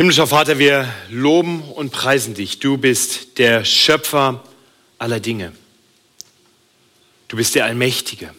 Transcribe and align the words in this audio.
Himmlischer 0.00 0.26
Vater, 0.26 0.58
wir 0.58 0.90
loben 1.10 1.60
und 1.60 1.92
preisen 1.92 2.32
dich. 2.32 2.58
Du 2.58 2.78
bist 2.78 3.36
der 3.36 3.66
Schöpfer 3.66 4.42
aller 4.96 5.20
Dinge. 5.20 5.52
Du 7.28 7.36
bist 7.36 7.54
der 7.54 7.66
Allmächtige. 7.66 8.32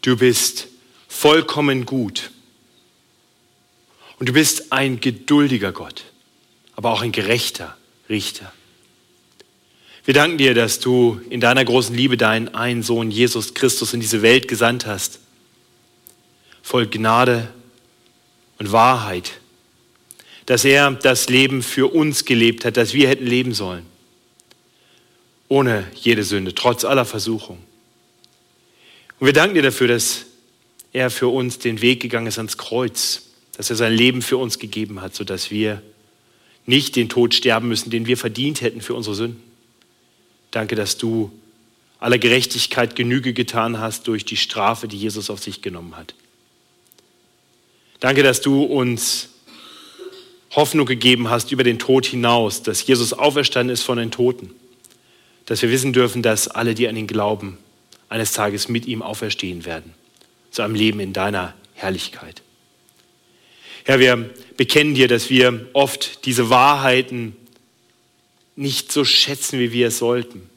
Du 0.00 0.16
bist 0.16 0.68
vollkommen 1.08 1.86
gut. 1.86 2.30
Und 4.20 4.28
du 4.28 4.32
bist 4.32 4.72
ein 4.72 5.00
geduldiger 5.00 5.72
Gott, 5.72 6.04
aber 6.76 6.92
auch 6.92 7.02
ein 7.02 7.10
gerechter 7.10 7.76
Richter. 8.08 8.52
Wir 10.04 10.14
danken 10.14 10.38
dir, 10.38 10.54
dass 10.54 10.78
du 10.78 11.20
in 11.30 11.40
deiner 11.40 11.64
großen 11.64 11.96
Liebe 11.96 12.16
deinen 12.16 12.54
einen 12.54 12.84
Sohn 12.84 13.10
Jesus 13.10 13.54
Christus 13.54 13.92
in 13.92 13.98
diese 13.98 14.22
Welt 14.22 14.46
gesandt 14.46 14.86
hast, 14.86 15.18
voll 16.62 16.86
Gnade 16.86 17.52
und 18.60 18.70
Wahrheit, 18.70 19.40
dass 20.46 20.64
er 20.64 20.90
das 20.90 21.28
Leben 21.28 21.62
für 21.62 21.92
uns 21.92 22.24
gelebt 22.24 22.64
hat, 22.64 22.76
das 22.76 22.94
wir 22.94 23.08
hätten 23.08 23.26
leben 23.26 23.54
sollen, 23.54 23.86
ohne 25.48 25.86
jede 25.94 26.24
Sünde, 26.24 26.54
trotz 26.54 26.84
aller 26.84 27.04
Versuchung. 27.04 27.58
Und 29.20 29.26
wir 29.26 29.32
danken 29.32 29.54
dir 29.54 29.62
dafür, 29.62 29.88
dass 29.88 30.26
er 30.92 31.10
für 31.10 31.28
uns 31.28 31.58
den 31.58 31.80
Weg 31.80 32.00
gegangen 32.00 32.26
ist 32.26 32.38
ans 32.38 32.58
Kreuz, 32.58 33.22
dass 33.56 33.70
er 33.70 33.76
sein 33.76 33.92
Leben 33.92 34.22
für 34.22 34.36
uns 34.36 34.58
gegeben 34.58 35.00
hat, 35.00 35.14
sodass 35.14 35.50
wir 35.50 35.82
nicht 36.66 36.96
den 36.96 37.08
Tod 37.08 37.34
sterben 37.34 37.68
müssen, 37.68 37.90
den 37.90 38.06
wir 38.06 38.16
verdient 38.16 38.60
hätten 38.60 38.80
für 38.80 38.94
unsere 38.94 39.14
Sünden. 39.14 39.42
Danke, 40.50 40.74
dass 40.74 40.98
du 40.98 41.32
aller 41.98 42.18
Gerechtigkeit 42.18 42.96
Genüge 42.96 43.32
getan 43.32 43.78
hast 43.78 44.08
durch 44.08 44.24
die 44.24 44.36
Strafe, 44.36 44.88
die 44.88 44.96
Jesus 44.96 45.30
auf 45.30 45.40
sich 45.40 45.62
genommen 45.62 45.96
hat. 45.96 46.14
Danke, 48.00 48.22
dass 48.22 48.40
du 48.40 48.64
uns 48.64 49.28
Hoffnung 50.52 50.86
gegeben 50.86 51.30
hast 51.30 51.50
über 51.50 51.64
den 51.64 51.78
Tod 51.78 52.04
hinaus, 52.06 52.62
dass 52.62 52.86
Jesus 52.86 53.12
auferstanden 53.12 53.72
ist 53.72 53.82
von 53.82 53.98
den 53.98 54.10
Toten, 54.10 54.50
dass 55.46 55.62
wir 55.62 55.70
wissen 55.70 55.92
dürfen, 55.92 56.22
dass 56.22 56.48
alle, 56.48 56.74
die 56.74 56.88
an 56.88 56.96
ihn 56.96 57.06
glauben, 57.06 57.58
eines 58.08 58.32
Tages 58.32 58.68
mit 58.68 58.86
ihm 58.86 59.00
auferstehen 59.02 59.64
werden, 59.64 59.94
zu 60.50 60.62
einem 60.62 60.74
Leben 60.74 61.00
in 61.00 61.12
deiner 61.12 61.54
Herrlichkeit. 61.74 62.42
Herr, 63.84 63.98
wir 63.98 64.30
bekennen 64.56 64.94
dir, 64.94 65.08
dass 65.08 65.30
wir 65.30 65.68
oft 65.72 66.24
diese 66.26 66.50
Wahrheiten 66.50 67.34
nicht 68.54 68.92
so 68.92 69.04
schätzen, 69.04 69.58
wie 69.58 69.72
wir 69.72 69.88
es 69.88 69.98
sollten. 69.98 70.48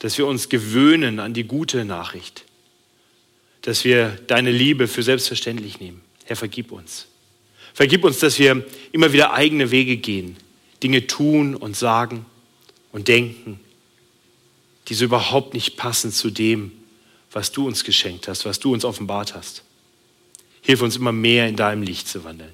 Dass 0.00 0.18
wir 0.18 0.26
uns 0.26 0.48
gewöhnen 0.48 1.20
an 1.20 1.34
die 1.34 1.44
gute 1.44 1.84
Nachricht. 1.84 2.44
Dass 3.62 3.84
wir 3.84 4.18
deine 4.26 4.50
Liebe 4.50 4.88
für 4.88 5.02
selbstverständlich 5.02 5.80
nehmen. 5.80 6.02
Herr, 6.24 6.36
vergib 6.36 6.72
uns. 6.72 7.06
Vergib 7.74 8.04
uns, 8.04 8.18
dass 8.18 8.38
wir 8.38 8.64
immer 8.92 9.12
wieder 9.12 9.32
eigene 9.32 9.70
Wege 9.70 9.96
gehen, 9.96 10.36
Dinge 10.82 11.06
tun 11.06 11.54
und 11.54 11.76
sagen 11.76 12.26
und 12.92 13.08
denken, 13.08 13.60
die 14.88 14.94
so 14.94 15.04
überhaupt 15.04 15.54
nicht 15.54 15.76
passen 15.76 16.10
zu 16.10 16.30
dem, 16.30 16.72
was 17.32 17.52
du 17.52 17.66
uns 17.66 17.84
geschenkt 17.84 18.28
hast, 18.28 18.44
was 18.44 18.58
du 18.58 18.72
uns 18.72 18.84
offenbart 18.84 19.34
hast. 19.34 19.62
Hilf 20.62 20.82
uns 20.82 20.96
immer 20.96 21.12
mehr 21.12 21.48
in 21.48 21.56
deinem 21.56 21.82
Licht 21.82 22.08
zu 22.08 22.24
wandeln. 22.24 22.50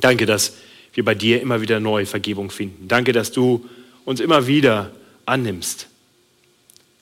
Danke, 0.00 0.26
dass 0.26 0.54
wir 0.92 1.04
bei 1.04 1.14
dir 1.14 1.40
immer 1.40 1.60
wieder 1.60 1.80
neue 1.80 2.06
Vergebung 2.06 2.50
finden. 2.50 2.88
Danke, 2.88 3.12
dass 3.12 3.32
du 3.32 3.68
uns 4.04 4.20
immer 4.20 4.46
wieder 4.46 4.92
annimmst. 5.24 5.88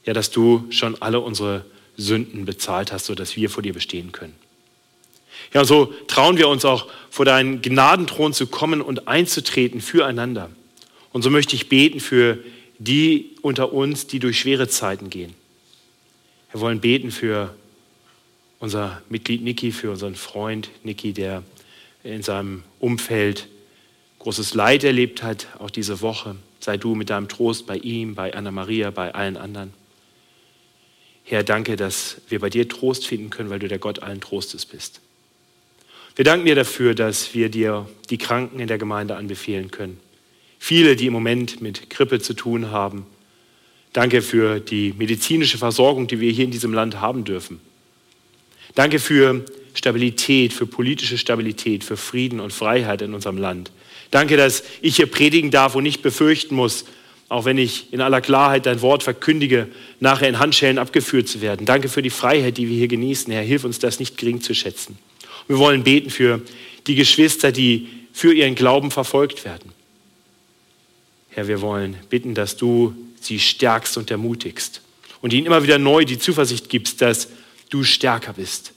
Ja, 0.04 0.12
dass 0.12 0.30
du 0.30 0.66
schon 0.70 1.00
alle 1.00 1.20
unsere 1.20 1.64
Sünden 1.96 2.44
bezahlt 2.44 2.92
hast, 2.92 3.06
sodass 3.06 3.36
wir 3.36 3.50
vor 3.50 3.62
dir 3.62 3.72
bestehen 3.72 4.12
können. 4.12 4.34
Ja, 5.52 5.64
so 5.64 5.92
trauen 6.06 6.38
wir 6.38 6.48
uns 6.48 6.64
auch 6.64 6.88
vor 7.10 7.24
deinen 7.24 7.62
Gnadenthron 7.62 8.32
zu 8.32 8.46
kommen 8.46 8.80
und 8.80 9.08
einzutreten 9.08 9.80
füreinander. 9.80 10.50
Und 11.12 11.22
so 11.22 11.30
möchte 11.30 11.54
ich 11.56 11.68
beten 11.68 12.00
für 12.00 12.38
die 12.78 13.36
unter 13.42 13.72
uns, 13.72 14.06
die 14.06 14.18
durch 14.18 14.40
schwere 14.40 14.68
Zeiten 14.68 15.10
gehen. 15.10 15.34
Wir 16.50 16.60
wollen 16.60 16.80
beten 16.80 17.10
für 17.10 17.54
unser 18.58 19.02
Mitglied 19.08 19.42
Niki, 19.42 19.72
für 19.72 19.90
unseren 19.90 20.14
Freund 20.14 20.70
Niki, 20.84 21.12
der 21.12 21.42
in 22.02 22.22
seinem 22.22 22.62
Umfeld 22.78 23.48
großes 24.18 24.54
Leid 24.54 24.84
erlebt 24.84 25.22
hat, 25.22 25.48
auch 25.58 25.70
diese 25.70 26.00
Woche. 26.00 26.36
Sei 26.60 26.76
du 26.76 26.94
mit 26.94 27.10
deinem 27.10 27.28
Trost 27.28 27.66
bei 27.66 27.76
ihm, 27.76 28.14
bei 28.14 28.34
Anna-Maria, 28.34 28.90
bei 28.90 29.14
allen 29.14 29.36
anderen. 29.36 29.72
Herr, 31.24 31.42
danke, 31.42 31.76
dass 31.76 32.20
wir 32.28 32.40
bei 32.40 32.50
dir 32.50 32.68
Trost 32.68 33.06
finden 33.06 33.30
können, 33.30 33.50
weil 33.50 33.58
du 33.58 33.68
der 33.68 33.78
Gott 33.78 34.02
allen 34.02 34.20
Trostes 34.20 34.66
bist. 34.66 35.00
Wir 36.14 36.24
danken 36.24 36.46
dir 36.46 36.54
dafür, 36.54 36.94
dass 36.94 37.34
wir 37.34 37.48
dir 37.48 37.88
die 38.10 38.18
Kranken 38.18 38.60
in 38.60 38.66
der 38.66 38.78
Gemeinde 38.78 39.16
anbefehlen 39.16 39.70
können. 39.70 39.98
Viele, 40.58 40.94
die 40.94 41.06
im 41.06 41.12
Moment 41.12 41.62
mit 41.62 41.88
Grippe 41.88 42.20
zu 42.20 42.34
tun 42.34 42.70
haben. 42.70 43.06
Danke 43.92 44.22
für 44.22 44.60
die 44.60 44.94
medizinische 44.96 45.58
Versorgung, 45.58 46.06
die 46.06 46.20
wir 46.20 46.30
hier 46.30 46.44
in 46.44 46.50
diesem 46.50 46.74
Land 46.74 47.00
haben 47.00 47.24
dürfen. 47.24 47.60
Danke 48.74 48.98
für 48.98 49.44
Stabilität, 49.74 50.52
für 50.52 50.66
politische 50.66 51.18
Stabilität, 51.18 51.82
für 51.82 51.96
Frieden 51.96 52.40
und 52.40 52.52
Freiheit 52.52 53.02
in 53.02 53.14
unserem 53.14 53.38
Land. 53.38 53.70
Danke, 54.10 54.36
dass 54.36 54.62
ich 54.82 54.96
hier 54.96 55.06
predigen 55.06 55.50
darf 55.50 55.74
und 55.74 55.82
nicht 55.82 56.02
befürchten 56.02 56.54
muss, 56.54 56.84
auch 57.28 57.46
wenn 57.46 57.56
ich 57.56 57.92
in 57.92 58.02
aller 58.02 58.20
Klarheit 58.20 58.66
dein 58.66 58.82
Wort 58.82 59.02
verkündige, 59.02 59.68
nachher 60.00 60.28
in 60.28 60.38
Handschellen 60.38 60.78
abgeführt 60.78 61.28
zu 61.28 61.40
werden. 61.40 61.64
Danke 61.64 61.88
für 61.88 62.02
die 62.02 62.10
Freiheit, 62.10 62.58
die 62.58 62.68
wir 62.68 62.76
hier 62.76 62.88
genießen. 62.88 63.32
Herr, 63.32 63.42
hilf 63.42 63.64
uns 63.64 63.78
das 63.78 63.98
nicht 63.98 64.18
gering 64.18 64.42
zu 64.42 64.54
schätzen. 64.54 64.98
Wir 65.48 65.58
wollen 65.58 65.82
beten 65.84 66.10
für 66.10 66.40
die 66.86 66.94
Geschwister, 66.94 67.52
die 67.52 67.88
für 68.12 68.32
ihren 68.32 68.54
Glauben 68.54 68.90
verfolgt 68.90 69.44
werden. 69.44 69.72
Herr, 71.30 71.48
wir 71.48 71.60
wollen 71.60 71.96
bitten, 72.10 72.34
dass 72.34 72.56
du 72.56 72.94
sie 73.20 73.38
stärkst 73.38 73.96
und 73.96 74.10
ermutigst 74.10 74.82
und 75.22 75.32
ihnen 75.32 75.46
immer 75.46 75.62
wieder 75.62 75.78
neu 75.78 76.04
die 76.04 76.18
Zuversicht 76.18 76.68
gibst, 76.68 77.00
dass 77.00 77.28
du 77.70 77.84
stärker 77.84 78.34
bist 78.34 78.72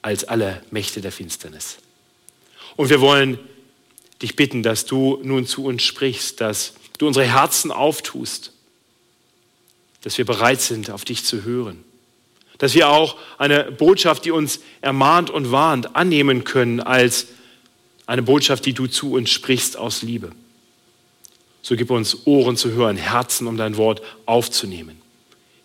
als 0.00 0.24
alle 0.24 0.62
Mächte 0.70 1.00
der 1.00 1.12
Finsternis. 1.12 1.78
Und 2.76 2.90
wir 2.90 3.00
wollen 3.00 3.38
dich 4.20 4.34
bitten, 4.34 4.62
dass 4.62 4.84
du 4.86 5.20
nun 5.22 5.46
zu 5.46 5.64
uns 5.64 5.82
sprichst, 5.82 6.40
dass 6.40 6.74
du 6.98 7.06
unsere 7.06 7.26
Herzen 7.26 7.70
auftust, 7.70 8.52
dass 10.02 10.18
wir 10.18 10.24
bereit 10.24 10.60
sind, 10.60 10.90
auf 10.90 11.04
dich 11.04 11.24
zu 11.24 11.44
hören, 11.44 11.84
dass 12.62 12.74
wir 12.74 12.88
auch 12.88 13.16
eine 13.38 13.72
Botschaft, 13.72 14.24
die 14.24 14.30
uns 14.30 14.60
ermahnt 14.82 15.30
und 15.30 15.50
warnt, 15.50 15.96
annehmen 15.96 16.44
können 16.44 16.78
als 16.78 17.26
eine 18.06 18.22
Botschaft, 18.22 18.64
die 18.66 18.72
du 18.72 18.86
zu 18.86 19.14
uns 19.14 19.30
sprichst 19.30 19.76
aus 19.76 20.02
Liebe. 20.02 20.30
So 21.60 21.74
gib 21.74 21.90
uns 21.90 22.24
Ohren 22.24 22.56
zu 22.56 22.70
hören, 22.70 22.96
Herzen, 22.96 23.48
um 23.48 23.56
dein 23.56 23.76
Wort 23.78 24.00
aufzunehmen. 24.26 25.00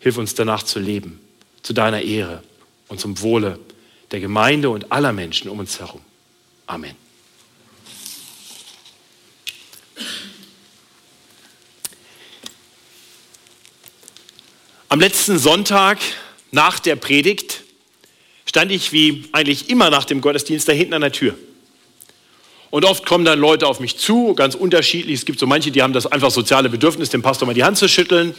Hilf 0.00 0.18
uns 0.18 0.34
danach 0.34 0.64
zu 0.64 0.80
leben, 0.80 1.20
zu 1.62 1.72
deiner 1.72 2.02
Ehre 2.02 2.42
und 2.88 2.98
zum 2.98 3.20
Wohle 3.20 3.60
der 4.10 4.18
Gemeinde 4.18 4.68
und 4.68 4.90
aller 4.90 5.12
Menschen 5.12 5.48
um 5.50 5.60
uns 5.60 5.78
herum. 5.78 6.00
Amen. 6.66 6.96
Am 14.88 14.98
letzten 14.98 15.38
Sonntag 15.38 15.98
nach 16.50 16.78
der 16.78 16.96
Predigt 16.96 17.62
stand 18.46 18.72
ich 18.72 18.92
wie 18.92 19.24
eigentlich 19.32 19.68
immer 19.68 19.90
nach 19.90 20.04
dem 20.04 20.20
Gottesdienst 20.20 20.68
da 20.68 20.72
hinten 20.72 20.94
an 20.94 21.02
der 21.02 21.12
Tür. 21.12 21.34
Und 22.70 22.84
oft 22.84 23.06
kommen 23.06 23.24
dann 23.24 23.38
Leute 23.38 23.66
auf 23.66 23.80
mich 23.80 23.96
zu, 23.96 24.34
ganz 24.34 24.54
unterschiedlich. 24.54 25.20
Es 25.20 25.24
gibt 25.24 25.38
so 25.38 25.46
manche, 25.46 25.70
die 25.70 25.82
haben 25.82 25.92
das 25.92 26.06
einfach 26.06 26.30
soziale 26.30 26.68
Bedürfnis, 26.68 27.08
dem 27.08 27.22
Pastor 27.22 27.46
mal 27.46 27.54
die 27.54 27.64
Hand 27.64 27.78
zu 27.78 27.88
schütteln. 27.88 28.34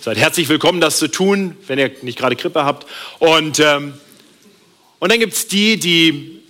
Seid 0.00 0.18
herzlich 0.18 0.48
willkommen, 0.48 0.80
das 0.80 0.98
zu 0.98 1.08
tun, 1.08 1.56
wenn 1.66 1.78
ihr 1.78 1.90
nicht 2.02 2.18
gerade 2.18 2.36
Krippe 2.36 2.64
habt. 2.64 2.86
Und, 3.20 3.58
ähm, 3.60 3.94
und 4.98 5.12
dann 5.12 5.18
gibt 5.18 5.32
es 5.32 5.48
die, 5.48 5.78
die 5.78 6.42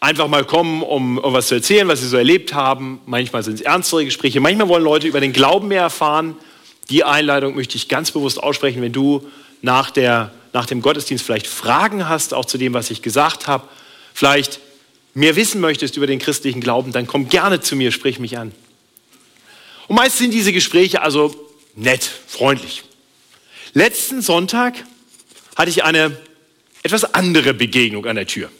einfach 0.00 0.28
mal 0.28 0.44
kommen, 0.44 0.82
um 0.82 1.18
irgendwas 1.18 1.48
zu 1.48 1.56
erzählen, 1.56 1.86
was 1.88 2.00
sie 2.00 2.08
so 2.08 2.16
erlebt 2.16 2.54
haben. 2.54 3.00
Manchmal 3.04 3.42
sind 3.42 3.54
es 3.54 3.60
ernstere 3.60 4.04
Gespräche, 4.04 4.40
manchmal 4.40 4.68
wollen 4.68 4.84
Leute 4.84 5.06
über 5.06 5.20
den 5.20 5.32
Glauben 5.32 5.68
mehr 5.68 5.82
erfahren. 5.82 6.36
Die 6.88 7.04
Einladung 7.04 7.54
möchte 7.54 7.76
ich 7.76 7.88
ganz 7.88 8.10
bewusst 8.10 8.42
aussprechen, 8.42 8.80
wenn 8.80 8.92
du 8.92 9.28
nach, 9.62 9.90
der, 9.90 10.32
nach 10.52 10.66
dem 10.66 10.82
Gottesdienst 10.82 11.24
vielleicht 11.24 11.46
Fragen 11.46 12.08
hast, 12.08 12.34
auch 12.34 12.44
zu 12.44 12.58
dem, 12.58 12.74
was 12.74 12.90
ich 12.90 13.02
gesagt 13.02 13.46
habe, 13.46 13.68
vielleicht 14.14 14.60
mehr 15.14 15.36
wissen 15.36 15.60
möchtest 15.60 15.96
über 15.96 16.06
den 16.06 16.18
christlichen 16.18 16.60
Glauben, 16.60 16.92
dann 16.92 17.06
komm 17.06 17.28
gerne 17.28 17.60
zu 17.60 17.76
mir, 17.76 17.92
sprich 17.92 18.18
mich 18.18 18.38
an. 18.38 18.52
Und 19.88 19.96
meist 19.96 20.18
sind 20.18 20.32
diese 20.32 20.52
Gespräche 20.52 21.02
also 21.02 21.34
nett, 21.74 22.08
freundlich. 22.26 22.84
Letzten 23.72 24.22
Sonntag 24.22 24.74
hatte 25.56 25.70
ich 25.70 25.84
eine 25.84 26.16
etwas 26.82 27.14
andere 27.14 27.54
Begegnung 27.54 28.06
an 28.06 28.16
der 28.16 28.26
Tür. 28.26 28.50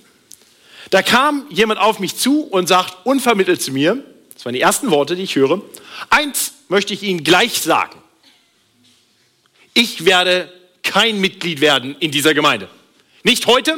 Da 0.91 1.03
kam 1.03 1.47
jemand 1.51 1.81
auf 1.81 2.01
mich 2.01 2.17
zu 2.17 2.43
und 2.43 2.67
sagt 2.67 3.07
unvermittelt 3.07 3.63
zu 3.63 3.71
mir, 3.71 4.03
das 4.35 4.45
waren 4.45 4.55
die 4.55 4.61
ersten 4.61 4.91
Worte, 4.91 5.15
die 5.15 5.23
ich 5.23 5.37
höre, 5.37 5.63
eins 6.09 6.53
möchte 6.69 6.95
ich 6.95 7.03
Ihnen 7.03 7.23
gleich 7.23 7.61
sagen 7.61 8.01
ich 9.75 10.05
werde 10.05 10.53
kein 10.91 11.21
Mitglied 11.21 11.61
werden 11.61 11.95
in 12.01 12.11
dieser 12.11 12.35
Gemeinde. 12.35 12.69
Nicht 13.23 13.47
heute 13.47 13.77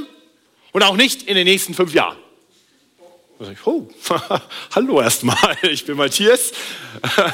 und 0.72 0.82
auch 0.82 0.96
nicht 0.96 1.24
in 1.24 1.34
den 1.34 1.44
nächsten 1.44 1.74
fünf 1.74 1.92
Jahren. 1.92 2.16
Ich, 3.38 3.66
oh, 3.66 3.86
hallo 4.74 5.02
erstmal, 5.02 5.58
ich 5.62 5.84
bin 5.84 5.96
Matthias. 5.96 6.52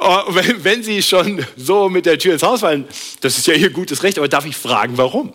Oh, 0.00 0.24
wenn, 0.28 0.82
Sie 0.82 1.00
schon 1.04 1.46
so 1.56 1.88
mit 1.88 2.04
der 2.04 2.18
Tür 2.18 2.32
ins 2.32 2.42
Haus 2.42 2.60
fallen, 2.60 2.84
das 3.20 3.38
ist 3.38 3.46
ja 3.46 3.54
Ihr 3.54 3.70
gutes 3.70 4.02
Recht, 4.02 4.18
aber 4.18 4.26
darf 4.26 4.44
ich 4.44 4.56
fragen, 4.56 4.98
warum? 4.98 5.32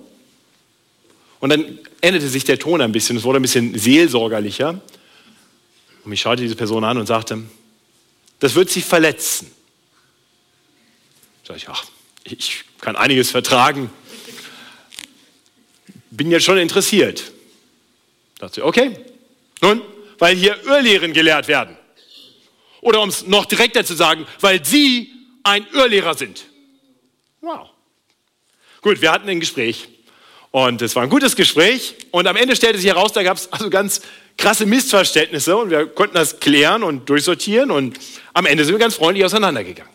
Und 1.40 1.50
dann 1.50 1.80
änderte 2.02 2.28
sich 2.28 2.44
der 2.44 2.60
Ton 2.60 2.82
ein 2.82 2.92
bisschen, 2.92 3.16
es 3.16 3.24
wurde 3.24 3.40
ein 3.40 3.42
bisschen 3.42 3.80
seelsorgerlicher. 3.80 4.72
Und 4.72 6.10
mich 6.10 6.20
schaute 6.20 6.42
diese 6.42 6.58
Person 6.58 6.84
an 6.84 6.98
und 6.98 7.06
sagte, 7.06 7.42
das 8.40 8.54
wird 8.54 8.70
Sie 8.70 8.82
verletzen. 8.82 9.50
Sag 11.48 11.56
ich, 11.56 11.70
ach, 11.70 11.86
ich 12.24 12.64
kann 12.82 12.96
einiges 12.96 13.32
vertragen. 13.32 13.90
Bin 16.12 16.32
jetzt 16.32 16.46
schon 16.46 16.58
interessiert. 16.58 17.32
Dachte 18.40 18.56
sie, 18.56 18.62
okay, 18.62 18.96
nun, 19.62 19.82
weil 20.18 20.36
hier 20.36 20.58
Irrlehren 20.66 21.14
gelehrt 21.14 21.48
werden. 21.48 21.78
Oder 22.82 23.02
um 23.02 23.10
es 23.10 23.28
noch 23.28 23.46
direkter 23.46 23.84
zu 23.84 23.94
sagen, 23.94 24.26
weil 24.40 24.64
Sie 24.64 25.12
ein 25.44 25.68
Irrlehrer 25.74 26.14
sind. 26.14 26.46
Wow. 27.42 27.70
Gut, 28.82 29.02
wir 29.02 29.12
hatten 29.12 29.28
ein 29.28 29.40
Gespräch. 29.40 29.90
Und 30.52 30.82
es 30.82 30.96
war 30.96 31.04
ein 31.04 31.10
gutes 31.10 31.36
Gespräch. 31.36 31.96
Und 32.12 32.28
am 32.28 32.36
Ende 32.36 32.56
stellte 32.56 32.80
sich 32.80 32.88
heraus, 32.88 33.12
da 33.12 33.24
gab 33.24 33.38
es 33.38 33.52
also 33.52 33.70
ganz 33.70 34.02
krasse 34.38 34.66
Missverständnisse. 34.66 35.56
Und 35.58 35.70
wir 35.70 35.88
konnten 35.88 36.16
das 36.16 36.40
klären 36.40 36.84
und 36.84 37.10
durchsortieren. 37.10 37.72
Und 37.72 38.00
am 38.34 38.46
Ende 38.46 38.64
sind 38.64 38.74
wir 38.74 38.80
ganz 38.80 38.96
freundlich 38.96 39.26
auseinandergegangen. 39.26 39.94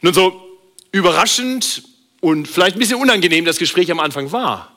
Nun 0.00 0.14
so 0.14 0.47
überraschend 0.92 1.82
und 2.20 2.46
vielleicht 2.48 2.76
ein 2.76 2.78
bisschen 2.78 3.00
unangenehm 3.00 3.44
das 3.44 3.58
Gespräch 3.58 3.90
am 3.90 4.00
Anfang 4.00 4.32
war, 4.32 4.76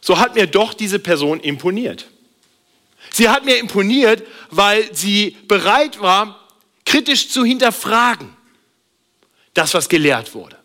so 0.00 0.18
hat 0.18 0.34
mir 0.34 0.46
doch 0.46 0.74
diese 0.74 0.98
Person 0.98 1.40
imponiert. 1.40 2.06
Sie 3.12 3.28
hat 3.28 3.44
mir 3.44 3.58
imponiert, 3.58 4.22
weil 4.50 4.94
sie 4.94 5.36
bereit 5.46 6.00
war, 6.00 6.48
kritisch 6.84 7.28
zu 7.28 7.44
hinterfragen, 7.44 8.34
das, 9.54 9.74
was 9.74 9.88
gelehrt 9.88 10.34
wurde. 10.34 10.56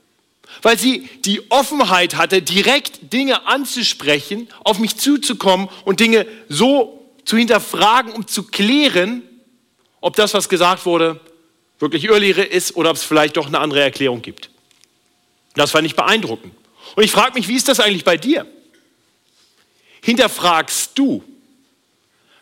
Weil 0.61 0.79
sie 0.79 1.07
die 1.25 1.51
Offenheit 1.51 2.15
hatte, 2.15 2.41
direkt 2.41 3.13
Dinge 3.13 3.45
anzusprechen, 3.45 4.47
auf 4.63 4.79
mich 4.79 4.95
zuzukommen 4.97 5.69
und 5.85 5.99
Dinge 5.99 6.25
so 6.49 7.11
zu 7.25 7.37
hinterfragen, 7.37 8.13
um 8.13 8.25
zu 8.27 8.43
klären, 8.43 9.21
ob 10.01 10.15
das, 10.15 10.33
was 10.33 10.49
gesagt 10.49 10.85
wurde, 10.85 11.19
wirklich 11.79 12.05
Irrlehre 12.05 12.43
ist 12.43 12.75
oder 12.75 12.89
ob 12.89 12.95
es 12.95 13.03
vielleicht 13.03 13.37
doch 13.37 13.47
eine 13.47 13.59
andere 13.59 13.81
Erklärung 13.81 14.21
gibt. 14.21 14.49
Das 15.55 15.71
fand 15.71 15.85
ich 15.85 15.95
beeindruckend. 15.95 16.53
Und 16.95 17.03
ich 17.03 17.11
frage 17.11 17.33
mich, 17.33 17.47
wie 17.47 17.55
ist 17.55 17.67
das 17.67 17.79
eigentlich 17.79 18.03
bei 18.03 18.17
dir? 18.17 18.47
Hinterfragst 20.01 20.91
du, 20.95 21.23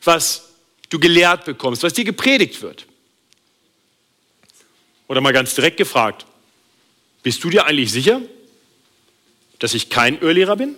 was 0.03 0.49
du 0.89 0.99
gelehrt 0.99 1.45
bekommst, 1.45 1.83
was 1.83 1.93
dir 1.93 2.05
gepredigt 2.05 2.61
wird? 2.61 2.85
Oder 5.07 5.21
mal 5.21 5.33
ganz 5.33 5.55
direkt 5.55 5.77
gefragt, 5.77 6.25
bist 7.23 7.43
du 7.43 7.49
dir 7.49 7.65
eigentlich 7.65 7.91
sicher, 7.91 8.21
dass 9.59 9.73
ich 9.73 9.89
kein 9.89 10.19
Irrlehrer 10.19 10.55
bin? 10.55 10.75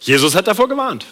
Jesus 0.00 0.34
hat 0.34 0.46
davor 0.46 0.68
gewarnt. 0.68 1.06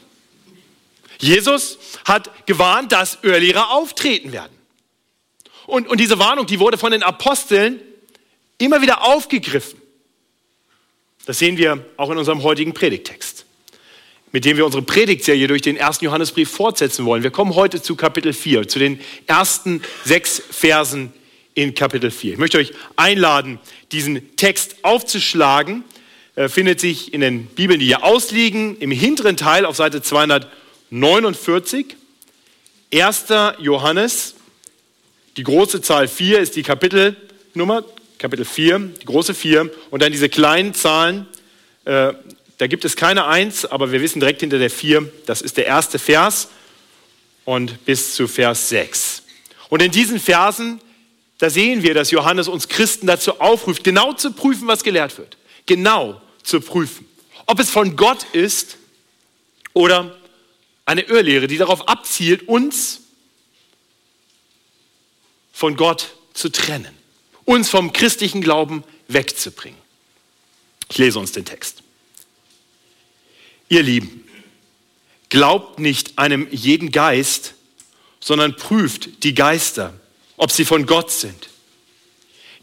Jesus 1.23 1.79
hat 2.05 2.47
gewarnt, 2.47 2.91
dass 2.91 3.19
Irrlehrer 3.23 3.71
auftreten 3.71 4.33
werden. 4.33 4.53
Und, 5.67 5.89
und 5.89 6.01
diese 6.01 6.19
Warnung, 6.19 6.47
die 6.47 6.59
wurde 6.59 6.77
von 6.77 6.91
den 6.91 7.05
Aposteln 7.05 7.81
immer 8.59 8.83
wieder 8.83 9.03
aufgegriffen. 9.03 9.81
Das 11.25 11.39
sehen 11.39 11.57
wir 11.57 11.87
auch 11.97 12.11
in 12.11 12.19
unserem 12.19 12.43
heutigen 12.43 12.75
Predigtext, 12.75 13.47
mit 14.33 14.45
dem 14.45 14.57
wir 14.57 14.67
unsere 14.67 14.83
Predigtserie 14.83 15.47
durch 15.47 15.63
den 15.63 15.77
ersten 15.77 16.05
Johannesbrief 16.07 16.51
fortsetzen 16.51 17.05
wollen. 17.05 17.23
Wir 17.23 17.31
kommen 17.31 17.55
heute 17.55 17.81
zu 17.81 17.95
Kapitel 17.95 18.33
4, 18.33 18.67
zu 18.67 18.81
den 18.81 19.01
ersten 19.29 19.81
sechs 20.05 20.43
Versen 20.51 21.13
in 21.55 21.77
Kapitel 21.77 22.11
4. 22.11 22.33
Ich 22.33 22.39
möchte 22.39 22.59
euch 22.59 22.73
einladen, 22.97 23.61
diesen 23.93 24.35
Text 24.37 24.77
aufzuschlagen. 24.83 25.85
Er 26.35 26.49
findet 26.49 26.81
sich 26.81 27.15
in 27.15 27.21
den 27.21 27.47
Bibeln, 27.47 27.79
die 27.79 27.87
hier 27.87 28.03
ausliegen, 28.03 28.77
im 28.79 28.91
hinteren 28.91 29.37
Teil 29.37 29.65
auf 29.65 29.77
Seite 29.77 30.03
249. 30.93 31.97
1. 32.93 33.25
Johannes, 33.61 34.35
die 35.39 35.43
große 35.43 35.81
Zahl 35.81 36.07
4 36.07 36.41
ist 36.41 36.55
die 36.55 36.63
Kapitelnummer, 36.63 37.83
Kapitel 38.19 38.45
4, 38.45 38.79
die 39.01 39.07
große 39.07 39.33
4 39.33 39.71
und 39.91 40.03
dann 40.03 40.13
diese 40.13 40.29
kleinen 40.29 40.75
Zahlen. 40.75 41.27
Äh, 41.87 42.13
da 42.59 42.67
gibt 42.67 42.85
es 42.85 42.95
keine 42.95 43.25
1, 43.25 43.65
aber 43.65 43.91
wir 43.91 44.03
wissen 44.03 44.21
direkt 44.21 44.43
hinter 44.43 44.59
der 44.59 44.69
4, 44.69 45.11
das 45.25 45.41
ist 45.41 45.57
der 45.57 45.65
erste 45.65 45.99
Vers 45.99 46.49
und 47.47 47.87
bis 47.87 48.15
zu 48.15 48.29
Vers 48.29 48.69
6. 48.69 49.23
Und 49.71 49.81
in 49.81 49.91
diesen 49.91 50.21
Versen, 50.21 50.79
da 51.39 51.49
sehen 51.49 51.83
wir, 51.83 51.95
dass 51.95 52.11
Johannes 52.11 52.49
uns 52.49 52.69
Christen 52.69 53.07
dazu 53.07 53.41
aufruft, 53.41 53.83
genau 53.83 54.13
zu 54.13 54.33
prüfen, 54.33 54.69
was 54.69 54.85
gelehrt 54.85 55.17
wird. 55.17 55.39
Genau 55.65 56.21
zu 56.43 56.61
prüfen. 56.61 57.09
Ob 57.47 57.59
es 57.61 57.71
von 57.71 57.97
Gott 57.97 58.27
ist 58.35 58.77
oder 59.73 60.19
eine 60.85 61.03
Irrlehre, 61.03 61.47
die 61.47 61.59
darauf 61.59 61.89
abzielt, 61.89 62.49
uns 62.49 63.01
von 65.53 65.77
Gott 65.77 66.15
zu 66.35 66.49
trennen 66.51 67.03
uns 67.45 67.71
vom 67.71 67.93
christlichen 67.93 68.41
Glauben 68.41 68.85
wegzubringen. 69.09 69.79
Ich 70.89 70.99
lese 70.99 71.19
uns 71.19 71.33
den 71.33 71.45
Text. 71.45 71.83
Ihr 73.69 73.83
Lieben, 73.83 74.25
glaubt 75.29 75.79
nicht 75.79 76.19
einem 76.19 76.47
jeden 76.51 76.91
Geist, 76.93 77.55
sondern 78.21 78.57
prüft 78.57 79.25
die 79.25 79.35
Geister, 79.35 79.95
ob 80.37 80.51
sie 80.51 80.65
von 80.65 80.87
Gott 80.87 81.11
sind. 81.11 81.49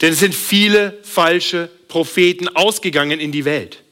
Denn 0.01 0.13
es 0.13 0.19
sind 0.19 0.36
viele 0.36 0.98
falsche 1.04 1.69
Propheten 1.88 2.48
ausgegangen 2.48 3.19
in 3.19 3.31
die 3.31 3.45
Welt. 3.45 3.83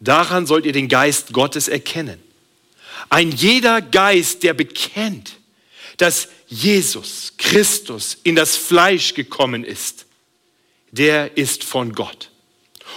Daran 0.00 0.46
sollt 0.46 0.64
ihr 0.64 0.72
den 0.72 0.88
Geist 0.88 1.32
Gottes 1.32 1.68
erkennen. 1.68 2.22
Ein 3.08 3.30
jeder 3.30 3.80
Geist, 3.80 4.42
der 4.42 4.54
bekennt, 4.54 5.36
dass 5.96 6.28
Jesus 6.46 7.34
Christus 7.38 8.18
in 8.22 8.34
das 8.34 8.56
Fleisch 8.56 9.14
gekommen 9.14 9.64
ist, 9.64 10.06
der 10.90 11.36
ist 11.36 11.64
von 11.64 11.92
Gott. 11.92 12.30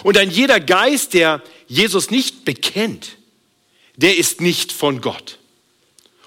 Und 0.04 0.18
ein 0.18 0.30
jeder 0.30 0.60
Geist, 0.60 1.14
der 1.14 1.42
Jesus 1.68 2.12
nicht 2.12 2.46
bekennt, 2.46 3.18
der 3.96 4.18
ist 4.18 4.42
nicht 4.42 4.72
von 4.72 5.02
Gott. 5.02 5.40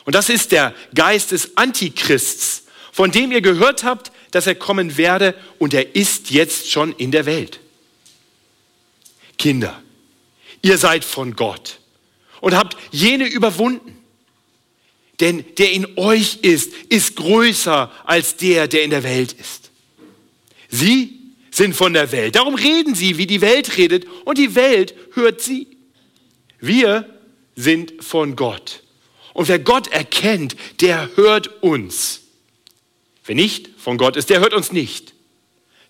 Und 0.05 0.15
das 0.15 0.29
ist 0.29 0.53
der 0.53 0.75
Geist 0.95 1.31
des 1.31 1.57
Antichrists, 1.57 2.65
von 2.93 3.13
dem 3.13 3.31
ihr 3.31 3.41
gehört 3.41 3.85
habt, 3.85 4.11
dass 4.33 4.47
er 4.47 4.55
kommen 4.55 4.97
werde 4.97 5.35
und 5.59 5.75
er 5.75 5.95
ist 5.95 6.31
jetzt 6.31 6.71
schon 6.71 6.93
in 6.93 7.11
der 7.11 7.27
Welt. 7.27 7.61
Kinder, 9.39 9.83
ihr 10.63 10.79
seid 10.79 11.05
von 11.05 11.37
Gott 11.37 11.80
und 12.41 12.57
habt 12.57 12.77
jene 12.91 13.27
überwunden 13.27 14.01
denn 15.21 15.45
der 15.59 15.73
in 15.73 15.87
euch 15.99 16.39
ist, 16.43 16.73
ist 16.89 17.17
größer 17.17 17.93
als 18.05 18.37
der, 18.37 18.69
der 18.69 18.83
in 18.83 18.91
der 18.91 19.03
Welt 19.03 19.33
ist. 19.35 19.71
Sie 20.71 21.19
sind 21.51 21.75
von 21.75 21.93
der 21.93 22.11
Welt. 22.13 22.37
Darum 22.37 22.55
reden 22.55 22.95
sie, 22.95 23.19
wie 23.19 23.27
die 23.27 23.41
Welt 23.41 23.77
redet, 23.77 24.07
und 24.25 24.39
die 24.39 24.55
Welt 24.55 24.95
hört 25.13 25.43
sie. 25.43 25.67
Wir 26.59 27.09
sind 27.55 28.03
von 28.03 28.35
Gott. 28.35 28.83
Und 29.35 29.49
wer 29.49 29.59
Gott 29.59 29.89
erkennt, 29.89 30.57
der 30.81 31.11
hört 31.17 31.63
uns. 31.63 32.23
Wer 33.25 33.35
nicht 33.35 33.69
von 33.79 33.99
Gott 33.99 34.17
ist, 34.17 34.31
der 34.31 34.41
hört 34.41 34.55
uns 34.55 34.73
nicht. 34.73 35.13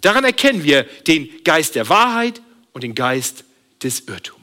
Daran 0.00 0.24
erkennen 0.24 0.64
wir 0.64 0.84
den 1.06 1.28
Geist 1.44 1.74
der 1.74 1.88
Wahrheit 1.88 2.40
und 2.72 2.82
den 2.82 2.94
Geist 2.94 3.44
des 3.82 4.00
Irrtums. 4.08 4.39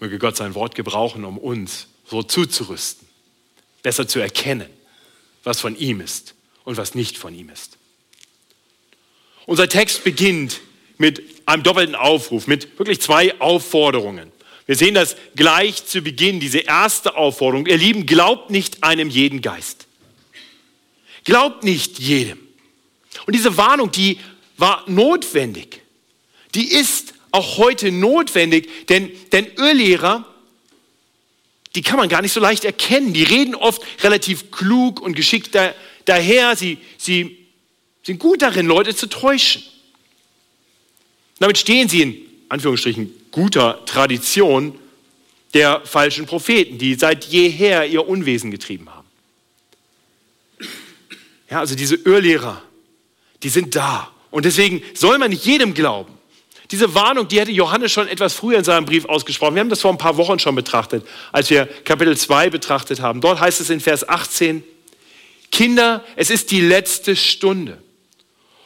Möge 0.00 0.18
Gott 0.18 0.36
sein 0.36 0.54
Wort 0.54 0.74
gebrauchen, 0.74 1.24
um 1.24 1.38
uns 1.38 1.88
so 2.08 2.22
zuzurüsten, 2.22 3.06
besser 3.82 4.06
zu 4.06 4.20
erkennen, 4.20 4.68
was 5.42 5.60
von 5.60 5.76
ihm 5.76 6.00
ist 6.00 6.34
und 6.64 6.76
was 6.76 6.94
nicht 6.94 7.16
von 7.16 7.34
ihm 7.34 7.48
ist. 7.50 7.78
Unser 9.46 9.68
Text 9.68 10.04
beginnt 10.04 10.60
mit 10.98 11.22
einem 11.46 11.62
doppelten 11.62 11.94
Aufruf, 11.94 12.46
mit 12.46 12.78
wirklich 12.78 13.00
zwei 13.00 13.40
Aufforderungen. 13.40 14.32
Wir 14.66 14.76
sehen 14.76 14.94
das 14.94 15.16
gleich 15.36 15.86
zu 15.86 16.02
Beginn, 16.02 16.40
diese 16.40 16.58
erste 16.58 17.16
Aufforderung. 17.16 17.66
Ihr 17.66 17.76
Lieben, 17.76 18.06
glaubt 18.06 18.50
nicht 18.50 18.82
einem 18.82 19.08
jeden 19.08 19.40
Geist. 19.40 19.86
Glaubt 21.24 21.62
nicht 21.62 22.00
jedem. 22.00 22.38
Und 23.26 23.34
diese 23.34 23.56
Warnung, 23.56 23.92
die 23.92 24.18
war 24.56 24.84
notwendig. 24.88 25.82
Die 26.54 26.72
ist 26.72 27.14
auch 27.32 27.58
heute 27.58 27.92
notwendig, 27.92 28.86
denn, 28.88 29.10
denn 29.32 29.46
Irrlehrer, 29.56 30.24
die 31.74 31.82
kann 31.82 31.98
man 31.98 32.08
gar 32.08 32.22
nicht 32.22 32.32
so 32.32 32.40
leicht 32.40 32.64
erkennen. 32.64 33.12
Die 33.12 33.22
reden 33.22 33.54
oft 33.54 33.82
relativ 34.02 34.50
klug 34.50 35.00
und 35.00 35.14
geschickt 35.14 35.54
da, 35.54 35.74
daher. 36.06 36.56
Sie, 36.56 36.78
sie 36.96 37.36
sind 38.02 38.18
gut 38.18 38.42
darin, 38.42 38.66
Leute 38.66 38.96
zu 38.96 39.08
täuschen. 39.08 39.62
Damit 41.38 41.58
stehen 41.58 41.88
sie 41.88 42.02
in 42.02 42.26
Anführungsstrichen 42.48 43.12
guter 43.30 43.84
Tradition 43.84 44.78
der 45.52 45.82
falschen 45.84 46.24
Propheten, 46.24 46.78
die 46.78 46.94
seit 46.94 47.26
jeher 47.26 47.86
ihr 47.86 48.08
Unwesen 48.08 48.50
getrieben 48.50 48.88
haben. 48.88 49.06
Ja, 51.50 51.60
also 51.60 51.74
diese 51.74 51.96
Irrlehrer, 51.96 52.62
die 53.42 53.48
sind 53.50 53.76
da. 53.76 54.10
Und 54.30 54.44
deswegen 54.44 54.82
soll 54.94 55.18
man 55.18 55.30
nicht 55.30 55.44
jedem 55.44 55.74
glauben. 55.74 56.15
Diese 56.70 56.94
Warnung, 56.94 57.28
die 57.28 57.40
hätte 57.40 57.52
Johannes 57.52 57.92
schon 57.92 58.08
etwas 58.08 58.34
früher 58.34 58.58
in 58.58 58.64
seinem 58.64 58.86
Brief 58.86 59.04
ausgesprochen. 59.04 59.54
Wir 59.54 59.60
haben 59.60 59.68
das 59.68 59.80
vor 59.80 59.92
ein 59.92 59.98
paar 59.98 60.16
Wochen 60.16 60.38
schon 60.38 60.54
betrachtet, 60.54 61.06
als 61.32 61.50
wir 61.50 61.66
Kapitel 61.84 62.16
2 62.16 62.50
betrachtet 62.50 63.00
haben. 63.00 63.20
Dort 63.20 63.40
heißt 63.40 63.60
es 63.60 63.70
in 63.70 63.80
Vers 63.80 64.08
18, 64.08 64.64
Kinder, 65.52 66.04
es 66.16 66.30
ist 66.30 66.50
die 66.50 66.60
letzte 66.60 67.14
Stunde. 67.14 67.78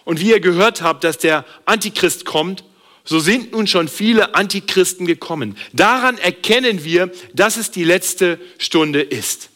Und 0.04 0.20
wie 0.20 0.30
ihr 0.30 0.40
gehört 0.40 0.82
habt, 0.82 1.04
dass 1.04 1.18
der 1.18 1.44
Antichrist 1.66 2.24
kommt, 2.24 2.64
so 3.04 3.18
sind 3.18 3.52
nun 3.52 3.66
schon 3.66 3.88
viele 3.88 4.34
Antichristen 4.34 5.06
gekommen. 5.06 5.56
Daran 5.72 6.18
erkennen 6.18 6.84
wir, 6.84 7.10
dass 7.34 7.56
es 7.56 7.70
die 7.70 7.84
letzte 7.84 8.38
Stunde 8.58 9.02
ist. 9.02 9.50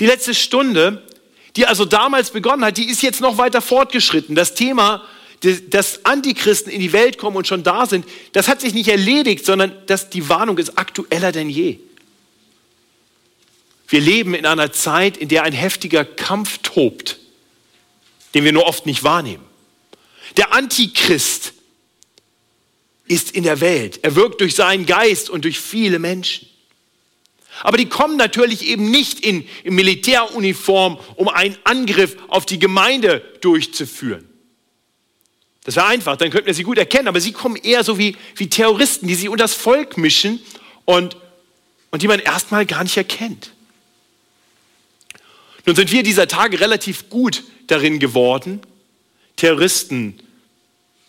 Die 0.00 0.06
letzte 0.06 0.34
Stunde, 0.34 1.02
die 1.56 1.66
also 1.66 1.84
damals 1.84 2.30
begonnen 2.30 2.64
hat, 2.64 2.76
die 2.76 2.88
ist 2.88 3.02
jetzt 3.02 3.20
noch 3.20 3.38
weiter 3.38 3.62
fortgeschritten. 3.62 4.34
Das 4.34 4.54
Thema, 4.54 5.04
dass 5.40 6.04
Antichristen 6.04 6.72
in 6.72 6.80
die 6.80 6.92
Welt 6.92 7.18
kommen 7.18 7.36
und 7.36 7.46
schon 7.46 7.62
da 7.62 7.86
sind, 7.86 8.04
das 8.32 8.48
hat 8.48 8.60
sich 8.60 8.74
nicht 8.74 8.88
erledigt, 8.88 9.46
sondern 9.46 9.72
dass 9.86 10.10
die 10.10 10.28
Warnung 10.28 10.58
ist 10.58 10.78
aktueller 10.78 11.32
denn 11.32 11.48
je. 11.48 11.78
Wir 13.88 14.00
leben 14.00 14.34
in 14.34 14.46
einer 14.46 14.72
Zeit, 14.72 15.16
in 15.16 15.28
der 15.28 15.44
ein 15.44 15.52
heftiger 15.52 16.04
Kampf 16.04 16.58
tobt, 16.62 17.18
den 18.34 18.44
wir 18.44 18.52
nur 18.52 18.66
oft 18.66 18.84
nicht 18.84 19.04
wahrnehmen. 19.04 19.44
Der 20.36 20.52
Antichrist 20.52 21.54
ist 23.06 23.30
in 23.30 23.44
der 23.44 23.60
Welt. 23.60 24.00
Er 24.02 24.14
wirkt 24.14 24.40
durch 24.40 24.54
seinen 24.54 24.84
Geist 24.84 25.30
und 25.30 25.44
durch 25.44 25.58
viele 25.58 25.98
Menschen. 25.98 26.48
Aber 27.62 27.76
die 27.76 27.88
kommen 27.88 28.16
natürlich 28.16 28.66
eben 28.66 28.90
nicht 28.90 29.20
in, 29.20 29.48
in 29.64 29.74
Militäruniform, 29.74 30.98
um 31.16 31.28
einen 31.28 31.56
Angriff 31.64 32.16
auf 32.28 32.44
die 32.44 32.58
Gemeinde 32.58 33.20
durchzuführen. 33.40 34.28
Das 35.68 35.76
wäre 35.76 35.86
einfach, 35.86 36.16
dann 36.16 36.30
könnten 36.30 36.46
wir 36.46 36.54
sie 36.54 36.62
gut 36.62 36.78
erkennen, 36.78 37.08
aber 37.08 37.20
sie 37.20 37.32
kommen 37.32 37.56
eher 37.56 37.84
so 37.84 37.98
wie, 37.98 38.16
wie 38.36 38.48
Terroristen, 38.48 39.06
die 39.06 39.14
sich 39.14 39.28
unter 39.28 39.44
das 39.44 39.52
Volk 39.52 39.98
mischen 39.98 40.40
und, 40.86 41.18
und 41.90 42.00
die 42.00 42.08
man 42.08 42.20
erstmal 42.20 42.64
gar 42.64 42.82
nicht 42.82 42.96
erkennt. 42.96 43.52
Nun 45.66 45.76
sind 45.76 45.92
wir 45.92 46.02
dieser 46.02 46.26
Tage 46.26 46.58
relativ 46.58 47.10
gut 47.10 47.44
darin 47.66 47.98
geworden, 47.98 48.62
Terroristen 49.36 50.18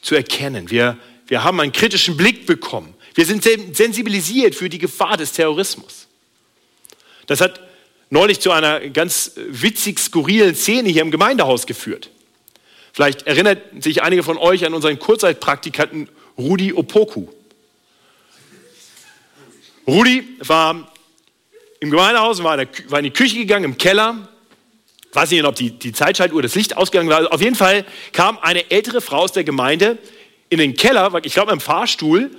zu 0.01 0.15
erkennen. 0.15 0.69
Wir 0.69 0.97
wir 1.29 1.43
haben 1.43 1.59
einen 1.61 1.71
kritischen 1.71 2.17
Blick 2.17 2.45
bekommen. 2.45 2.93
Wir 3.13 3.25
sind 3.25 3.43
sensibilisiert 3.43 4.55
für 4.55 4.67
die 4.67 4.79
Gefahr 4.79 5.15
des 5.15 5.31
Terrorismus. 5.31 6.07
Das 7.27 7.39
hat 7.39 7.61
neulich 8.09 8.39
zu 8.41 8.51
einer 8.51 8.89
ganz 8.89 9.31
witzig 9.37 9.99
skurrilen 9.99 10.53
Szene 10.53 10.89
hier 10.89 11.03
im 11.03 11.11
Gemeindehaus 11.11 11.65
geführt. 11.65 12.09
Vielleicht 12.93 13.27
erinnert 13.27 13.61
sich 13.83 14.03
einige 14.03 14.23
von 14.23 14.37
euch 14.37 14.65
an 14.65 14.73
unseren 14.73 14.99
Kurzzeitpraktikanten 14.99 16.09
Rudi 16.37 16.73
Opoku. 16.73 17.27
Rudi 19.87 20.37
war 20.39 20.91
im 21.79 21.89
Gemeindehaus, 21.89 22.43
war 22.43 22.59
in 22.59 23.03
die 23.03 23.11
Küche 23.11 23.37
gegangen, 23.37 23.65
im 23.65 23.77
Keller. 23.77 24.27
Ich 25.09 25.15
weiß 25.15 25.31
nicht, 25.31 25.43
ob 25.43 25.55
die, 25.55 25.71
die 25.71 25.91
Zeitschaltuhr, 25.91 26.41
das 26.41 26.55
Licht 26.55 26.77
ausgegangen 26.77 27.09
war. 27.09 27.33
Auf 27.33 27.41
jeden 27.41 27.55
Fall 27.55 27.85
kam 28.11 28.37
eine 28.39 28.69
ältere 28.69 29.01
Frau 29.01 29.19
aus 29.19 29.31
der 29.31 29.43
Gemeinde 29.43 29.97
in 30.49 30.59
den 30.59 30.75
Keller, 30.75 31.11
ich 31.23 31.33
glaube 31.33 31.51
im 31.51 31.59
Fahrstuhl, 31.59 32.31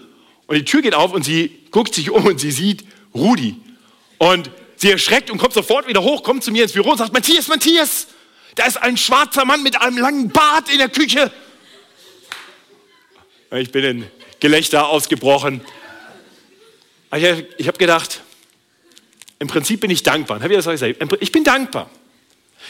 und 0.46 0.56
die 0.56 0.64
Tür 0.64 0.82
geht 0.82 0.94
auf 0.94 1.12
und 1.12 1.24
sie 1.24 1.60
guckt 1.70 1.94
sich 1.94 2.10
um 2.10 2.26
und 2.26 2.40
sie 2.40 2.50
sieht 2.50 2.84
Rudi. 3.14 3.54
Und 4.18 4.50
sie 4.76 4.90
erschreckt 4.90 5.30
und 5.30 5.38
kommt 5.38 5.52
sofort 5.52 5.86
wieder 5.86 6.02
hoch, 6.02 6.24
kommt 6.24 6.42
zu 6.42 6.50
mir 6.50 6.64
ins 6.64 6.72
Büro 6.72 6.90
und 6.90 6.98
sagt, 6.98 7.12
Matthias, 7.12 7.46
Matthias, 7.46 8.08
da 8.54 8.66
ist 8.66 8.76
ein 8.76 8.96
schwarzer 8.96 9.44
Mann 9.44 9.62
mit 9.62 9.80
einem 9.80 9.98
langen 9.98 10.28
Bart 10.30 10.70
in 10.70 10.78
der 10.78 10.88
Küche. 10.88 11.30
Ich 13.52 13.72
bin 13.72 13.84
in 13.84 14.06
Gelächter 14.38 14.88
ausgebrochen. 14.88 15.60
Ich 17.12 17.66
habe 17.66 17.78
gedacht, 17.78 18.22
im 19.38 19.48
Prinzip 19.48 19.80
bin 19.80 19.90
ich 19.90 20.02
dankbar. 20.02 20.40
Ich 21.20 21.32
bin 21.32 21.44
dankbar, 21.44 21.90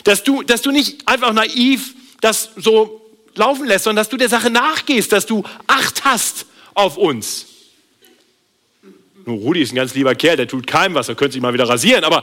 dass 0.05 0.23
du, 0.23 0.43
dass 0.43 0.63
du 0.63 0.71
nicht 0.71 1.07
einfach 1.07 1.33
naiv 1.33 1.95
das 2.21 2.51
so 2.57 3.01
laufen 3.35 3.67
lässt, 3.67 3.85
sondern 3.85 4.03
dass 4.03 4.09
du 4.09 4.17
der 4.17 4.29
Sache 4.29 4.51
nachgehst, 4.51 5.13
dass 5.13 5.27
du 5.27 5.43
Acht 5.67 6.05
hast 6.05 6.47
auf 6.75 6.97
uns. 6.97 7.47
Nur 9.27 9.37
Rudi 9.39 9.63
ist 9.63 9.73
ein 9.73 9.77
ganz 9.77 9.95
lieber 9.95 10.15
Kerl, 10.15 10.37
der 10.37 10.49
tut 10.49 10.67
keinem 10.67 10.95
was, 10.95 11.09
er 11.09 11.15
könnte 11.15 11.35
sich 11.35 11.43
mal 11.43 11.53
wieder 11.53 11.69
rasieren, 11.69 12.05
aber, 12.05 12.23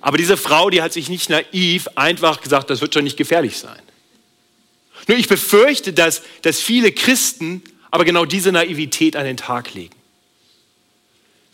aber 0.00 0.16
diese 0.16 0.36
Frau, 0.36 0.70
die 0.70 0.82
hat 0.82 0.92
sich 0.92 1.08
nicht 1.08 1.30
naiv 1.30 1.88
einfach 1.94 2.40
gesagt, 2.40 2.70
das 2.70 2.80
wird 2.80 2.94
schon 2.94 3.04
nicht 3.04 3.16
gefährlich 3.16 3.58
sein. 3.58 3.80
Nur 5.06 5.18
ich 5.18 5.28
befürchte, 5.28 5.92
dass, 5.92 6.22
dass 6.42 6.60
viele 6.60 6.92
Christen 6.92 7.62
aber 7.90 8.04
genau 8.04 8.24
diese 8.24 8.52
Naivität 8.52 9.16
an 9.16 9.24
den 9.24 9.36
Tag 9.36 9.74
legen, 9.74 9.94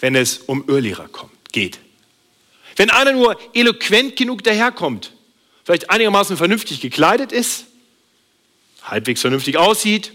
wenn 0.01 0.17
es 0.17 0.39
um 0.39 0.65
Irrlehrer 0.69 1.09
kommt, 1.09 1.53
geht. 1.53 1.79
Wenn 2.77 2.91
einer 2.91 3.13
nur 3.13 3.39
eloquent 3.55 4.17
genug 4.17 4.43
daherkommt, 4.43 5.13
vielleicht 5.65 5.91
einigermaßen 5.91 6.37
vernünftig 6.37 6.81
gekleidet 6.81 7.31
ist, 7.33 7.67
halbwegs 8.83 9.21
vernünftig 9.21 9.57
aussieht, 9.57 10.13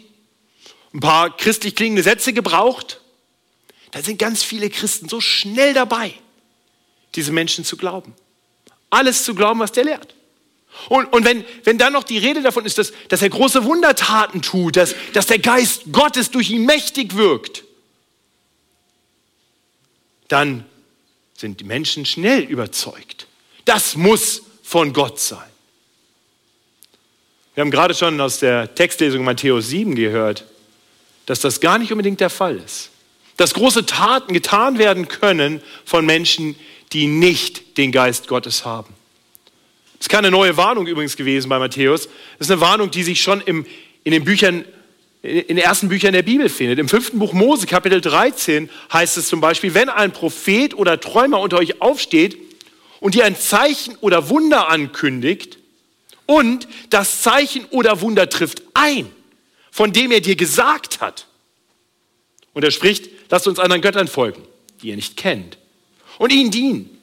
ein 0.93 1.00
paar 1.00 1.36
christlich 1.36 1.75
klingende 1.75 2.03
Sätze 2.03 2.33
gebraucht, 2.33 3.00
da 3.91 4.01
sind 4.01 4.19
ganz 4.19 4.43
viele 4.43 4.69
Christen 4.69 5.07
so 5.07 5.21
schnell 5.21 5.74
dabei, 5.74 6.13
diese 7.16 7.32
Menschen 7.32 7.66
zu 7.66 7.78
glauben. 7.78 8.13
Alles 8.89 9.24
zu 9.24 9.36
glauben, 9.36 9.60
was 9.60 9.72
der 9.72 9.86
lehrt. 9.86 10.16
Und, 10.88 11.12
und 11.12 11.25
wenn, 11.25 11.44
wenn 11.63 11.78
dann 11.78 11.94
noch 11.94 12.04
die 12.04 12.18
Rede 12.18 12.42
davon 12.42 12.66
ist, 12.66 12.78
dass, 12.78 12.94
dass 13.10 13.22
er 13.22 13.30
große 13.30 13.63
Wundertaten 13.63 14.42
tut, 14.42 14.78
dass, 14.78 14.96
dass 15.13 15.28
der 15.28 15.39
Geist 15.39 15.84
Gottes 15.92 16.32
durch 16.32 16.50
ihn 16.51 16.66
mächtig 16.66 17.16
wirkt, 17.16 17.63
dann 20.28 20.66
sind 21.36 21.60
die 21.60 21.63
Menschen 21.63 22.06
schnell 22.06 22.42
überzeugt. 22.44 23.28
Das 23.66 23.96
muss 23.96 24.44
von 24.63 24.94
Gott 24.94 25.20
sein. 25.20 25.50
Wir 27.56 27.62
haben 27.62 27.72
gerade 27.72 27.94
schon 27.94 28.22
aus 28.22 28.39
der 28.39 28.74
Textlesung 28.74 29.24
Matthäus 29.24 29.70
7 29.70 29.96
gehört, 29.96 30.46
dass 31.25 31.42
das 31.42 31.60
gar 31.60 31.78
nicht 31.78 31.92
unbedingt 31.92 32.22
der 32.22 32.30
Fall 32.30 32.58
ist. 32.58 32.89
Dass 33.38 33.54
große 33.54 33.86
Taten 33.86 34.34
getan 34.34 34.78
werden 34.78 35.08
können 35.08 35.62
von 35.86 36.06
Menschen, 36.06 36.56
die 36.93 37.08
nicht 37.08 37.77
den 37.77 37.91
Geist 37.91 38.27
Gottes 38.27 38.65
haben. 38.65 38.93
Das 40.00 40.05
ist 40.05 40.10
keine 40.10 40.31
neue 40.31 40.55
Warnung 40.58 40.88
übrigens 40.88 41.17
gewesen 41.17 41.50
bei 41.50 41.60
Matthäus. 41.60 42.08
Das 42.38 42.48
ist 42.48 42.51
eine 42.51 42.62
Warnung, 42.62 42.89
die 42.89 43.03
sich 43.03 43.22
schon 43.22 43.41
im, 43.41 43.65
in 44.03 44.13
den 44.13 44.24
Büchern, 44.24 44.63
in 45.22 45.48
den 45.48 45.58
ersten 45.58 45.89
Büchern 45.89 46.13
der 46.13 46.24
Bibel 46.24 46.48
findet. 46.48 46.79
Im 46.79 46.88
fünften 46.88 47.19
Buch 47.19 47.34
Mose, 47.34 47.67
Kapitel 47.67 48.00
13, 48.00 48.69
heißt 48.93 49.17
es 49.17 49.27
zum 49.27 49.41
Beispiel, 49.41 49.74
wenn 49.74 49.89
ein 49.89 50.13
Prophet 50.13 50.74
oder 50.74 51.00
Träumer 51.00 51.41
unter 51.41 51.58
euch 51.58 51.81
aufsteht 51.81 52.38
und 53.01 53.13
dir 53.13 53.25
ein 53.25 53.36
Zeichen 53.36 53.98
oder 53.98 54.29
Wunder 54.29 54.69
ankündigt 54.69 55.58
und 56.25 56.67
das 56.89 57.22
Zeichen 57.22 57.65
oder 57.65 58.01
Wunder 58.01 58.29
trifft 58.29 58.62
ein, 58.74 59.12
von 59.72 59.91
dem 59.91 60.12
er 60.12 60.22
dir 60.22 60.36
gesagt 60.36 61.01
hat. 61.01 61.27
Und 62.53 62.63
er 62.63 62.72
spricht, 62.72 63.10
lasst 63.29 63.48
uns 63.48 63.60
anderen 63.60 63.81
Göttern 63.81 64.08
folgen, 64.08 64.43
die 64.81 64.89
ihr 64.89 64.96
nicht 64.96 65.17
kennt, 65.17 65.58
und 66.19 66.31
ihnen 66.31 66.51
dienen. 66.51 66.99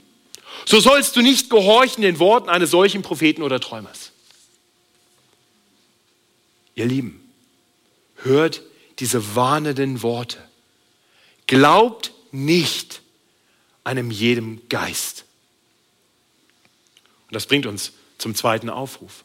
So 0.65 0.79
sollst 0.79 1.17
du 1.17 1.23
nicht 1.23 1.51
gehorchen 1.51 2.03
den 2.03 2.21
Worten 2.21 2.49
eines 2.49 2.71
solchen 2.71 3.03
Propheten 3.03 3.43
oder 3.43 3.59
Träumers. 3.59 4.13
Ihr 6.77 6.87
Lieben, 6.87 7.29
hört 8.17 8.63
diese 9.01 9.35
warnenden 9.35 10.03
Worte. 10.03 10.39
Glaubt 11.47 12.13
nicht 12.31 13.01
einem 13.85 14.11
jedem 14.11 14.69
Geist. 14.69 15.25
Und 17.29 17.35
das 17.35 17.47
bringt 17.47 17.67
uns 17.67 17.93
zum 18.19 18.35
zweiten 18.35 18.69
Aufruf. 18.69 19.25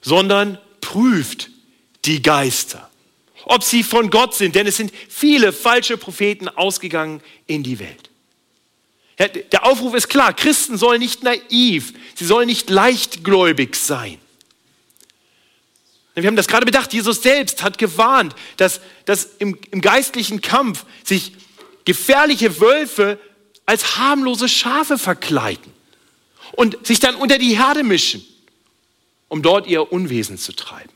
Sondern 0.00 0.58
prüft 0.80 1.50
die 2.06 2.22
Geister, 2.22 2.88
ob 3.44 3.62
sie 3.62 3.82
von 3.82 4.10
Gott 4.10 4.34
sind, 4.34 4.54
denn 4.54 4.66
es 4.66 4.76
sind 4.76 4.92
viele 5.08 5.52
falsche 5.52 5.98
Propheten 5.98 6.48
ausgegangen 6.48 7.22
in 7.46 7.62
die 7.62 7.78
Welt. 7.78 8.09
Der 9.20 9.66
Aufruf 9.66 9.94
ist 9.94 10.08
klar, 10.08 10.32
Christen 10.32 10.78
sollen 10.78 11.00
nicht 11.00 11.22
naiv, 11.22 11.92
sie 12.14 12.24
sollen 12.24 12.46
nicht 12.46 12.70
leichtgläubig 12.70 13.76
sein. 13.76 14.18
Wir 16.14 16.26
haben 16.26 16.36
das 16.36 16.48
gerade 16.48 16.64
bedacht, 16.64 16.92
Jesus 16.92 17.22
selbst 17.22 17.62
hat 17.62 17.76
gewarnt, 17.76 18.34
dass, 18.56 18.80
dass 19.04 19.28
im, 19.38 19.58
im 19.70 19.82
geistlichen 19.82 20.40
Kampf 20.40 20.84
sich 21.04 21.32
gefährliche 21.84 22.60
Wölfe 22.60 23.18
als 23.66 23.98
harmlose 23.98 24.48
Schafe 24.48 24.98
verkleiden 24.98 25.72
und 26.52 26.86
sich 26.86 26.98
dann 26.98 27.14
unter 27.14 27.38
die 27.38 27.58
Herde 27.58 27.84
mischen, 27.84 28.24
um 29.28 29.42
dort 29.42 29.66
ihr 29.66 29.92
Unwesen 29.92 30.38
zu 30.38 30.52
treiben. 30.52 30.90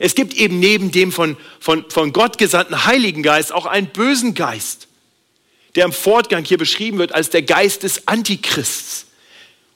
Es 0.00 0.14
gibt 0.14 0.34
eben 0.34 0.58
neben 0.58 0.90
dem 0.90 1.12
von, 1.12 1.36
von, 1.60 1.88
von 1.88 2.12
Gott 2.12 2.36
gesandten 2.36 2.84
Heiligen 2.84 3.22
Geist 3.22 3.52
auch 3.52 3.66
einen 3.66 3.88
bösen 3.88 4.34
Geist, 4.34 4.87
der 5.78 5.84
im 5.84 5.92
Fortgang 5.92 6.44
hier 6.44 6.58
beschrieben 6.58 6.98
wird 6.98 7.12
als 7.12 7.30
der 7.30 7.42
Geist 7.42 7.84
des 7.84 8.08
Antichrists 8.08 9.06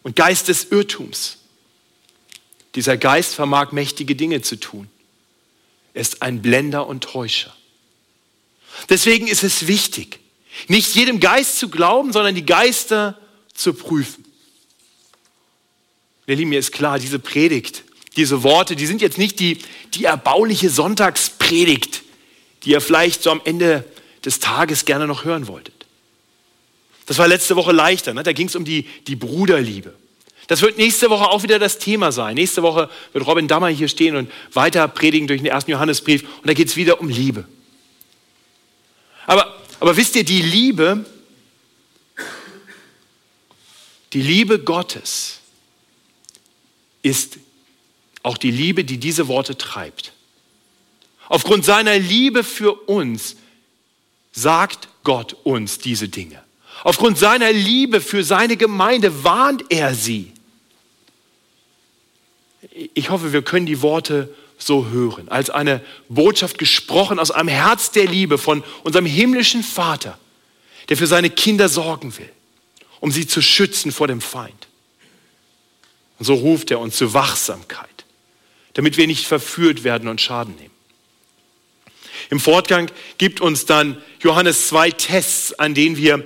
und 0.03 0.17
Geist 0.17 0.49
des 0.49 0.65
Irrtums. 0.73 1.37
Dieser 2.75 2.97
Geist 2.97 3.37
vermag 3.37 3.71
mächtige 3.71 4.17
Dinge 4.17 4.43
zu 4.43 4.57
tun. 4.57 4.89
Er 5.95 6.01
ist 6.01 6.21
ein 6.21 6.43
Blender 6.43 6.89
und 6.89 7.05
Täuscher. 7.05 7.55
Deswegen 8.89 9.29
ist 9.29 9.45
es 9.45 9.69
wichtig, 9.69 10.19
nicht 10.67 10.93
jedem 10.97 11.21
Geist 11.21 11.61
zu 11.61 11.69
glauben, 11.69 12.13
sondern 12.13 12.35
die 12.35 12.47
Geister 12.47 13.17
zu 13.55 13.73
prüfen. 13.73 14.25
Lieben, 16.27 16.49
mir 16.51 16.59
ist 16.59 16.73
klar, 16.73 16.99
diese 16.99 17.21
Predigt, 17.21 17.85
diese 18.17 18.43
Worte, 18.43 18.75
die 18.75 18.87
sind 18.87 19.03
jetzt 19.03 19.19
nicht 19.19 19.39
die, 19.39 19.59
die 19.95 20.07
erbauliche 20.07 20.69
Sonntagspredigt, 20.69 22.03
die 22.65 22.71
ihr 22.71 22.81
vielleicht 22.81 23.23
so 23.23 23.31
am 23.31 23.41
Ende 23.45 23.85
des 24.25 24.41
Tages 24.41 24.85
gerne 24.85 25.07
noch 25.07 25.25
hören 25.25 25.47
wolltet. 25.47 25.72
Das 27.13 27.19
war 27.19 27.29
letzte 27.29 27.57
Woche 27.57 27.73
leichter, 27.73 28.15
ne? 28.15 28.23
da 28.23 28.33
ging 28.33 28.47
es 28.47 28.57
um 28.57 28.65
die, 28.65 28.89
die 29.07 29.17
Bruderliebe. 29.17 29.93
Das 30.47 30.63
wird 30.63 30.79
nächste 30.79 31.11
Woche 31.11 31.29
auch 31.29 31.43
wieder 31.43 31.59
das 31.59 31.77
Thema 31.77 32.11
sein. 32.11 32.37
Nächste 32.37 32.63
Woche 32.63 32.89
wird 33.13 33.27
Robin 33.27 33.49
Dammer 33.49 33.69
hier 33.69 33.89
stehen 33.89 34.17
und 34.17 34.33
weiter 34.55 34.89
predigen 34.89 35.29
durch 35.29 35.43
den 35.43 35.51
ersten 35.51 35.73
Johannesbrief 35.73 36.23
und 36.23 36.47
da 36.47 36.55
geht 36.55 36.69
es 36.69 36.77
wieder 36.77 37.03
um 37.03 37.11
Liebe. 37.11 37.47
Aber, 39.27 39.55
aber 39.79 39.95
wisst 39.95 40.17
ihr, 40.17 40.25
die 40.25 40.41
Liebe, 40.41 41.05
die 44.15 44.23
Liebe 44.23 44.59
Gottes 44.59 45.41
ist 47.03 47.37
auch 48.23 48.39
die 48.39 48.53
Liebe, 48.53 48.85
die 48.85 48.97
diese 48.97 49.29
Worte 49.29 49.59
treibt. 49.59 50.15
Aufgrund 51.29 51.67
seiner 51.67 51.99
Liebe 51.99 52.43
für 52.43 52.73
uns 52.73 53.37
sagt 54.33 54.89
Gott 55.05 55.37
uns 55.45 55.77
diese 55.77 56.09
Dinge. 56.09 56.43
Aufgrund 56.85 57.19
seiner 57.19 57.53
Liebe 57.53 58.01
für 58.01 58.25
seine 58.25 58.57
Gemeinde 58.57 59.25
warnt 59.25 59.65
er 59.69 59.95
sie. 59.95 60.33
Ich 62.95 63.11
hoffe, 63.11 63.33
wir 63.33 63.43
können 63.43 63.67
die 63.67 63.83
Worte 63.83 64.35
so 64.59 64.89
hören, 64.89 65.29
als 65.29 65.51
eine 65.51 65.85
Botschaft 66.09 66.59
gesprochen 66.59 67.19
aus 67.19 67.31
einem 67.31 67.49
Herz 67.49 67.91
der 67.91 68.07
Liebe 68.07 68.39
von 68.39 68.65
unserem 68.85 69.07
himmlischen 69.07 69.63
Vater, 69.63 70.19
der 70.89 70.97
für 70.97 71.07
seine 71.07 71.31
Kinder 71.31 71.69
sorgen 71.69 72.17
will, 72.19 72.31
um 73.01 73.11
sie 73.11 73.27
zu 73.27 73.43
schützen 73.43 73.93
vor 73.93 74.09
dem 74.09 74.21
Feind. 74.21 74.69
Und 76.19 76.27
so 76.27 76.35
ruft 76.35 76.71
er 76.71 76.81
uns 76.81 76.97
zur 76.97 77.15
Wachsamkeit, 77.15 78.05
damit 78.75 78.97
wir 78.97 79.07
nicht 79.07 79.27
verführt 79.27 79.85
werden 79.85 80.09
und 80.09 80.21
Schaden 80.21 80.55
nehmen. 80.57 80.71
Im 82.31 82.41
Fortgang 82.41 82.91
gibt 83.19 83.41
uns 83.41 83.67
dann 83.67 84.01
Johannes 84.21 84.69
zwei 84.69 84.91
Tests, 84.91 85.53
an 85.55 85.75
denen 85.75 85.97
wir, 85.97 86.25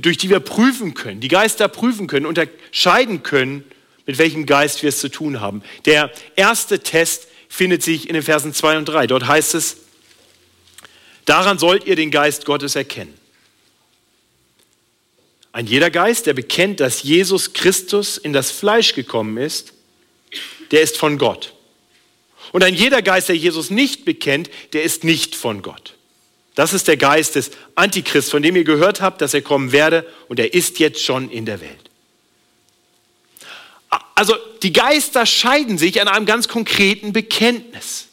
durch 0.00 0.16
die 0.16 0.30
wir 0.30 0.40
prüfen 0.40 0.94
können, 0.94 1.20
die 1.20 1.28
Geister 1.28 1.68
prüfen 1.68 2.06
können, 2.06 2.26
unterscheiden 2.26 3.22
können, 3.22 3.64
mit 4.06 4.18
welchem 4.18 4.46
Geist 4.46 4.82
wir 4.82 4.88
es 4.88 4.98
zu 4.98 5.08
tun 5.08 5.40
haben. 5.40 5.62
Der 5.84 6.10
erste 6.36 6.80
Test 6.80 7.28
findet 7.48 7.82
sich 7.82 8.08
in 8.08 8.14
den 8.14 8.22
Versen 8.22 8.54
2 8.54 8.78
und 8.78 8.86
3. 8.86 9.06
Dort 9.06 9.26
heißt 9.26 9.54
es, 9.54 9.76
daran 11.24 11.58
sollt 11.58 11.84
ihr 11.86 11.96
den 11.96 12.10
Geist 12.10 12.44
Gottes 12.44 12.76
erkennen. 12.76 13.14
Ein 15.52 15.66
jeder 15.66 15.90
Geist, 15.90 16.26
der 16.26 16.32
bekennt, 16.32 16.80
dass 16.80 17.02
Jesus 17.02 17.52
Christus 17.52 18.16
in 18.16 18.32
das 18.32 18.50
Fleisch 18.50 18.94
gekommen 18.94 19.36
ist, 19.36 19.74
der 20.70 20.80
ist 20.80 20.96
von 20.96 21.18
Gott. 21.18 21.52
Und 22.52 22.64
ein 22.64 22.74
jeder 22.74 23.02
Geist, 23.02 23.28
der 23.28 23.36
Jesus 23.36 23.70
nicht 23.70 24.04
bekennt, 24.04 24.50
der 24.72 24.82
ist 24.82 25.04
nicht 25.04 25.36
von 25.36 25.60
Gott. 25.60 25.94
Das 26.54 26.72
ist 26.72 26.88
der 26.88 26.96
Geist 26.96 27.34
des 27.34 27.50
Antichrist, 27.74 28.30
von 28.30 28.42
dem 28.42 28.56
ihr 28.56 28.64
gehört 28.64 29.00
habt, 29.00 29.20
dass 29.20 29.32
er 29.32 29.42
kommen 29.42 29.72
werde 29.72 30.06
und 30.28 30.38
er 30.38 30.52
ist 30.52 30.78
jetzt 30.78 31.02
schon 31.02 31.30
in 31.30 31.46
der 31.46 31.60
Welt. 31.60 31.90
Also 34.14 34.36
die 34.62 34.72
Geister 34.72 35.26
scheiden 35.26 35.78
sich 35.78 36.00
an 36.00 36.08
einem 36.08 36.26
ganz 36.26 36.48
konkreten 36.48 37.12
Bekenntnis. 37.12 38.08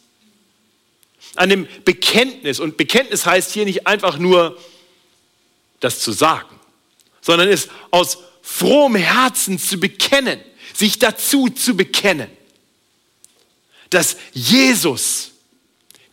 An 1.36 1.48
dem 1.48 1.68
Bekenntnis. 1.84 2.60
Und 2.60 2.76
Bekenntnis 2.76 3.26
heißt 3.26 3.52
hier 3.52 3.64
nicht 3.64 3.86
einfach 3.86 4.18
nur 4.18 4.58
das 5.80 6.00
zu 6.00 6.12
sagen, 6.12 6.58
sondern 7.20 7.48
es 7.48 7.68
aus 7.90 8.18
frohem 8.42 8.96
Herzen 8.96 9.58
zu 9.58 9.78
bekennen, 9.78 10.40
sich 10.74 10.98
dazu 10.98 11.48
zu 11.48 11.76
bekennen, 11.76 12.30
dass 13.90 14.16
Jesus 14.32 15.32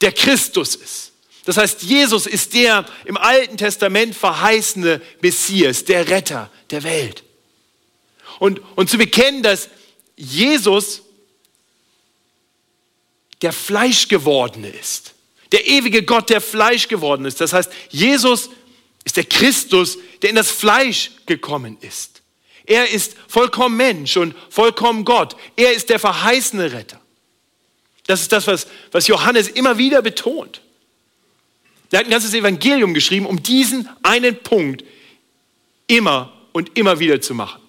der 0.02 0.12
Christus 0.12 0.76
ist. 0.76 1.07
Das 1.48 1.56
heißt, 1.56 1.84
Jesus 1.84 2.26
ist 2.28 2.56
der 2.56 2.86
im 3.06 3.16
Alten 3.16 3.56
Testament 3.56 4.14
verheißene 4.14 5.02
Messias, 5.22 5.86
der 5.86 6.10
Retter 6.10 6.52
der 6.72 6.84
Welt 6.84 7.24
und, 8.40 8.60
und 8.76 8.90
zu 8.90 8.98
bekennen, 8.98 9.44
dass 9.44 9.70
Jesus 10.18 11.04
der 13.42 13.54
Fleischgewordene 13.54 14.68
ist. 14.68 15.14
Der 15.54 15.66
ewige 15.66 16.04
Gott, 16.04 16.30
der 16.30 16.42
Fleisch 16.42 16.90
geworden 16.90 17.24
ist. 17.24 17.40
Das 17.40 17.54
heißt, 17.54 17.72
Jesus 17.92 18.50
ist 19.06 19.16
der 19.16 19.24
Christus, 19.24 19.98
der 20.22 20.32
in 20.32 20.36
das 20.36 20.52
Fleisch 20.52 21.12
gekommen 21.28 21.78
ist. 21.80 22.24
Er 22.66 22.90
ist 22.90 23.16
vollkommen 23.30 23.78
Mensch 23.78 24.18
und 24.18 24.36
vollkommen 24.50 25.06
Gott. 25.06 25.38
Er 25.56 25.72
ist 25.72 25.88
der 25.88 26.00
verheißene 26.00 26.74
Retter. 26.74 27.00
Das 28.06 28.20
ist 28.20 28.34
das, 28.34 28.48
was, 28.48 28.68
was 28.92 29.08
Johannes 29.08 29.48
immer 29.48 29.78
wieder 29.78 30.02
betont. 30.02 30.62
Er 31.92 32.00
hat 32.00 32.06
ein 32.06 32.12
ganzes 32.12 32.34
Evangelium 32.34 32.94
geschrieben, 32.94 33.26
um 33.26 33.42
diesen 33.42 33.88
einen 34.04 34.36
Punkt 34.38 34.84
immer 35.88 36.34
und 36.52 36.78
immer 36.78 37.00
wieder 37.00 37.22
zu 37.22 37.34
machen. 37.34 37.62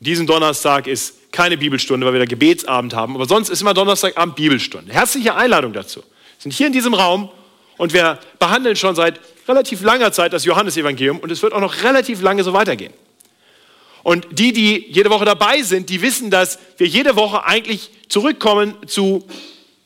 Diesen 0.00 0.26
Donnerstag 0.26 0.86
ist 0.86 1.32
keine 1.32 1.56
Bibelstunde, 1.56 2.06
weil 2.06 2.12
wir 2.12 2.20
da 2.20 2.26
Gebetsabend 2.26 2.94
haben, 2.94 3.14
aber 3.14 3.26
sonst 3.26 3.48
ist 3.48 3.60
immer 3.62 3.74
Donnerstagabend 3.74 4.36
Bibelstunde. 4.36 4.92
Herzliche 4.92 5.34
Einladung 5.34 5.72
dazu. 5.72 6.00
Wir 6.00 6.42
sind 6.42 6.52
hier 6.52 6.68
in 6.68 6.72
diesem 6.72 6.94
Raum 6.94 7.30
und 7.78 7.92
wir 7.92 8.18
behandeln 8.38 8.76
schon 8.76 8.94
seit 8.94 9.20
relativ 9.48 9.82
langer 9.82 10.12
Zeit 10.12 10.32
das 10.32 10.44
Johannesevangelium 10.44 11.18
und 11.18 11.32
es 11.32 11.42
wird 11.42 11.52
auch 11.52 11.60
noch 11.60 11.82
relativ 11.82 12.20
lange 12.22 12.44
so 12.44 12.52
weitergehen. 12.52 12.92
Und 14.02 14.26
die, 14.30 14.52
die 14.52 14.86
jede 14.88 15.10
Woche 15.10 15.24
dabei 15.24 15.62
sind, 15.62 15.90
die 15.90 16.00
wissen, 16.00 16.30
dass 16.30 16.58
wir 16.76 16.86
jede 16.86 17.16
Woche 17.16 17.44
eigentlich 17.44 17.90
zurückkommen 18.08 18.74
zu 18.86 19.26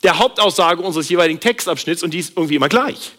der 0.03 0.19
Hauptaussage 0.19 0.83
unseres 0.83 1.09
jeweiligen 1.09 1.41
Textabschnitts 1.41 2.03
und 2.03 2.13
die 2.13 2.19
ist 2.19 2.37
irgendwie 2.37 2.57
immer 2.57 2.69
gleich. 2.69 3.13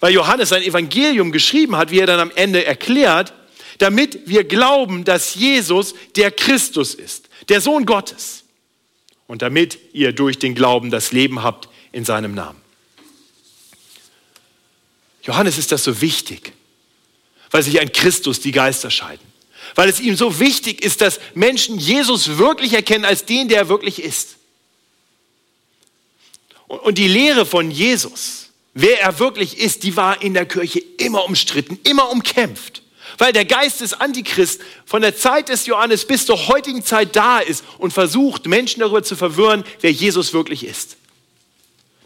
Weil 0.00 0.12
Johannes 0.12 0.50
sein 0.50 0.62
Evangelium 0.62 1.32
geschrieben 1.32 1.76
hat, 1.76 1.90
wie 1.90 2.00
er 2.00 2.06
dann 2.06 2.20
am 2.20 2.30
Ende 2.34 2.64
erklärt, 2.64 3.32
damit 3.78 4.28
wir 4.28 4.44
glauben, 4.44 5.04
dass 5.04 5.34
Jesus 5.34 5.94
der 6.16 6.30
Christus 6.30 6.94
ist, 6.94 7.28
der 7.48 7.60
Sohn 7.60 7.86
Gottes. 7.86 8.44
Und 9.26 9.42
damit 9.42 9.78
ihr 9.92 10.12
durch 10.12 10.38
den 10.38 10.54
Glauben 10.54 10.90
das 10.90 11.12
Leben 11.12 11.42
habt 11.42 11.68
in 11.90 12.04
seinem 12.04 12.34
Namen. 12.34 12.60
Johannes 15.22 15.58
ist 15.58 15.72
das 15.72 15.82
so 15.82 16.00
wichtig, 16.00 16.52
weil 17.50 17.62
sich 17.64 17.80
ein 17.80 17.90
Christus 17.90 18.38
die 18.38 18.52
Geister 18.52 18.90
scheiden. 18.90 19.26
Weil 19.74 19.88
es 19.88 19.98
ihm 19.98 20.14
so 20.14 20.38
wichtig 20.38 20.84
ist, 20.84 21.00
dass 21.00 21.18
Menschen 21.34 21.78
Jesus 21.78 22.38
wirklich 22.38 22.72
erkennen 22.72 23.04
als 23.04 23.24
den, 23.24 23.48
der 23.48 23.58
er 23.58 23.68
wirklich 23.68 24.00
ist. 24.00 24.35
Und 26.68 26.98
die 26.98 27.08
Lehre 27.08 27.46
von 27.46 27.70
Jesus, 27.70 28.50
wer 28.74 29.00
er 29.00 29.18
wirklich 29.18 29.58
ist, 29.58 29.82
die 29.82 29.96
war 29.96 30.22
in 30.22 30.34
der 30.34 30.46
Kirche 30.46 30.82
immer 30.98 31.24
umstritten, 31.24 31.78
immer 31.84 32.10
umkämpft 32.10 32.82
weil 33.18 33.32
der 33.32 33.44
Geist 33.44 33.80
des 33.80 33.94
Antichrist 33.94 34.60
von 34.84 35.02
der 35.02 35.16
Zeit 35.16 35.48
des 35.48 35.66
Johannes 35.66 36.06
bis 36.06 36.26
zur 36.26 36.48
heutigen 36.48 36.84
Zeit 36.84 37.16
da 37.16 37.38
ist 37.38 37.64
und 37.78 37.92
versucht, 37.92 38.46
Menschen 38.46 38.80
darüber 38.80 39.02
zu 39.02 39.16
verwirren, 39.16 39.64
wer 39.80 39.92
Jesus 39.92 40.32
wirklich 40.32 40.64
ist. 40.64 40.96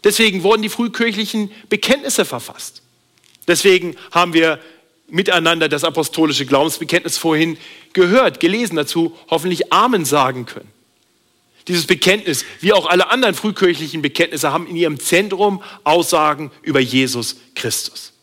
Deswegen 0.03 0.43
wurden 0.43 0.61
die 0.61 0.69
frühkirchlichen 0.69 1.51
Bekenntnisse 1.69 2.25
verfasst. 2.25 2.81
Deswegen 3.47 3.95
haben 4.11 4.33
wir 4.33 4.59
miteinander 5.07 5.67
das 5.67 5.83
apostolische 5.83 6.45
Glaubensbekenntnis 6.45 7.17
vorhin 7.17 7.57
gehört, 7.93 8.39
gelesen 8.39 8.77
dazu, 8.77 9.15
hoffentlich 9.29 9.73
Amen 9.73 10.05
sagen 10.05 10.45
können. 10.45 10.69
Dieses 11.67 11.85
Bekenntnis, 11.85 12.45
wie 12.59 12.73
auch 12.73 12.87
alle 12.87 13.09
anderen 13.09 13.35
frühkirchlichen 13.35 14.01
Bekenntnisse, 14.01 14.51
haben 14.51 14.67
in 14.67 14.75
ihrem 14.75 14.99
Zentrum 14.99 15.61
Aussagen 15.83 16.51
über 16.63 16.79
Jesus 16.79 17.37
Christus. 17.55 18.13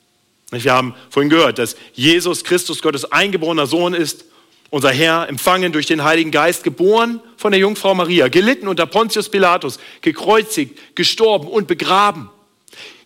Wir 0.51 0.73
haben 0.73 0.95
vorhin 1.11 1.31
gehört, 1.31 1.59
dass 1.59 1.77
Jesus 1.93 2.43
Christus 2.43 2.81
Gottes 2.81 3.05
eingeborener 3.13 3.67
Sohn 3.67 3.95
ist, 3.95 4.25
unser 4.71 4.91
Herr, 4.91 5.29
empfangen 5.29 5.73
durch 5.73 5.87
den 5.87 6.05
Heiligen 6.05 6.31
Geist, 6.31 6.65
geboren 6.65 7.21
von 7.37 7.53
der 7.53 7.61
Jungfrau 7.61 7.95
Maria, 7.95 8.29
gelitten 8.29 8.69
unter 8.69 8.87
Pontius 8.87 9.31
Pilatus, 9.31 9.79
gekreuzigt, 10.03 10.79
gestorben 10.95 11.49
und 11.49 11.69
begraben, 11.69 12.31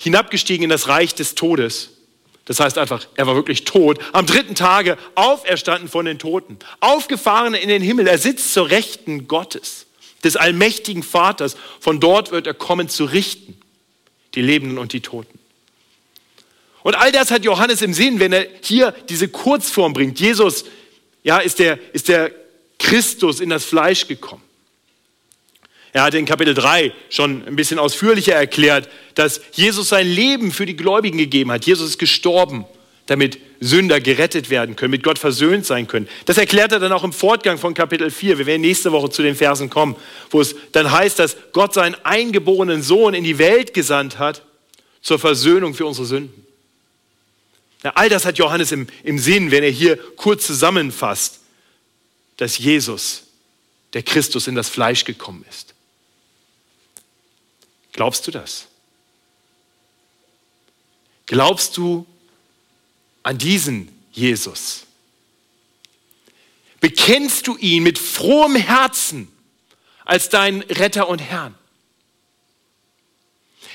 hinabgestiegen 0.00 0.64
in 0.64 0.70
das 0.70 0.88
Reich 0.88 1.14
des 1.14 1.34
Todes. 1.34 1.90
Das 2.44 2.58
heißt 2.58 2.78
einfach, 2.78 3.06
er 3.14 3.26
war 3.26 3.36
wirklich 3.36 3.64
tot. 3.64 4.00
Am 4.12 4.26
dritten 4.26 4.56
Tage 4.56 4.98
auferstanden 5.14 5.88
von 5.88 6.04
den 6.04 6.18
Toten, 6.18 6.58
aufgefahren 6.80 7.54
in 7.54 7.68
den 7.68 7.82
Himmel. 7.82 8.08
Er 8.08 8.18
sitzt 8.18 8.52
zur 8.52 8.70
Rechten 8.70 9.28
Gottes. 9.28 9.86
Des 10.24 10.36
allmächtigen 10.36 11.02
Vaters. 11.02 11.56
Von 11.80 12.00
dort 12.00 12.30
wird 12.30 12.46
er 12.46 12.54
kommen 12.54 12.88
zu 12.88 13.04
richten, 13.04 13.58
die 14.34 14.42
Lebenden 14.42 14.78
und 14.78 14.92
die 14.92 15.00
Toten. 15.00 15.38
Und 16.82 16.94
all 16.96 17.12
das 17.12 17.30
hat 17.30 17.44
Johannes 17.44 17.82
im 17.82 17.94
Sinn, 17.94 18.18
wenn 18.18 18.32
er 18.32 18.46
hier 18.62 18.92
diese 19.08 19.28
Kurzform 19.28 19.92
bringt. 19.92 20.18
Jesus, 20.18 20.64
ja, 21.22 21.38
ist 21.38 21.58
der, 21.58 21.78
ist 21.92 22.08
der 22.08 22.32
Christus 22.78 23.40
in 23.40 23.50
das 23.50 23.64
Fleisch 23.64 24.08
gekommen. 24.08 24.42
Er 25.92 26.04
hat 26.04 26.14
in 26.14 26.24
Kapitel 26.24 26.54
3 26.54 26.92
schon 27.10 27.46
ein 27.46 27.54
bisschen 27.54 27.78
ausführlicher 27.78 28.34
erklärt, 28.34 28.88
dass 29.14 29.42
Jesus 29.52 29.90
sein 29.90 30.08
Leben 30.08 30.50
für 30.50 30.64
die 30.64 30.74
Gläubigen 30.74 31.18
gegeben 31.18 31.52
hat. 31.52 31.66
Jesus 31.66 31.90
ist 31.90 31.98
gestorben, 31.98 32.64
damit 33.12 33.38
Sünder 33.60 34.00
gerettet 34.00 34.48
werden 34.48 34.74
können, 34.74 34.90
mit 34.90 35.02
Gott 35.02 35.18
versöhnt 35.18 35.66
sein 35.66 35.86
können. 35.86 36.08
Das 36.24 36.38
erklärt 36.38 36.72
er 36.72 36.78
dann 36.78 36.92
auch 36.92 37.04
im 37.04 37.12
Fortgang 37.12 37.58
von 37.58 37.74
Kapitel 37.74 38.10
4. 38.10 38.38
Wir 38.38 38.46
werden 38.46 38.62
nächste 38.62 38.90
Woche 38.90 39.10
zu 39.10 39.22
den 39.22 39.36
Versen 39.36 39.68
kommen, 39.68 39.96
wo 40.30 40.40
es 40.40 40.56
dann 40.72 40.90
heißt, 40.90 41.18
dass 41.18 41.36
Gott 41.52 41.74
seinen 41.74 41.94
eingeborenen 42.04 42.82
Sohn 42.82 43.12
in 43.12 43.22
die 43.22 43.36
Welt 43.38 43.74
gesandt 43.74 44.18
hat 44.18 44.42
zur 45.02 45.18
Versöhnung 45.18 45.74
für 45.74 45.84
unsere 45.84 46.06
Sünden. 46.06 46.46
Ja, 47.84 47.92
all 47.94 48.08
das 48.08 48.24
hat 48.24 48.38
Johannes 48.38 48.72
im, 48.72 48.86
im 49.04 49.18
Sinn, 49.18 49.50
wenn 49.50 49.62
er 49.62 49.70
hier 49.70 49.98
kurz 50.16 50.46
zusammenfasst, 50.46 51.40
dass 52.38 52.56
Jesus, 52.56 53.24
der 53.92 54.02
Christus, 54.02 54.46
in 54.46 54.54
das 54.54 54.70
Fleisch 54.70 55.04
gekommen 55.04 55.44
ist. 55.50 55.74
Glaubst 57.92 58.26
du 58.26 58.30
das? 58.30 58.68
Glaubst 61.26 61.76
du 61.76 62.06
an 63.22 63.38
diesen 63.38 63.88
Jesus? 64.12 64.84
Bekennst 66.80 67.46
du 67.46 67.56
ihn 67.56 67.84
mit 67.84 67.98
frohem 67.98 68.56
Herzen 68.56 69.28
als 70.04 70.28
deinen 70.28 70.62
Retter 70.62 71.08
und 71.08 71.20
Herrn? 71.20 71.54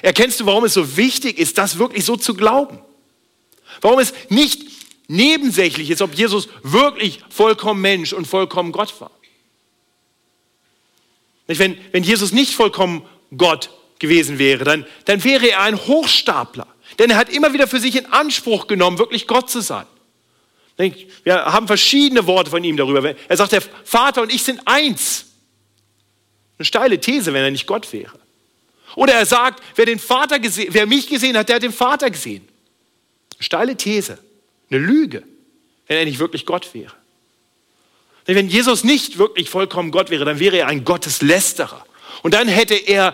Erkennst 0.01 0.39
du, 0.39 0.45
warum 0.45 0.65
es 0.65 0.73
so 0.73 0.97
wichtig 0.97 1.39
ist, 1.39 1.57
das 1.57 1.79
wirklich 1.79 2.05
so 2.05 2.17
zu 2.17 2.33
glauben? 2.33 2.79
Warum 3.81 3.99
es 3.99 4.13
nicht 4.29 4.61
nebensächlich 5.07 5.89
ist, 5.89 6.01
ob 6.01 6.13
Jesus 6.13 6.49
wirklich 6.63 7.21
vollkommen 7.29 7.81
Mensch 7.81 8.13
und 8.13 8.27
vollkommen 8.27 8.71
Gott 8.71 8.99
war? 8.99 9.11
Wenn, 11.47 11.77
wenn 11.91 12.03
Jesus 12.03 12.33
nicht 12.33 12.53
vollkommen 12.53 13.07
Gott 13.35 13.69
gewesen 13.99 14.37
wäre, 14.37 14.63
dann, 14.63 14.85
dann 15.05 15.23
wäre 15.23 15.49
er 15.49 15.61
ein 15.61 15.77
Hochstapler. 15.77 16.67
Denn 16.99 17.11
er 17.11 17.17
hat 17.17 17.29
immer 17.29 17.53
wieder 17.53 17.67
für 17.67 17.79
sich 17.79 17.95
in 17.95 18.05
Anspruch 18.07 18.67
genommen, 18.67 18.97
wirklich 18.97 19.27
Gott 19.27 19.49
zu 19.49 19.61
sein. 19.61 19.85
Wir 21.23 21.45
haben 21.45 21.67
verschiedene 21.67 22.27
Worte 22.27 22.51
von 22.51 22.63
ihm 22.63 22.77
darüber. 22.77 23.15
Er 23.27 23.37
sagt, 23.37 23.51
der 23.51 23.61
Vater 23.61 24.21
und 24.21 24.33
ich 24.33 24.43
sind 24.43 24.61
eins. 24.65 25.25
Eine 26.57 26.65
steile 26.65 26.99
These, 26.99 27.33
wenn 27.33 27.43
er 27.43 27.51
nicht 27.51 27.67
Gott 27.67 27.91
wäre. 27.93 28.19
Oder 28.95 29.13
er 29.13 29.25
sagt, 29.25 29.61
wer, 29.75 29.85
den 29.85 29.99
Vater 29.99 30.39
gesehen, 30.39 30.73
wer 30.73 30.85
mich 30.85 31.07
gesehen 31.07 31.37
hat, 31.37 31.49
der 31.49 31.57
hat 31.57 31.63
den 31.63 31.73
Vater 31.73 32.09
gesehen. 32.09 32.47
Eine 33.35 33.43
steile 33.43 33.75
These, 33.75 34.17
eine 34.69 34.79
Lüge, 34.79 35.23
wenn 35.87 35.97
er 35.97 36.05
nicht 36.05 36.19
wirklich 36.19 36.45
Gott 36.45 36.73
wäre. 36.73 36.93
Wenn 38.25 38.49
Jesus 38.49 38.83
nicht 38.83 39.19
wirklich 39.19 39.49
vollkommen 39.49 39.91
Gott 39.91 40.09
wäre, 40.09 40.25
dann 40.25 40.39
wäre 40.39 40.57
er 40.57 40.67
ein 40.67 40.83
Gotteslästerer. 40.83 41.85
Und 42.23 42.33
dann 42.33 42.47
hätte 42.47 42.75
er 42.75 43.13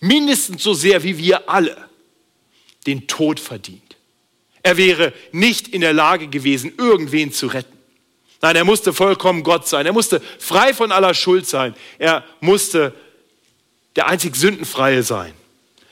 mindestens 0.00 0.62
so 0.62 0.74
sehr 0.74 1.02
wie 1.02 1.18
wir 1.18 1.48
alle 1.48 1.88
den 2.86 3.06
Tod 3.06 3.40
verdient. 3.40 3.96
Er 4.62 4.76
wäre 4.76 5.12
nicht 5.32 5.68
in 5.68 5.80
der 5.80 5.92
Lage 5.92 6.28
gewesen, 6.28 6.72
irgendwen 6.78 7.32
zu 7.32 7.48
retten. 7.48 7.76
Nein, 8.40 8.56
er 8.56 8.64
musste 8.64 8.92
vollkommen 8.92 9.44
Gott 9.44 9.68
sein. 9.68 9.86
Er 9.86 9.92
musste 9.92 10.20
frei 10.38 10.74
von 10.74 10.92
aller 10.92 11.14
Schuld 11.14 11.46
sein. 11.46 11.74
Er 11.98 12.24
musste 12.40 12.92
der 13.96 14.08
einzig 14.08 14.36
Sündenfreie 14.36 15.02
sein, 15.02 15.32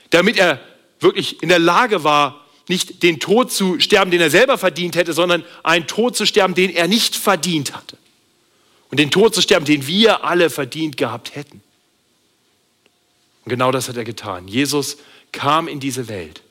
damit 0.09 0.37
er 0.37 0.59
wirklich 0.99 1.41
in 1.41 1.49
der 1.49 1.59
Lage 1.59 2.03
war, 2.03 2.45
nicht 2.67 3.03
den 3.03 3.19
Tod 3.19 3.51
zu 3.51 3.79
sterben, 3.79 4.11
den 4.11 4.21
er 4.21 4.29
selber 4.29 4.57
verdient 4.57 4.95
hätte, 4.95 5.13
sondern 5.13 5.43
einen 5.63 5.87
Tod 5.87 6.15
zu 6.15 6.25
sterben, 6.25 6.55
den 6.55 6.69
er 6.69 6.87
nicht 6.87 7.15
verdient 7.15 7.73
hatte. 7.73 7.97
Und 8.89 8.99
den 8.99 9.11
Tod 9.11 9.33
zu 9.33 9.41
sterben, 9.41 9.65
den 9.65 9.87
wir 9.87 10.23
alle 10.23 10.49
verdient 10.49 10.97
gehabt 10.97 11.35
hätten. 11.35 11.61
Und 13.43 13.49
genau 13.49 13.71
das 13.71 13.89
hat 13.89 13.97
er 13.97 14.03
getan. 14.03 14.47
Jesus 14.47 14.97
kam 15.31 15.67
in 15.67 15.79
diese 15.79 16.07
Welt. 16.07 16.41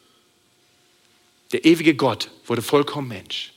Der 1.52 1.64
ewige 1.64 1.94
Gott 1.94 2.30
wurde 2.46 2.62
vollkommen 2.62 3.08
Mensch, 3.08 3.52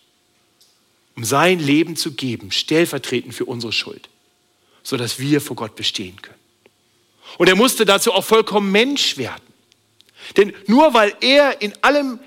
um 1.16 1.24
sein 1.24 1.60
Leben 1.60 1.96
zu 1.96 2.14
geben, 2.14 2.52
stellvertretend 2.52 3.36
für 3.36 3.46
unsere 3.46 3.72
Schuld, 3.72 4.10
sodass 4.82 5.20
wir 5.20 5.42
vor 5.42 5.56
Gott 5.56 5.76
bestehen 5.76 6.22
können. 6.22 6.40
Und 7.38 7.48
er 7.48 7.56
musste 7.56 7.86
dazu 7.86 8.12
auch 8.12 8.24
vollkommen 8.24 8.72
Mensch 8.72 9.18
werden. 9.18 9.42
Denn 10.38 10.54
nur 10.68 10.94
weil 10.94 11.16
er 11.22 11.62
in 11.62 11.74
allem 11.82 12.20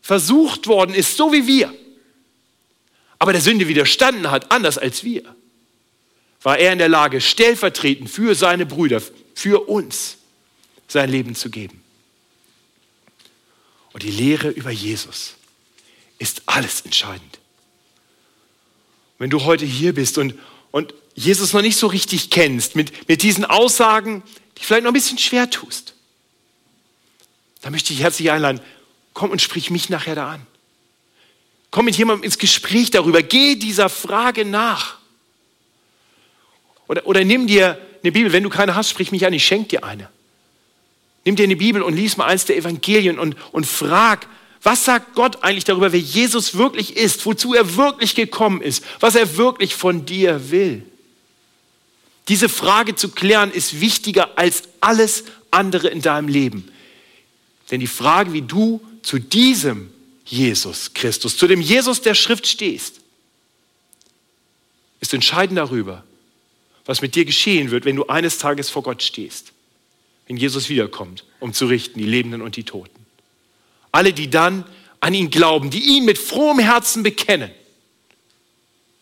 versucht 0.00 0.66
worden 0.66 0.94
ist, 0.94 1.16
so 1.16 1.32
wie 1.32 1.46
wir, 1.46 1.74
aber 3.18 3.32
der 3.32 3.40
Sünde 3.40 3.68
widerstanden 3.68 4.30
hat, 4.30 4.50
anders 4.50 4.78
als 4.78 5.04
wir, 5.04 5.22
war 6.42 6.58
er 6.58 6.72
in 6.72 6.78
der 6.78 6.88
Lage, 6.88 7.20
stellvertretend 7.20 8.10
für 8.10 8.34
seine 8.34 8.66
Brüder, 8.66 9.00
für 9.34 9.68
uns, 9.68 10.18
sein 10.88 11.08
Leben 11.08 11.34
zu 11.34 11.48
geben. 11.48 11.81
Und 13.92 14.02
die 14.02 14.10
Lehre 14.10 14.48
über 14.48 14.70
Jesus 14.70 15.34
ist 16.18 16.42
alles 16.46 16.82
entscheidend. 16.82 17.38
Wenn 19.18 19.30
du 19.30 19.44
heute 19.44 19.64
hier 19.64 19.94
bist 19.94 20.18
und, 20.18 20.34
und 20.70 20.94
Jesus 21.14 21.52
noch 21.52 21.62
nicht 21.62 21.76
so 21.76 21.86
richtig 21.86 22.30
kennst, 22.30 22.74
mit, 22.74 23.08
mit 23.08 23.22
diesen 23.22 23.44
Aussagen, 23.44 24.22
die 24.58 24.64
vielleicht 24.64 24.84
noch 24.84 24.90
ein 24.90 24.94
bisschen 24.94 25.18
schwer 25.18 25.50
tust, 25.50 25.94
dann 27.60 27.72
möchte 27.72 27.92
ich 27.92 28.00
herzlich 28.00 28.30
einladen, 28.30 28.60
komm 29.14 29.30
und 29.30 29.42
sprich 29.42 29.70
mich 29.70 29.88
nachher 29.88 30.14
da 30.14 30.32
an. 30.32 30.46
Komm 31.70 31.86
mit 31.86 31.96
jemandem 31.96 32.24
ins 32.24 32.38
Gespräch 32.38 32.90
darüber, 32.90 33.22
geh 33.22 33.54
dieser 33.54 33.88
Frage 33.88 34.44
nach. 34.44 34.98
Oder, 36.88 37.06
oder 37.06 37.24
nimm 37.24 37.46
dir 37.46 37.78
eine 38.02 38.12
Bibel, 38.12 38.32
wenn 38.32 38.42
du 38.42 38.50
keine 38.50 38.74
hast, 38.74 38.90
sprich 38.90 39.12
mich 39.12 39.24
an, 39.24 39.32
ich 39.32 39.46
schenke 39.46 39.68
dir 39.68 39.84
eine. 39.84 40.10
Nimm 41.24 41.36
dir 41.36 41.44
eine 41.44 41.56
Bibel 41.56 41.82
und 41.82 41.94
lies 41.94 42.16
mal 42.16 42.26
eins 42.26 42.44
der 42.44 42.56
Evangelien 42.56 43.18
und, 43.18 43.36
und 43.52 43.66
frag, 43.66 44.26
was 44.62 44.84
sagt 44.84 45.14
Gott 45.14 45.42
eigentlich 45.42 45.64
darüber, 45.64 45.92
wer 45.92 46.00
Jesus 46.00 46.56
wirklich 46.56 46.96
ist, 46.96 47.26
wozu 47.26 47.54
er 47.54 47.76
wirklich 47.76 48.14
gekommen 48.14 48.60
ist, 48.60 48.84
was 49.00 49.14
er 49.14 49.36
wirklich 49.36 49.74
von 49.74 50.04
dir 50.06 50.50
will? 50.50 50.84
Diese 52.28 52.48
Frage 52.48 52.94
zu 52.94 53.08
klären 53.08 53.50
ist 53.50 53.80
wichtiger 53.80 54.38
als 54.38 54.62
alles 54.80 55.24
andere 55.50 55.88
in 55.88 56.02
deinem 56.02 56.28
Leben. 56.28 56.70
Denn 57.70 57.80
die 57.80 57.88
Frage, 57.88 58.32
wie 58.32 58.42
du 58.42 58.80
zu 59.02 59.18
diesem 59.18 59.90
Jesus 60.24 60.94
Christus, 60.94 61.36
zu 61.36 61.48
dem 61.48 61.60
Jesus 61.60 62.00
der 62.00 62.14
Schrift 62.14 62.46
stehst, 62.46 63.00
ist 65.00 65.12
entscheidend 65.12 65.58
darüber, 65.58 66.04
was 66.84 67.02
mit 67.02 67.16
dir 67.16 67.24
geschehen 67.24 67.72
wird, 67.72 67.84
wenn 67.84 67.96
du 67.96 68.06
eines 68.06 68.38
Tages 68.38 68.70
vor 68.70 68.84
Gott 68.84 69.02
stehst 69.02 69.52
wenn 70.26 70.36
Jesus 70.36 70.68
wiederkommt, 70.68 71.24
um 71.40 71.52
zu 71.52 71.66
richten, 71.66 71.98
die 71.98 72.06
Lebenden 72.06 72.42
und 72.42 72.56
die 72.56 72.64
Toten. 72.64 73.06
Alle, 73.90 74.12
die 74.12 74.30
dann 74.30 74.64
an 75.00 75.14
ihn 75.14 75.30
glauben, 75.30 75.70
die 75.70 75.96
ihn 75.96 76.04
mit 76.04 76.18
frohem 76.18 76.58
Herzen 76.58 77.02
bekennen, 77.02 77.50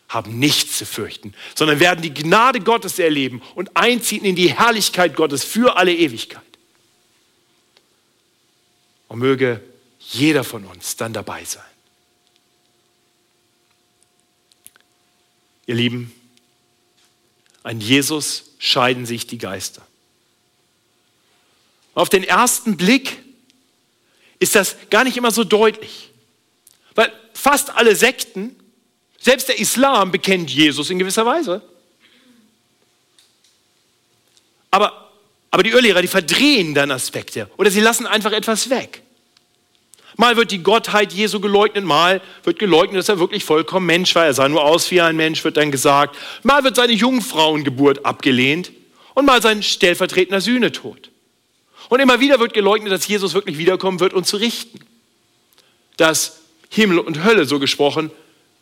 haben 0.09 0.39
nichts 0.41 0.79
zu 0.79 0.87
fürchten, 0.87 1.35
sondern 1.55 1.79
werden 1.79 2.03
die 2.03 2.13
Gnade 2.13 2.61
Gottes 2.61 2.99
erleben 2.99 3.41
und 3.55 3.77
einziehen 3.77 4.25
in 4.25 4.35
die 4.35 4.53
Herrlichkeit 4.53 5.15
Gottes 5.15 5.45
für 5.45 5.77
alle 5.77 5.95
Ewigkeit. 5.95 6.43
Und 9.07 9.21
möge 9.21 9.63
jeder 10.01 10.43
von 10.43 10.65
uns 10.65 10.97
dann 10.97 11.13
dabei 11.13 11.45
sein. 11.45 11.63
Ihr 15.67 15.77
Lieben, 15.77 16.13
an 17.63 17.81
Jesus 17.81 18.55
scheiden 18.59 19.07
sich 19.07 19.29
die 19.29 19.39
Geister. 19.39 19.87
Auf 22.01 22.09
den 22.09 22.25
ersten 22.25 22.79
Blick 22.79 23.19
ist 24.39 24.55
das 24.55 24.75
gar 24.89 25.05
nicht 25.05 25.19
immer 25.19 25.31
so 25.31 25.45
deutlich. 25.45 26.09
Weil 26.95 27.13
fast 27.35 27.77
alle 27.77 27.95
Sekten, 27.95 28.57
selbst 29.21 29.49
der 29.49 29.59
Islam 29.59 30.11
bekennt 30.11 30.51
Jesus 30.51 30.89
in 30.89 30.99
gewisser 30.99 31.27
Weise. 31.27 31.61
Aber, 34.71 35.11
aber 35.51 35.63
die 35.63 35.71
Irrlehrer, 35.71 36.01
die 36.01 36.09
verdrehen 36.09 36.75
dann 36.75 36.91
Aspekte 36.91 37.51
oder 37.59 37.71
sie 37.71 37.81
lassen 37.81 38.07
einfach 38.07 38.33
etwas 38.33 38.71
weg. 38.71 39.03
Mal 40.17 40.39
wird 40.39 40.53
die 40.53 40.63
Gottheit 40.63 41.13
Jesu 41.13 41.39
geleugnet, 41.39 41.85
mal 41.85 42.23
wird 42.45 42.59
geleugnet, 42.59 42.99
dass 42.99 43.11
er 43.11 43.19
wirklich 43.19 43.45
vollkommen 43.45 43.85
Mensch 43.85 44.15
war. 44.15 44.25
Er 44.25 44.33
sah 44.33 44.49
nur 44.49 44.65
aus 44.65 44.91
wie 44.91 45.03
ein 45.03 45.17
Mensch, 45.17 45.45
wird 45.45 45.59
dann 45.59 45.71
gesagt. 45.71 46.17
Mal 46.45 46.65
wird 46.65 46.77
seine 46.77 46.93
Jungfrauengeburt 46.95 48.07
abgelehnt 48.07 48.73
und 49.13 49.27
mal 49.27 49.43
sein 49.43 49.63
stellvertretender 49.63 50.41
Sühnetod. 50.41 51.10
Und 51.91 51.99
immer 51.99 52.21
wieder 52.21 52.39
wird 52.39 52.55
geleugnet, 52.55 52.93
dass 52.93 53.07
Jesus 53.09 53.35
wirklich 53.35 53.59
wiederkommen 53.59 53.99
wird, 53.99 54.15
um 54.15 54.23
zu 54.25 54.37
richten. 54.37 54.79
Dass 55.97 56.39
Himmel 56.71 57.01
und 57.01 57.25
Hölle, 57.25 57.45
so 57.45 57.59
gesprochen, 57.59 58.13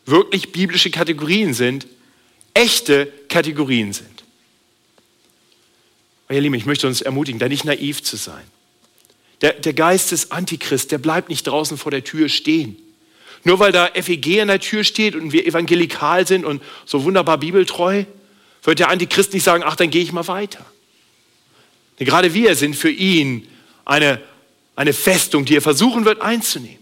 wirklich 0.05 0.51
biblische 0.51 0.89
Kategorien 0.89 1.53
sind, 1.53 1.85
echte 2.55 3.05
Kategorien 3.29 3.93
sind. 3.93 4.23
Aber 6.25 6.35
ihr 6.35 6.41
Lieben, 6.41 6.55
ich 6.55 6.65
möchte 6.65 6.87
uns 6.87 7.01
ermutigen, 7.01 7.39
da 7.39 7.47
nicht 7.47 7.65
naiv 7.65 8.01
zu 8.01 8.17
sein. 8.17 8.43
Der, 9.41 9.53
der 9.53 9.73
Geist 9.73 10.11
des 10.11 10.31
Antichrist, 10.31 10.91
der 10.91 10.97
bleibt 10.97 11.29
nicht 11.29 11.45
draußen 11.45 11.77
vor 11.77 11.91
der 11.91 12.03
Tür 12.03 12.29
stehen. 12.29 12.77
Nur 13.43 13.59
weil 13.59 13.71
da 13.71 13.91
FEG 13.93 14.41
an 14.41 14.47
der 14.47 14.59
Tür 14.59 14.83
steht 14.83 15.13
und 15.13 15.31
wir 15.31 15.45
evangelikal 15.45 16.25
sind 16.25 16.45
und 16.45 16.63
so 16.83 17.03
wunderbar 17.03 17.37
bibeltreu, 17.37 18.05
wird 18.63 18.79
der 18.79 18.89
Antichrist 18.89 19.33
nicht 19.33 19.43
sagen, 19.43 19.63
ach, 19.63 19.75
dann 19.75 19.91
gehe 19.91 20.01
ich 20.01 20.11
mal 20.11 20.27
weiter. 20.27 20.65
Denn 21.99 22.07
gerade 22.07 22.33
wir 22.33 22.55
sind 22.55 22.75
für 22.75 22.89
ihn 22.89 23.47
eine, 23.85 24.21
eine 24.75 24.93
Festung, 24.93 25.45
die 25.45 25.55
er 25.55 25.61
versuchen 25.61 26.05
wird 26.05 26.21
einzunehmen. 26.21 26.79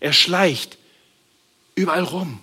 Er 0.00 0.12
schleicht 0.12 0.78
überall 1.74 2.02
rum 2.02 2.40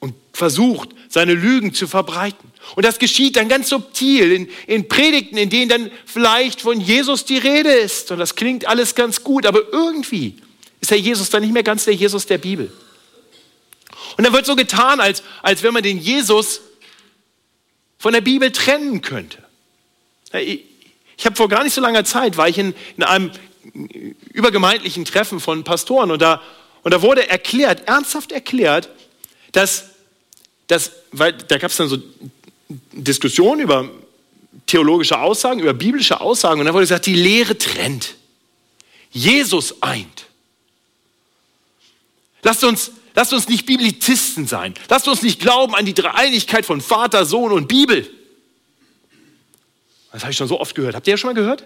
und 0.00 0.14
versucht, 0.32 0.90
seine 1.08 1.34
Lügen 1.34 1.74
zu 1.74 1.86
verbreiten. 1.86 2.50
Und 2.76 2.84
das 2.84 2.98
geschieht 2.98 3.36
dann 3.36 3.48
ganz 3.48 3.68
subtil 3.68 4.32
in, 4.32 4.48
in 4.66 4.88
Predigten, 4.88 5.36
in 5.36 5.50
denen 5.50 5.68
dann 5.68 5.90
vielleicht 6.06 6.60
von 6.60 6.80
Jesus 6.80 7.24
die 7.24 7.38
Rede 7.38 7.70
ist. 7.70 8.10
Und 8.10 8.18
das 8.18 8.34
klingt 8.34 8.66
alles 8.66 8.94
ganz 8.94 9.22
gut, 9.22 9.46
aber 9.46 9.72
irgendwie 9.72 10.36
ist 10.80 10.90
der 10.90 10.98
Jesus 10.98 11.30
dann 11.30 11.42
nicht 11.42 11.52
mehr 11.52 11.62
ganz 11.62 11.84
der 11.84 11.94
Jesus 11.94 12.26
der 12.26 12.38
Bibel. 12.38 12.72
Und 14.16 14.24
dann 14.24 14.32
wird 14.32 14.46
so 14.46 14.56
getan, 14.56 15.00
als, 15.00 15.22
als 15.42 15.62
wenn 15.62 15.74
man 15.74 15.82
den 15.82 15.98
Jesus 15.98 16.60
von 17.98 18.12
der 18.12 18.20
Bibel 18.20 18.50
trennen 18.50 19.02
könnte. 19.02 19.38
Ich, 21.20 21.26
habe 21.26 21.36
vor 21.36 21.50
gar 21.50 21.64
nicht 21.64 21.74
so 21.74 21.82
langer 21.82 22.02
Zeit, 22.06 22.38
war 22.38 22.48
ich 22.48 22.56
in, 22.56 22.74
in 22.96 23.02
einem 23.02 23.30
übergemeindlichen 24.32 25.04
Treffen 25.04 25.38
von 25.38 25.64
Pastoren 25.64 26.10
und 26.10 26.22
da, 26.22 26.40
und 26.82 26.94
da 26.94 27.02
wurde 27.02 27.28
erklärt, 27.28 27.86
ernsthaft 27.86 28.32
erklärt, 28.32 28.88
dass, 29.52 29.90
dass 30.66 30.92
weil 31.12 31.34
da 31.34 31.58
gab 31.58 31.72
es 31.72 31.76
dann 31.76 31.90
so 31.90 31.98
Diskussionen 32.92 33.60
über 33.60 33.90
theologische 34.64 35.20
Aussagen, 35.20 35.60
über 35.60 35.74
biblische 35.74 36.22
Aussagen 36.22 36.58
und 36.58 36.64
da 36.64 36.72
wurde 36.72 36.84
gesagt, 36.84 37.04
die 37.04 37.16
Lehre 37.16 37.58
trennt. 37.58 38.14
Jesus 39.10 39.82
eint. 39.82 40.24
Lasst 42.42 42.64
uns, 42.64 42.92
lasst 43.14 43.34
uns 43.34 43.46
nicht 43.46 43.66
Biblizisten 43.66 44.46
sein. 44.46 44.72
Lasst 44.88 45.06
uns 45.06 45.20
nicht 45.20 45.38
glauben 45.38 45.74
an 45.74 45.84
die 45.84 45.92
Dreieinigkeit 45.92 46.64
von 46.64 46.80
Vater, 46.80 47.26
Sohn 47.26 47.52
und 47.52 47.68
Bibel. 47.68 48.10
Das 50.12 50.22
habe 50.22 50.32
ich 50.32 50.36
schon 50.36 50.48
so 50.48 50.60
oft 50.60 50.74
gehört. 50.74 50.94
Habt 50.94 51.06
ihr 51.06 51.14
das 51.14 51.20
schon 51.20 51.28
mal 51.28 51.40
gehört? 51.40 51.64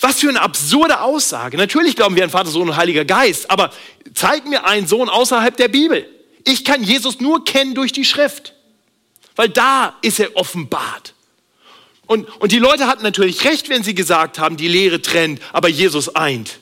Was 0.00 0.20
für 0.20 0.28
eine 0.28 0.40
absurde 0.40 1.00
Aussage. 1.00 1.56
Natürlich 1.56 1.96
glauben 1.96 2.16
wir 2.16 2.24
an 2.24 2.30
Vater, 2.30 2.50
Sohn 2.50 2.68
und 2.68 2.76
Heiliger 2.76 3.04
Geist, 3.04 3.50
aber 3.50 3.72
zeig 4.12 4.46
mir 4.46 4.66
einen 4.66 4.86
Sohn 4.86 5.08
außerhalb 5.08 5.56
der 5.56 5.68
Bibel. 5.68 6.08
Ich 6.44 6.64
kann 6.64 6.82
Jesus 6.82 7.20
nur 7.20 7.44
kennen 7.44 7.74
durch 7.74 7.92
die 7.92 8.04
Schrift, 8.04 8.54
weil 9.36 9.48
da 9.48 9.96
ist 10.02 10.20
er 10.20 10.36
offenbart. 10.36 11.14
Und, 12.06 12.28
und 12.40 12.52
die 12.52 12.58
Leute 12.58 12.86
hatten 12.86 13.02
natürlich 13.02 13.44
recht, 13.44 13.70
wenn 13.70 13.82
sie 13.82 13.94
gesagt 13.94 14.38
haben, 14.38 14.56
die 14.56 14.68
Lehre 14.68 15.00
trennt, 15.00 15.40
aber 15.52 15.68
Jesus 15.68 16.14
eint. 16.14 16.58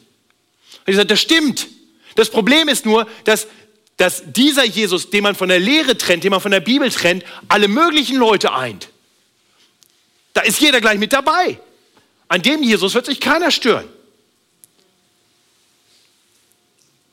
Und 0.86 0.92
ich 0.92 0.96
sagte, 0.96 1.08
das 1.08 1.20
stimmt. 1.20 1.66
Das 2.14 2.30
Problem 2.30 2.68
ist 2.68 2.86
nur, 2.86 3.08
dass, 3.24 3.48
dass 3.96 4.22
dieser 4.26 4.64
Jesus, 4.64 5.10
den 5.10 5.24
man 5.24 5.34
von 5.34 5.48
der 5.48 5.58
Lehre 5.58 5.96
trennt, 5.96 6.22
den 6.22 6.30
man 6.30 6.40
von 6.40 6.52
der 6.52 6.60
Bibel 6.60 6.88
trennt, 6.90 7.24
alle 7.48 7.66
möglichen 7.66 8.18
Leute 8.18 8.52
eint. 8.52 8.88
Da 10.32 10.40
ist 10.42 10.60
jeder 10.60 10.80
gleich 10.80 10.98
mit 10.98 11.12
dabei. 11.12 11.58
An 12.28 12.42
dem 12.42 12.62
Jesus 12.62 12.94
wird 12.94 13.06
sich 13.06 13.20
keiner 13.20 13.50
stören. 13.50 13.86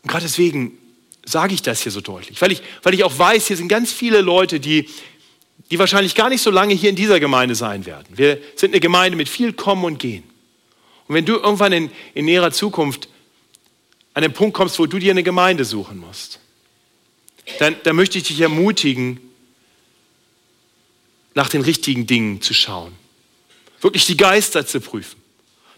Und 0.01 0.10
gerade 0.10 0.23
deswegen 0.23 0.77
sage 1.25 1.53
ich 1.53 1.62
das 1.62 1.82
hier 1.82 1.91
so 1.91 2.01
deutlich, 2.01 2.41
weil 2.41 2.51
ich, 2.51 2.62
weil 2.84 2.93
ich 2.93 3.03
auch 3.03 3.17
weiß, 3.17 3.47
hier 3.47 3.58
sind 3.58 3.67
ganz 3.67 3.91
viele 3.91 4.21
Leute, 4.21 4.60
die, 4.60 4.89
die 5.69 5.77
wahrscheinlich 5.77 6.15
gar 6.15 6.29
nicht 6.29 6.41
so 6.41 6.51
lange 6.51 6.73
hier 6.73 6.89
in 6.89 6.95
dieser 6.95 7.19
Gemeinde 7.19 7.53
sein 7.55 7.86
werden. 7.86 8.08
Wir 8.10 8.39
sind 8.55 8.71
eine 8.71 8.79
Gemeinde 8.79 9.17
mit 9.17 9.27
viel 9.27 9.51
Kommen 9.53 9.84
und 9.84 9.99
Gehen. 9.99 10.23
Und 11.08 11.15
wenn 11.15 11.25
du 11.25 11.36
irgendwann 11.36 11.73
in, 11.73 11.91
in 12.13 12.25
näherer 12.25 12.51
Zukunft 12.51 13.10
an 14.13 14.23
den 14.23 14.32
Punkt 14.34 14.55
kommst, 14.55 14.79
wo 14.79 14.86
du 14.86 14.99
dir 14.99 15.12
eine 15.12 15.23
Gemeinde 15.23 15.65
suchen 15.65 15.97
musst, 15.97 16.39
dann, 17.60 17.75
dann 17.84 17.95
möchte 17.95 18.17
ich 18.17 18.23
dich 18.23 18.39
ermutigen, 18.39 19.19
nach 21.36 21.49
den 21.49 21.62
richtigen 21.62 22.08
Dingen 22.08 22.41
zu 22.41 22.53
schauen 22.53 22.98
wirklich 23.81 24.05
die 24.05 24.17
Geister 24.17 24.65
zu 24.65 24.81
prüfen. 24.81 25.19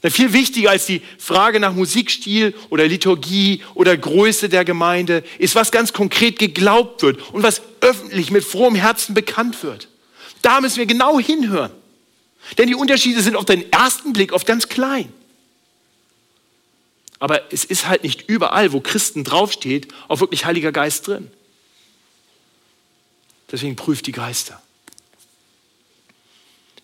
Denn 0.03 0.11
viel 0.11 0.33
wichtiger 0.33 0.71
als 0.71 0.87
die 0.87 1.01
Frage 1.19 1.59
nach 1.59 1.73
Musikstil 1.73 2.55
oder 2.69 2.87
Liturgie 2.87 3.63
oder 3.75 3.95
Größe 3.95 4.49
der 4.49 4.65
Gemeinde 4.65 5.23
ist, 5.37 5.53
was 5.53 5.71
ganz 5.71 5.93
konkret 5.93 6.39
geglaubt 6.39 7.03
wird 7.03 7.21
und 7.33 7.43
was 7.43 7.61
öffentlich 7.81 8.31
mit 8.31 8.43
frohem 8.43 8.75
Herzen 8.75 9.13
bekannt 9.13 9.61
wird. 9.63 9.89
Da 10.41 10.59
müssen 10.59 10.77
wir 10.77 10.87
genau 10.87 11.19
hinhören. 11.19 11.71
Denn 12.57 12.67
die 12.67 12.75
Unterschiede 12.75 13.21
sind 13.21 13.35
auf 13.35 13.45
den 13.45 13.71
ersten 13.71 14.13
Blick 14.13 14.33
oft 14.33 14.47
ganz 14.47 14.67
klein. 14.67 15.13
Aber 17.19 17.53
es 17.53 17.63
ist 17.63 17.87
halt 17.87 18.03
nicht 18.03 18.27
überall, 18.27 18.73
wo 18.73 18.79
Christen 18.79 19.23
draufsteht, 19.23 19.93
auch 20.07 20.21
wirklich 20.21 20.45
Heiliger 20.45 20.71
Geist 20.71 21.07
drin. 21.07 21.29
Deswegen 23.51 23.75
prüft 23.75 24.07
die 24.07 24.11
Geister. 24.11 24.59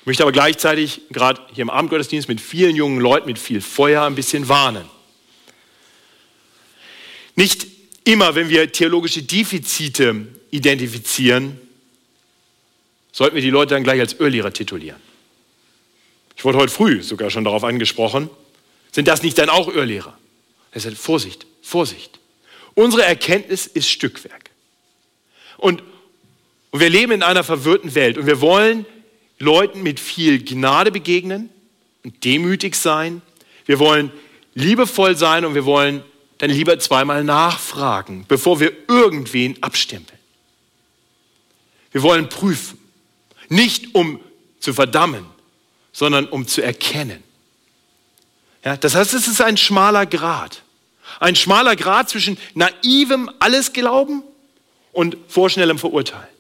Ich 0.08 0.10
möchte 0.10 0.24
aber 0.24 0.32
gleichzeitig, 0.32 1.02
gerade 1.10 1.42
hier 1.54 1.64
im 1.64 1.70
Abendgottesdienst, 1.70 2.30
mit 2.30 2.40
vielen 2.40 2.78
jungen 2.78 3.02
Leuten, 3.02 3.28
mit 3.28 3.38
viel 3.38 3.60
Feuer 3.60 4.04
ein 4.04 4.16
bisschen 4.16 4.48
warnen. 4.48 4.86
Nicht 7.36 7.68
immer, 8.06 8.34
wenn 8.34 8.48
wir 8.48 8.72
theologische 8.72 9.24
Defizite 9.24 10.28
identifizieren, 10.50 11.60
sollten 13.12 13.36
wir 13.36 13.42
die 13.42 13.50
Leute 13.50 13.74
dann 13.74 13.84
gleich 13.84 14.00
als 14.00 14.14
Irrlehrer 14.14 14.54
titulieren. 14.54 15.02
Ich 16.38 16.46
wurde 16.46 16.58
heute 16.58 16.72
früh 16.72 17.04
sogar 17.04 17.30
schon 17.30 17.44
darauf 17.44 17.66
angesprochen. 17.66 18.30
Sind 18.94 19.10
das 19.10 19.24
nicht 19.24 19.38
dann 19.38 19.50
auch 19.50 19.68
Irrlehrer? 19.68 20.18
Er 20.72 20.80
sagt, 20.80 20.98
Vorsicht, 20.98 21.46
Vorsicht. 21.62 22.18
Unsere 22.76 23.04
Erkenntnis 23.04 23.68
ist 23.68 23.90
Stückwerk. 23.90 24.52
Und, 25.58 25.84
und 26.72 26.80
wir 26.80 26.90
leben 26.90 27.12
in 27.12 27.24
einer 27.24 27.44
verwirrten 27.44 27.94
Welt 27.94 28.18
und 28.18 28.26
wir 28.26 28.40
wollen 28.40 28.86
Leuten 29.40 29.84
mit 29.84 30.00
viel 30.00 30.44
Gnade 30.44 30.92
begegnen 30.92 31.50
und 32.04 32.24
demütig 32.24 32.76
sein. 32.76 33.22
Wir 33.66 33.80
wollen 33.80 34.12
liebevoll 34.56 35.16
sein 35.16 35.46
und 35.46 35.54
wir 35.54 35.66
wollen 35.66 36.04
dann 36.40 36.50
lieber 36.50 36.80
zweimal 36.80 37.24
nachfragen, 37.24 38.26
bevor 38.28 38.60
wir 38.60 38.72
irgendwen 38.88 39.62
abstempeln. 39.62 40.20
Wir 41.92 42.04
wollen 42.04 42.30
prüfen, 42.30 42.80
nicht 43.50 43.96
um 43.96 44.20
zu 44.60 44.74
verdammen, 44.74 45.26
sondern 45.92 46.26
um 46.28 46.48
zu 46.48 46.62
erkennen. 46.62 47.24
Ja, 48.64 48.78
das 48.78 48.96
heißt, 48.96 49.14
es 49.14 49.28
ist 49.28 49.42
ein 49.42 49.58
schmaler 49.58 50.06
Grad. 50.06 50.64
Ein 51.20 51.36
schmaler 51.36 51.76
Grad 51.76 52.10
zwischen 52.10 52.38
naivem 52.54 53.32
Allesglauben 53.40 54.24
und 54.92 55.18
vorschnellem 55.28 55.80
Verurteilen. 55.80 56.37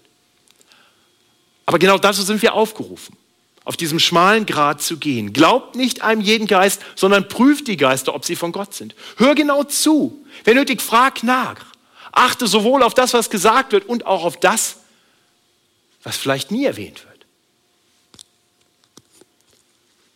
Aber 1.67 1.79
genau 1.79 1.97
dazu 1.97 2.23
sind 2.23 2.41
wir 2.41 2.53
aufgerufen, 2.53 3.15
auf 3.65 3.75
diesem 3.75 3.99
schmalen 3.99 4.45
Grat 4.45 4.81
zu 4.81 4.97
gehen. 4.97 5.33
Glaubt 5.33 5.75
nicht 5.75 6.01
einem 6.01 6.21
jeden 6.21 6.47
Geist, 6.47 6.81
sondern 6.95 7.27
prüft 7.27 7.67
die 7.67 7.75
Geister, 7.75 8.15
ob 8.15 8.23
sie 8.23 8.37
von 8.37 8.53
Gott 8.53 8.73
sind. 8.73 8.95
Hör 9.17 9.35
genau 9.35 9.65
zu. 9.65 10.25
Wenn 10.45 10.55
nötig, 10.55 10.81
frag 10.81 11.23
nach. 11.23 11.65
Achte 12.13 12.47
sowohl 12.47 12.83
auf 12.83 12.93
das, 12.93 13.13
was 13.13 13.29
gesagt 13.29 13.73
wird, 13.73 13.85
und 13.85 14.05
auch 14.05 14.23
auf 14.23 14.39
das, 14.39 14.77
was 16.03 16.15
vielleicht 16.15 16.51
nie 16.51 16.63
erwähnt 16.63 17.05
wird. 17.05 17.25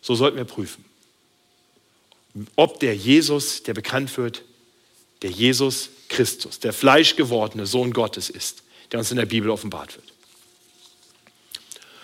So 0.00 0.14
sollten 0.14 0.38
wir 0.38 0.46
prüfen, 0.46 0.86
ob 2.56 2.80
der 2.80 2.96
Jesus, 2.96 3.62
der 3.62 3.74
bekannt 3.74 4.16
wird, 4.16 4.42
der 5.20 5.30
Jesus 5.30 5.90
Christus, 6.08 6.60
der 6.60 6.72
fleischgewordene 6.72 7.66
Sohn 7.66 7.92
Gottes 7.92 8.30
ist, 8.30 8.62
der 8.90 9.00
uns 9.00 9.10
in 9.10 9.18
der 9.18 9.26
Bibel 9.26 9.50
offenbart 9.50 9.94
wird. 9.96 10.11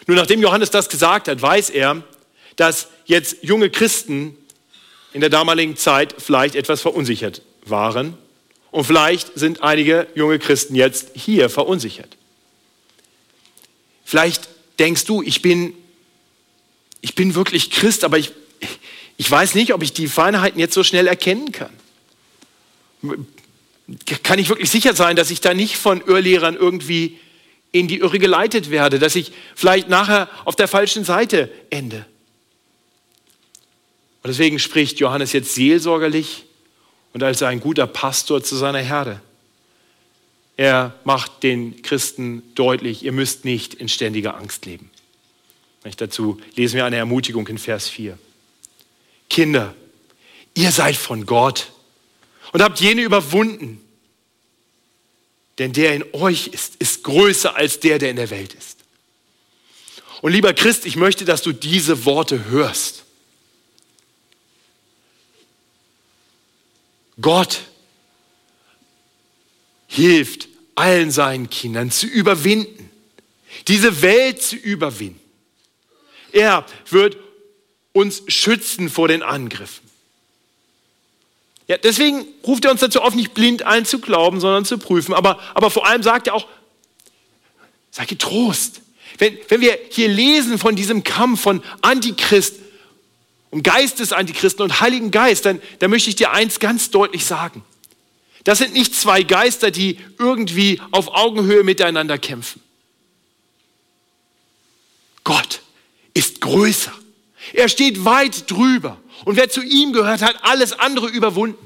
Nur 0.08 0.16
nachdem 0.16 0.40
Johannes 0.40 0.70
das 0.70 0.88
gesagt 0.88 1.28
hat, 1.28 1.40
weiß 1.40 1.68
er, 1.68 2.02
dass 2.56 2.88
jetzt 3.04 3.36
junge 3.42 3.68
Christen 3.68 4.34
in 5.12 5.20
der 5.20 5.28
damaligen 5.28 5.76
Zeit 5.76 6.14
vielleicht 6.16 6.54
etwas 6.54 6.80
verunsichert 6.80 7.42
waren. 7.66 8.16
Und 8.70 8.84
vielleicht 8.84 9.38
sind 9.38 9.62
einige 9.62 10.06
junge 10.14 10.38
Christen 10.38 10.74
jetzt 10.74 11.10
hier 11.14 11.50
verunsichert. 11.50 12.16
Vielleicht 14.06 14.48
denkst 14.78 15.04
du, 15.04 15.22
ich 15.22 15.42
bin, 15.42 15.74
ich 17.02 17.14
bin 17.14 17.34
wirklich 17.34 17.70
Christ, 17.70 18.02
aber 18.02 18.16
ich, 18.16 18.32
ich 19.18 19.30
weiß 19.30 19.54
nicht, 19.56 19.74
ob 19.74 19.82
ich 19.82 19.92
die 19.92 20.08
Feinheiten 20.08 20.58
jetzt 20.58 20.72
so 20.72 20.84
schnell 20.84 21.06
erkennen 21.06 21.52
kann. 21.52 21.76
Kann 24.22 24.38
ich 24.38 24.48
wirklich 24.48 24.70
sicher 24.70 24.94
sein, 24.94 25.16
dass 25.16 25.30
ich 25.30 25.42
da 25.42 25.52
nicht 25.52 25.76
von 25.76 26.00
Irrlehrern 26.00 26.56
irgendwie 26.56 27.18
in 27.72 27.88
die 27.88 27.98
Irre 27.98 28.18
geleitet 28.18 28.70
werde, 28.70 28.98
dass 28.98 29.14
ich 29.14 29.32
vielleicht 29.54 29.88
nachher 29.88 30.28
auf 30.44 30.56
der 30.56 30.68
falschen 30.68 31.04
Seite 31.04 31.50
ende. 31.70 32.06
Und 34.22 34.28
deswegen 34.28 34.58
spricht 34.58 35.00
Johannes 35.00 35.32
jetzt 35.32 35.54
seelsorgerlich 35.54 36.44
und 37.12 37.22
als 37.22 37.42
ein 37.42 37.60
guter 37.60 37.86
Pastor 37.86 38.42
zu 38.42 38.56
seiner 38.56 38.80
Herde. 38.80 39.20
Er 40.56 40.94
macht 41.04 41.42
den 41.42 41.82
Christen 41.82 42.42
deutlich, 42.54 43.04
ihr 43.04 43.12
müsst 43.12 43.44
nicht 43.44 43.74
in 43.74 43.88
ständiger 43.88 44.36
Angst 44.36 44.66
leben. 44.66 44.90
Dazu 45.96 46.38
lesen 46.56 46.76
wir 46.76 46.84
eine 46.84 46.96
Ermutigung 46.96 47.46
in 47.48 47.58
Vers 47.58 47.88
4. 47.88 48.18
Kinder, 49.30 49.74
ihr 50.54 50.72
seid 50.72 50.96
von 50.96 51.24
Gott 51.24 51.70
und 52.52 52.62
habt 52.62 52.80
jene 52.80 53.02
überwunden. 53.02 53.80
Denn 55.58 55.72
der 55.72 55.94
in 55.94 56.04
euch 56.12 56.48
ist, 56.48 56.76
ist 56.76 57.02
größer 57.02 57.56
als 57.56 57.80
der, 57.80 57.98
der 57.98 58.10
in 58.10 58.16
der 58.16 58.30
Welt 58.30 58.54
ist. 58.54 58.78
Und 60.20 60.32
lieber 60.32 60.52
Christ, 60.54 60.86
ich 60.86 60.96
möchte, 60.96 61.24
dass 61.24 61.42
du 61.42 61.52
diese 61.52 62.04
Worte 62.04 62.46
hörst. 62.46 63.04
Gott 67.20 67.62
hilft 69.88 70.48
allen 70.74 71.10
seinen 71.10 71.50
Kindern 71.50 71.90
zu 71.90 72.06
überwinden, 72.06 72.90
diese 73.66 74.02
Welt 74.02 74.42
zu 74.42 74.54
überwinden. 74.54 75.20
Er 76.30 76.64
wird 76.90 77.16
uns 77.92 78.22
schützen 78.28 78.88
vor 78.88 79.08
den 79.08 79.22
Angriffen. 79.22 79.87
Ja, 81.68 81.76
deswegen 81.76 82.26
ruft 82.46 82.64
er 82.64 82.70
uns 82.70 82.80
dazu 82.80 83.02
auf, 83.02 83.14
nicht 83.14 83.34
blind 83.34 83.62
allen 83.62 83.84
zu 83.84 84.00
glauben, 84.00 84.40
sondern 84.40 84.64
zu 84.64 84.78
prüfen. 84.78 85.14
Aber, 85.14 85.38
aber 85.54 85.70
vor 85.70 85.86
allem 85.86 86.02
sagt 86.02 86.26
er 86.26 86.34
auch, 86.34 86.46
sei 87.90 88.06
getrost. 88.06 88.80
Wenn, 89.18 89.36
wenn 89.48 89.60
wir 89.60 89.78
hier 89.90 90.08
lesen 90.08 90.58
von 90.58 90.76
diesem 90.76 91.04
Kampf 91.04 91.42
von 91.42 91.62
Antichrist 91.82 92.54
und 93.50 93.62
Geistesantichristen 93.62 94.62
und 94.62 94.80
Heiligen 94.80 95.10
Geist, 95.10 95.44
dann, 95.44 95.60
dann 95.78 95.90
möchte 95.90 96.08
ich 96.08 96.16
dir 96.16 96.30
eins 96.32 96.58
ganz 96.58 96.90
deutlich 96.90 97.26
sagen. 97.26 97.62
Das 98.44 98.58
sind 98.58 98.72
nicht 98.72 98.94
zwei 98.94 99.22
Geister, 99.22 99.70
die 99.70 99.98
irgendwie 100.18 100.80
auf 100.90 101.08
Augenhöhe 101.08 101.64
miteinander 101.64 102.16
kämpfen. 102.16 102.62
Gott 105.22 105.60
ist 106.14 106.40
größer. 106.40 106.94
Er 107.52 107.68
steht 107.68 108.06
weit 108.06 108.50
drüber. 108.50 108.98
Und 109.24 109.36
wer 109.36 109.48
zu 109.48 109.62
ihm 109.62 109.92
gehört, 109.92 110.22
hat 110.22 110.36
alles 110.42 110.78
andere 110.78 111.08
überwunden. 111.08 111.58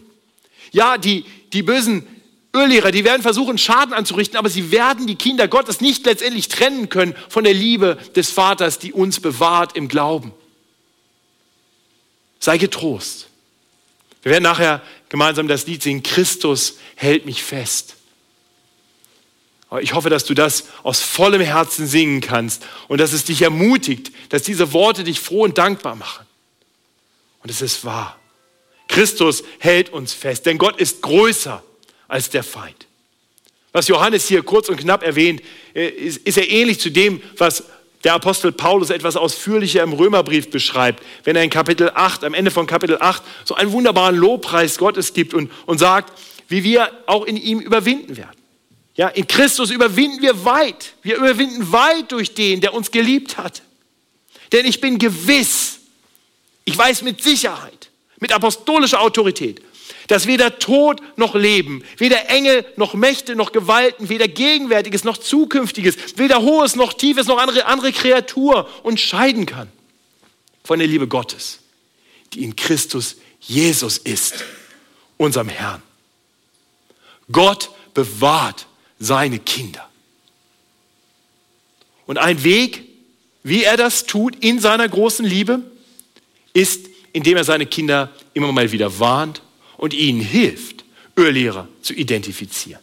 Ja, 0.73 0.99
die, 0.99 1.25
die 1.53 1.62
bösen 1.62 2.07
Irrlehrer, 2.55 2.91
die 2.91 3.05
werden 3.05 3.23
versuchen, 3.23 3.57
Schaden 3.57 3.95
anzurichten, 3.95 4.38
aber 4.38 4.51
sie 4.51 4.71
werden 4.71 5.07
die 5.07 5.15
Kinder 5.15 5.49
Gottes 5.49 5.81
nicht 5.81 6.05
letztendlich 6.05 6.49
trennen 6.49 6.88
können 6.91 7.15
von 7.29 7.45
der 7.45 7.55
Liebe 7.55 7.99
des 8.15 8.31
Vaters, 8.31 8.79
die 8.79 8.93
uns 8.93 9.21
bewahrt 9.21 9.75
im 9.75 9.88
Glauben. 9.88 10.33
Sei 12.38 12.59
getrost. 12.59 13.29
Wir 14.23 14.33
werden 14.33 14.45
nachher 14.45 14.83
gemeinsam 15.09 15.49
das 15.49 15.67
Lied 15.67 15.83
singen, 15.83 16.03
Christus 16.03 16.77
hält 16.95 17.25
mich 17.25 17.43
fest. 17.43 17.97
Ich 19.81 19.95
hoffe, 19.95 20.11
dass 20.11 20.27
du 20.27 20.35
das 20.35 20.65
aus 20.83 21.01
vollem 21.01 21.41
Herzen 21.41 21.87
singen 21.87 22.21
kannst 22.21 22.62
und 22.88 22.99
dass 22.99 23.15
es 23.15 23.25
dich 23.25 23.41
ermutigt, 23.41 24.12
dass 24.29 24.43
diese 24.43 24.75
Worte 24.75 25.03
dich 25.05 25.19
froh 25.21 25.45
und 25.45 25.57
dankbar 25.57 25.97
machen. 25.97 26.27
Und 27.42 27.50
es 27.50 27.62
ist 27.62 27.85
wahr. 27.85 28.18
Christus 28.88 29.42
hält 29.59 29.90
uns 29.90 30.12
fest, 30.12 30.46
denn 30.46 30.59
Gott 30.59 30.76
ist 30.76 31.02
größer 31.02 31.62
als 32.09 32.31
der 32.31 32.42
Feind. 32.42 32.87
Was 33.72 33.88
Johannes 33.88 34.28
hier 34.28 34.42
kurz 34.42 34.68
und 34.68 34.76
knapp 34.76 35.02
erwähnt, 35.02 35.40
äh, 35.74 35.88
ist, 35.88 36.37
er 36.37 36.48
ähnlich 36.48 36.78
zu 36.78 36.90
dem, 36.90 37.22
was 37.38 37.64
der 38.05 38.14
Apostel 38.14 38.52
Paulus 38.52 38.90
etwas 38.90 39.16
ausführlicher 39.16 39.83
im 39.83 39.92
Römerbrief 39.92 40.50
beschreibt, 40.50 41.02
wenn 41.24 41.37
er 41.37 41.44
in 41.44 41.50
Kapitel 41.50 41.90
8, 41.94 42.24
am 42.24 42.35
Ende 42.35 42.50
von 42.50 42.66
Kapitel 42.66 42.98
8, 43.00 43.22
so 43.44 43.55
einen 43.55 43.72
wunderbaren 43.72 44.16
Lobpreis 44.16 44.76
Gottes 44.76 45.14
gibt 45.14 45.35
und, 45.35 45.50
und 45.66 45.78
sagt, 45.78 46.12
wie 46.48 46.64
wir 46.64 46.90
auch 47.07 47.24
in 47.24 47.37
ihm 47.37 47.61
überwinden 47.61 48.16
werden. 48.16 48.37
Ja, 48.94 49.09
in 49.09 49.26
Christus 49.26 49.70
überwinden 49.70 50.20
wir 50.20 50.44
weit. 50.44 50.94
Wir 51.02 51.16
überwinden 51.16 51.72
weit 51.72 52.12
durch 52.12 52.35
den, 52.35 52.61
der 52.61 52.74
uns 52.74 52.90
geliebt 52.90 53.38
hat. 53.38 53.62
Denn 54.52 54.66
ich 54.66 54.83
bin 54.83 54.98
gewiss, 54.98 55.81
ich 56.64 56.77
weiß 56.77 57.03
mit 57.03 57.22
Sicherheit, 57.22 57.90
mit 58.20 58.33
apostolischer 58.33 59.01
Autorität, 59.01 59.62
dass 60.09 60.27
weder 60.27 60.59
Tod 60.59 61.01
noch 61.16 61.35
Leben, 61.35 61.83
weder 61.96 62.29
Engel 62.29 62.64
noch 62.77 62.94
Mächte 62.94 63.35
noch 63.35 63.53
Gewalten, 63.53 64.09
weder 64.09 64.29
Gegenwärtiges 64.29 65.05
noch 65.05 65.16
Zukünftiges, 65.16 65.96
weder 66.16 66.42
Hohes 66.42 66.77
noch 66.77 66.92
Tiefes 66.92 67.27
noch 67.27 67.38
andere, 67.38 67.66
andere 67.66 67.92
Kreatur 67.92 68.68
uns 68.83 69.01
scheiden 69.01 69.46
kann 69.46 69.68
von 70.64 70.79
der 70.79 70.88
Liebe 70.88 71.09
Gottes, 71.09 71.61
die 72.33 72.44
in 72.44 72.55
Christus 72.57 73.16
Jesus 73.40 73.98
ist, 73.98 74.44
unserem 75.16 75.48
Herrn. 75.48 75.83
Gott 77.31 77.70
bewahrt 77.94 78.66
seine 78.98 79.38
Kinder. 79.38 79.88
Und 82.07 82.18
ein 82.18 82.44
Weg, 82.44 82.85
wie 83.42 83.64
er 83.64 83.77
das 83.77 84.05
tut 84.05 84.37
in 84.44 84.61
seiner 84.61 84.88
großen 84.88 85.25
Liebe, 85.25 85.62
ist, 86.53 86.88
indem 87.12 87.37
er 87.37 87.45
seine 87.45 87.67
Kinder 87.67 88.11
immer 88.35 88.53
mal 88.53 88.73
wieder 88.73 88.99
warnt 88.99 89.43
und 89.77 89.95
ihnen 89.95 90.21
hilft, 90.21 90.85
Irrlehrer 91.17 91.69
zu 91.83 91.93
identifizieren. 91.95 92.81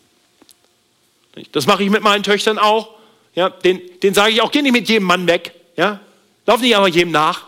Das 1.51 1.65
mache 1.65 1.83
ich 1.83 1.89
mit 1.89 2.03
meinen 2.03 2.23
Töchtern 2.23 2.59
auch. 2.59 2.95
Ja, 3.33 3.49
den, 3.49 3.81
den 4.01 4.13
sage 4.13 4.33
ich 4.33 4.41
auch, 4.41 4.51
geh 4.51 4.61
nicht 4.61 4.73
mit 4.73 4.89
jedem 4.89 5.05
Mann 5.05 5.27
weg. 5.27 5.53
Ja? 5.77 6.01
Lauf 6.45 6.61
nicht 6.61 6.75
aber 6.75 6.87
jedem 6.87 7.11
nach. 7.11 7.47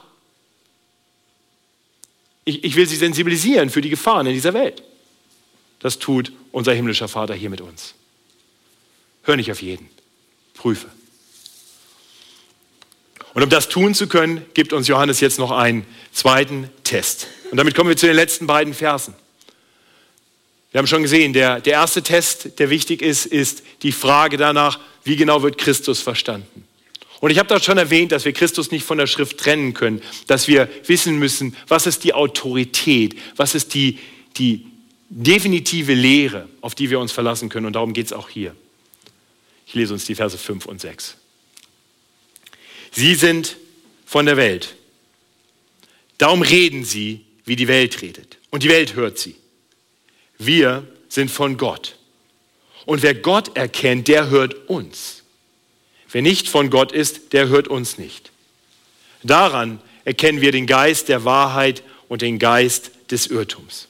Ich, 2.46 2.64
ich 2.64 2.76
will 2.76 2.88
sie 2.88 2.96
sensibilisieren 2.96 3.70
für 3.70 3.82
die 3.82 3.90
Gefahren 3.90 4.26
in 4.26 4.34
dieser 4.34 4.54
Welt. 4.54 4.82
Das 5.80 6.00
tut 6.00 6.32
unser 6.52 6.74
himmlischer 6.74 7.08
Vater 7.08 7.34
hier 7.34 7.50
mit 7.50 7.62
uns. 7.62 7.94
Hör 9.24 9.36
nicht 9.36 9.52
auf 9.52 9.62
jeden. 9.62 9.90
Prüfe. 10.54 10.88
Und 13.34 13.44
um 13.44 13.50
das 13.50 13.70
tun 13.70 13.94
zu 13.94 14.08
können, 14.08 14.46
gibt 14.54 14.74
uns 14.74 14.88
Johannes 14.88 15.20
jetzt 15.20 15.40
noch 15.40 15.52
einen 15.52 15.86
zweiten 16.12 16.70
Test. 16.84 17.28
Und 17.50 17.58
damit 17.58 17.76
kommen 17.76 17.90
wir 17.90 17.98
zu 17.98 18.06
den 18.06 18.16
letzten 18.16 18.48
beiden 18.48 18.74
Versen. 18.74 19.14
Wir 20.72 20.80
haben 20.80 20.88
schon 20.88 21.02
gesehen, 21.02 21.34
der, 21.34 21.60
der 21.60 21.74
erste 21.74 22.02
Test, 22.02 22.60
der 22.60 22.70
wichtig 22.70 23.02
ist, 23.02 23.26
ist 23.26 23.64
die 23.84 23.92
Frage 23.92 24.38
danach, 24.38 24.80
wie 25.04 25.16
genau 25.16 25.44
wird 25.44 25.58
Christus 25.58 26.02
verstanden. 26.02 26.66
Und 27.20 27.30
ich 27.30 27.38
habe 27.38 27.50
das 27.50 27.64
schon 27.64 27.78
erwähnt, 27.78 28.12
dass 28.12 28.26
wir 28.26 28.34
Christus 28.34 28.72
nicht 28.72 28.86
von 28.86 28.98
der 28.98 29.08
Schrift 29.08 29.38
trennen 29.38 29.74
können, 29.74 30.02
dass 30.28 30.48
wir 30.48 30.70
wissen 30.88 31.20
müssen, 31.20 31.56
was 31.68 31.88
ist 31.88 32.04
die 32.04 32.14
Autorität, 32.14 33.16
was 33.36 33.54
ist 33.54 33.74
die, 33.74 34.00
die 34.38 34.66
definitive 35.10 35.94
Lehre, 35.94 36.48
auf 36.62 36.74
die 36.74 36.90
wir 36.90 37.00
uns 37.00 37.12
verlassen 37.12 37.50
können. 37.50 37.66
Und 37.66 37.74
darum 37.74 37.94
geht 37.94 38.08
es 38.08 38.14
auch 38.14 38.30
hier. 38.30 38.56
Ich 39.68 39.76
lese 39.76 39.94
uns 39.94 40.06
die 40.06 40.16
Verse 40.16 40.38
5 40.38 40.66
und 40.66 40.82
6. 40.82 41.18
Sie 42.92 43.16
sind 43.16 43.58
von 44.06 44.26
der 44.26 44.38
Welt. 44.38 44.76
Darum 46.18 46.42
reden 46.42 46.84
sie, 46.84 47.26
wie 47.46 47.56
die 47.56 47.68
Welt 47.68 48.02
redet. 48.02 48.38
Und 48.52 48.64
die 48.64 48.70
Welt 48.70 48.96
hört 48.96 49.18
sie. 49.18 49.36
Wir 50.38 50.86
sind 51.10 51.32
von 51.32 51.58
Gott. 51.58 51.98
Und 52.86 53.02
wer 53.04 53.16
Gott 53.16 53.56
erkennt, 53.58 54.08
der 54.08 54.30
hört 54.30 54.70
uns. 54.70 55.24
Wer 56.12 56.22
nicht 56.22 56.50
von 56.50 56.70
Gott 56.70 56.92
ist, 56.92 57.34
der 57.34 57.48
hört 57.48 57.68
uns 57.68 57.98
nicht. 57.98 58.32
Daran 59.24 59.82
erkennen 60.04 60.42
wir 60.42 60.52
den 60.52 60.68
Geist 60.68 61.10
der 61.10 61.24
Wahrheit 61.26 61.84
und 62.10 62.22
den 62.22 62.40
Geist 62.40 62.92
des 63.10 63.28
Irrtums. 63.28 63.88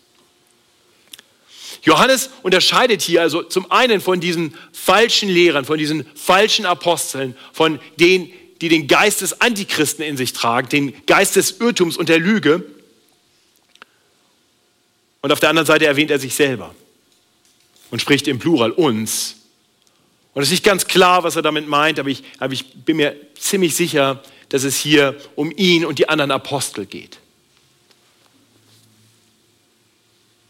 Johannes 1.83 2.29
unterscheidet 2.43 3.01
hier 3.01 3.21
also 3.21 3.41
zum 3.41 3.71
einen 3.71 4.01
von 4.01 4.19
diesen 4.19 4.55
falschen 4.71 5.29
Lehrern, 5.29 5.65
von 5.65 5.79
diesen 5.79 6.05
falschen 6.15 6.65
Aposteln, 6.65 7.35
von 7.53 7.79
denen, 7.99 8.31
die 8.61 8.69
den 8.69 8.87
Geist 8.87 9.21
des 9.21 9.41
Antichristen 9.41 10.05
in 10.05 10.17
sich 10.17 10.33
tragen, 10.33 10.69
den 10.69 11.05
Geist 11.07 11.35
des 11.35 11.59
Irrtums 11.59 11.97
und 11.97 12.09
der 12.09 12.19
Lüge. 12.19 12.63
Und 15.21 15.31
auf 15.31 15.39
der 15.39 15.49
anderen 15.49 15.65
Seite 15.65 15.87
erwähnt 15.87 16.11
er 16.11 16.19
sich 16.19 16.35
selber 16.35 16.73
und 17.89 18.01
spricht 18.01 18.27
im 18.27 18.39
Plural 18.39 18.71
uns. 18.71 19.35
Und 20.33 20.43
es 20.43 20.49
ist 20.49 20.53
nicht 20.53 20.63
ganz 20.63 20.85
klar, 20.85 21.23
was 21.23 21.35
er 21.35 21.41
damit 21.41 21.67
meint, 21.67 21.99
aber 21.99 22.09
ich, 22.09 22.23
aber 22.37 22.53
ich 22.53 22.73
bin 22.85 22.97
mir 22.97 23.15
ziemlich 23.37 23.75
sicher, 23.75 24.23
dass 24.49 24.63
es 24.63 24.77
hier 24.77 25.19
um 25.35 25.51
ihn 25.55 25.83
und 25.83 25.97
die 25.97 26.07
anderen 26.07 26.31
Apostel 26.31 26.85
geht. 26.85 27.17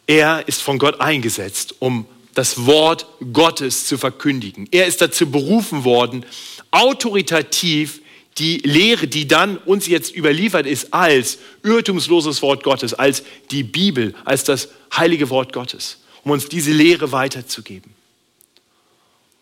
Er 0.05 0.47
ist 0.47 0.61
von 0.61 0.77
Gott 0.77 0.99
eingesetzt, 0.99 1.75
um 1.79 2.05
das 2.33 2.65
Wort 2.65 3.07
Gottes 3.31 3.85
zu 3.85 3.97
verkündigen. 3.97 4.67
Er 4.71 4.85
ist 4.85 5.01
dazu 5.01 5.31
berufen 5.31 5.83
worden, 5.83 6.25
autoritativ 6.71 8.00
die 8.37 8.57
Lehre, 8.59 9.07
die 9.07 9.27
dann 9.27 9.57
uns 9.57 9.87
jetzt 9.87 10.15
überliefert 10.15 10.65
ist, 10.65 10.93
als 10.93 11.39
irrtumsloses 11.63 12.41
Wort 12.41 12.63
Gottes, 12.63 12.93
als 12.93 13.23
die 13.51 13.63
Bibel, 13.63 14.15
als 14.23 14.43
das 14.43 14.69
heilige 14.95 15.29
Wort 15.29 15.53
Gottes, 15.53 15.97
um 16.23 16.31
uns 16.31 16.47
diese 16.47 16.71
Lehre 16.71 17.11
weiterzugeben. 17.11 17.93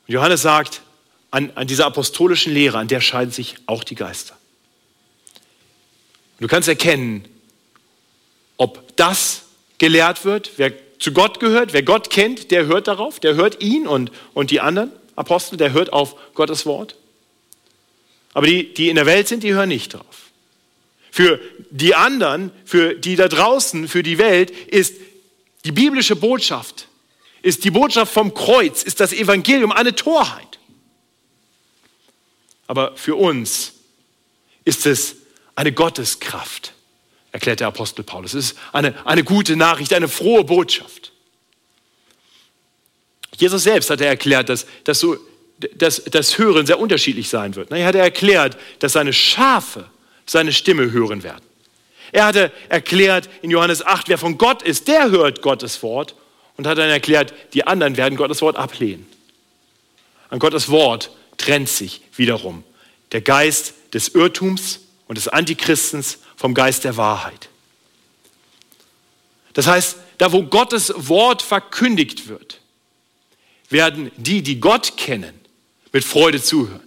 Und 0.07 0.13
Johannes 0.13 0.41
sagt, 0.41 0.81
an, 1.31 1.51
an 1.55 1.67
dieser 1.67 1.85
apostolischen 1.85 2.53
Lehre, 2.53 2.79
an 2.79 2.87
der 2.87 3.01
scheiden 3.01 3.31
sich 3.31 3.55
auch 3.67 3.83
die 3.83 3.95
Geister. 3.95 4.35
du 6.39 6.47
kannst 6.47 6.67
erkennen, 6.67 7.25
ob 8.57 8.95
das 8.97 9.43
gelehrt 9.77 10.25
wird, 10.25 10.51
wer 10.57 10.73
zu 10.99 11.13
Gott 11.13 11.39
gehört, 11.39 11.73
wer 11.73 11.83
Gott 11.83 12.09
kennt, 12.09 12.51
der 12.51 12.65
hört 12.65 12.87
darauf, 12.87 13.19
der 13.19 13.35
hört 13.35 13.61
ihn 13.61 13.87
und, 13.87 14.11
und 14.33 14.51
die 14.51 14.59
anderen 14.59 14.91
Apostel, 15.15 15.57
der 15.57 15.71
hört 15.71 15.93
auf 15.93 16.33
Gottes 16.33 16.65
Wort. 16.65 16.95
Aber 18.39 18.47
die, 18.47 18.73
die 18.73 18.87
in 18.87 18.95
der 18.95 19.05
Welt 19.05 19.27
sind, 19.27 19.43
die 19.43 19.53
hören 19.53 19.67
nicht 19.67 19.93
drauf. 19.93 20.31
Für 21.11 21.41
die 21.71 21.93
anderen, 21.93 22.51
für 22.63 22.95
die 22.95 23.17
da 23.17 23.27
draußen, 23.27 23.89
für 23.89 24.01
die 24.01 24.17
Welt 24.17 24.49
ist 24.49 24.95
die 25.65 25.73
biblische 25.73 26.15
Botschaft, 26.15 26.87
ist 27.41 27.65
die 27.65 27.69
Botschaft 27.69 28.13
vom 28.13 28.33
Kreuz, 28.33 28.83
ist 28.83 29.01
das 29.01 29.11
Evangelium 29.11 29.73
eine 29.73 29.93
Torheit. 29.93 30.57
Aber 32.65 32.95
für 32.95 33.15
uns 33.15 33.73
ist 34.63 34.85
es 34.85 35.17
eine 35.55 35.73
Gotteskraft, 35.73 36.71
erklärt 37.33 37.59
der 37.59 37.67
Apostel 37.67 38.03
Paulus. 38.03 38.35
Es 38.35 38.51
ist 38.51 38.57
eine, 38.71 39.05
eine 39.05 39.25
gute 39.25 39.57
Nachricht, 39.57 39.91
eine 39.91 40.07
frohe 40.07 40.45
Botschaft. 40.45 41.11
Jesus 43.35 43.63
selbst 43.63 43.89
hat 43.89 43.99
er 43.99 44.07
erklärt, 44.07 44.47
dass, 44.47 44.65
dass, 44.85 45.01
so, 45.01 45.17
dass 45.75 46.03
das 46.05 46.37
Hören 46.37 46.65
sehr 46.65 46.79
unterschiedlich 46.79 47.29
sein 47.29 47.55
wird. 47.55 47.71
Er 47.71 47.85
hat 47.85 47.95
erklärt, 47.95 48.57
dass 48.79 48.93
seine 48.93 49.13
Schafe 49.13 49.85
seine 50.25 50.53
Stimme 50.53 50.91
hören 50.91 51.23
werden. 51.23 51.43
Er 52.11 52.25
hatte 52.25 52.51
erklärt 52.69 53.29
in 53.41 53.51
Johannes 53.51 53.85
8, 53.85 54.09
wer 54.09 54.17
von 54.17 54.37
Gott 54.37 54.61
ist, 54.61 54.87
der 54.87 55.11
hört 55.11 55.41
Gottes 55.41 55.83
Wort 55.83 56.15
und 56.57 56.65
hat 56.67 56.77
dann 56.77 56.89
erklärt, 56.89 57.33
die 57.53 57.65
anderen 57.65 57.97
werden 57.97 58.17
Gottes 58.17 58.41
Wort 58.41 58.55
ablehnen. 58.55 59.07
An 60.29 60.39
Gottes 60.39 60.69
Wort 60.69 61.11
trennt 61.37 61.69
sich 61.69 62.01
wiederum 62.15 62.63
der 63.11 63.21
Geist 63.21 63.73
des 63.93 64.09
Irrtums 64.09 64.81
und 65.07 65.17
des 65.17 65.27
Antichristens 65.27 66.19
vom 66.35 66.53
Geist 66.53 66.83
der 66.83 66.97
Wahrheit. 66.97 67.49
Das 69.53 69.67
heißt, 69.67 69.97
da 70.19 70.31
wo 70.31 70.43
Gottes 70.43 70.93
Wort 70.95 71.41
verkündigt 71.41 72.27
wird, 72.27 72.59
werden 73.69 74.11
die, 74.17 74.43
die 74.43 74.59
Gott 74.59 74.97
kennen, 74.97 75.38
mit 75.91 76.03
Freude 76.03 76.41
zuhören. 76.41 76.81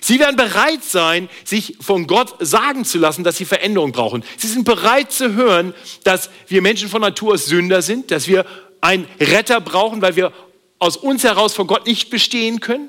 Sie 0.00 0.18
werden 0.18 0.36
bereit 0.36 0.82
sein, 0.82 1.28
sich 1.44 1.76
von 1.80 2.06
Gott 2.06 2.34
sagen 2.40 2.84
zu 2.84 2.98
lassen, 2.98 3.24
dass 3.24 3.36
sie 3.36 3.44
Veränderung 3.44 3.92
brauchen. 3.92 4.24
Sie 4.36 4.48
sind 4.48 4.64
bereit 4.64 5.12
zu 5.12 5.34
hören, 5.34 5.74
dass 6.02 6.30
wir 6.48 6.62
Menschen 6.62 6.88
von 6.88 7.02
Natur 7.02 7.34
aus 7.34 7.46
Sünder 7.46 7.82
sind, 7.82 8.10
dass 8.10 8.26
wir 8.26 8.46
einen 8.80 9.06
Retter 9.20 9.60
brauchen, 9.60 10.02
weil 10.02 10.16
wir 10.16 10.32
aus 10.78 10.96
uns 10.96 11.22
heraus 11.22 11.54
vor 11.54 11.66
Gott 11.66 11.86
nicht 11.86 12.10
bestehen 12.10 12.58
können. 12.58 12.88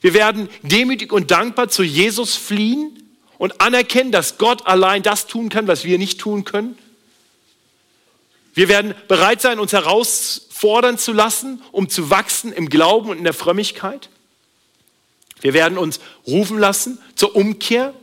Wir 0.00 0.14
werden 0.14 0.48
demütig 0.62 1.12
und 1.12 1.30
dankbar 1.32 1.68
zu 1.68 1.82
Jesus 1.82 2.36
fliehen 2.36 3.02
und 3.38 3.60
anerkennen, 3.60 4.12
dass 4.12 4.38
Gott 4.38 4.66
allein 4.66 5.02
das 5.02 5.26
tun 5.26 5.48
kann, 5.48 5.66
was 5.66 5.84
wir 5.84 5.98
nicht 5.98 6.20
tun 6.20 6.44
können. 6.44 6.78
Wir 8.54 8.68
werden 8.68 8.94
bereit 9.08 9.40
sein, 9.40 9.58
uns 9.58 9.72
herausfordern 9.72 10.98
zu 10.98 11.12
lassen, 11.12 11.62
um 11.72 11.88
zu 11.88 12.10
wachsen 12.10 12.52
im 12.52 12.68
Glauben 12.68 13.10
und 13.10 13.18
in 13.18 13.24
der 13.24 13.32
Frömmigkeit. 13.34 14.08
Wir 15.40 15.54
werden 15.54 15.78
uns 15.78 16.00
rufen 16.26 16.58
lassen 16.58 16.98
zur 17.14 17.36
Umkehr. 17.36 17.94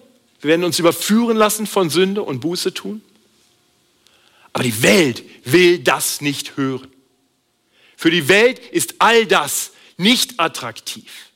Wir 0.42 0.50
werden 0.50 0.64
uns 0.64 0.80
überführen 0.80 1.38
lassen 1.38 1.68
von 1.68 1.90
Sünde 1.90 2.24
und 2.24 2.40
Buße 2.40 2.74
tun. 2.74 3.02
Aber 4.54 4.64
die 4.64 4.84
Welt 4.84 5.24
will 5.44 5.80
das 5.80 6.22
nicht 6.22 6.56
hören. 6.56 6.88
Für 7.98 8.12
die 8.12 8.28
Welt 8.28 8.60
ist 8.60 8.96
all 9.00 9.26
das 9.26 9.72
nicht 9.98 10.40
attraktiv. 10.40 11.30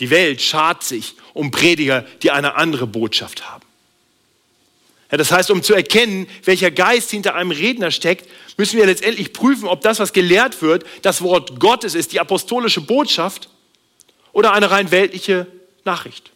Die 0.00 0.10
Welt 0.10 0.40
schart 0.40 0.84
sich 0.84 1.14
um 1.34 1.50
Prediger, 1.50 2.02
die 2.22 2.30
eine 2.30 2.54
andere 2.54 2.86
Botschaft 2.86 3.50
haben. 3.50 3.64
Ja, 5.10 5.16
das 5.16 5.32
heißt, 5.32 5.50
um 5.50 5.62
zu 5.62 5.74
erkennen, 5.74 6.28
welcher 6.44 6.70
Geist 6.70 7.10
hinter 7.10 7.34
einem 7.34 7.50
Redner 7.50 7.90
steckt, 7.90 8.28
müssen 8.58 8.76
wir 8.78 8.86
letztendlich 8.86 9.32
prüfen, 9.32 9.66
ob 9.66 9.80
das, 9.80 9.98
was 9.98 10.12
gelehrt 10.12 10.60
wird, 10.60 10.84
das 11.02 11.22
Wort 11.22 11.58
Gottes 11.58 11.94
ist, 11.94 12.12
die 12.12 12.20
apostolische 12.20 12.82
Botschaft 12.82 13.48
oder 14.38 14.52
eine 14.52 14.70
rein 14.70 14.92
weltliche 14.92 15.48
Nachricht. 15.84 16.30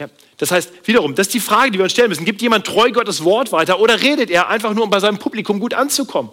Ja, 0.00 0.08
das 0.38 0.50
heißt, 0.50 0.72
wiederum, 0.88 1.14
das 1.14 1.28
ist 1.28 1.34
die 1.34 1.40
Frage, 1.40 1.70
die 1.70 1.78
wir 1.78 1.84
uns 1.84 1.92
stellen 1.92 2.08
müssen. 2.08 2.24
Gibt 2.24 2.42
jemand 2.42 2.66
treu 2.66 2.90
Gottes 2.90 3.22
Wort 3.22 3.52
weiter 3.52 3.78
oder 3.78 4.02
redet 4.02 4.28
er 4.28 4.48
einfach 4.48 4.74
nur, 4.74 4.82
um 4.82 4.90
bei 4.90 4.98
seinem 4.98 5.18
Publikum 5.18 5.60
gut 5.60 5.72
anzukommen? 5.72 6.32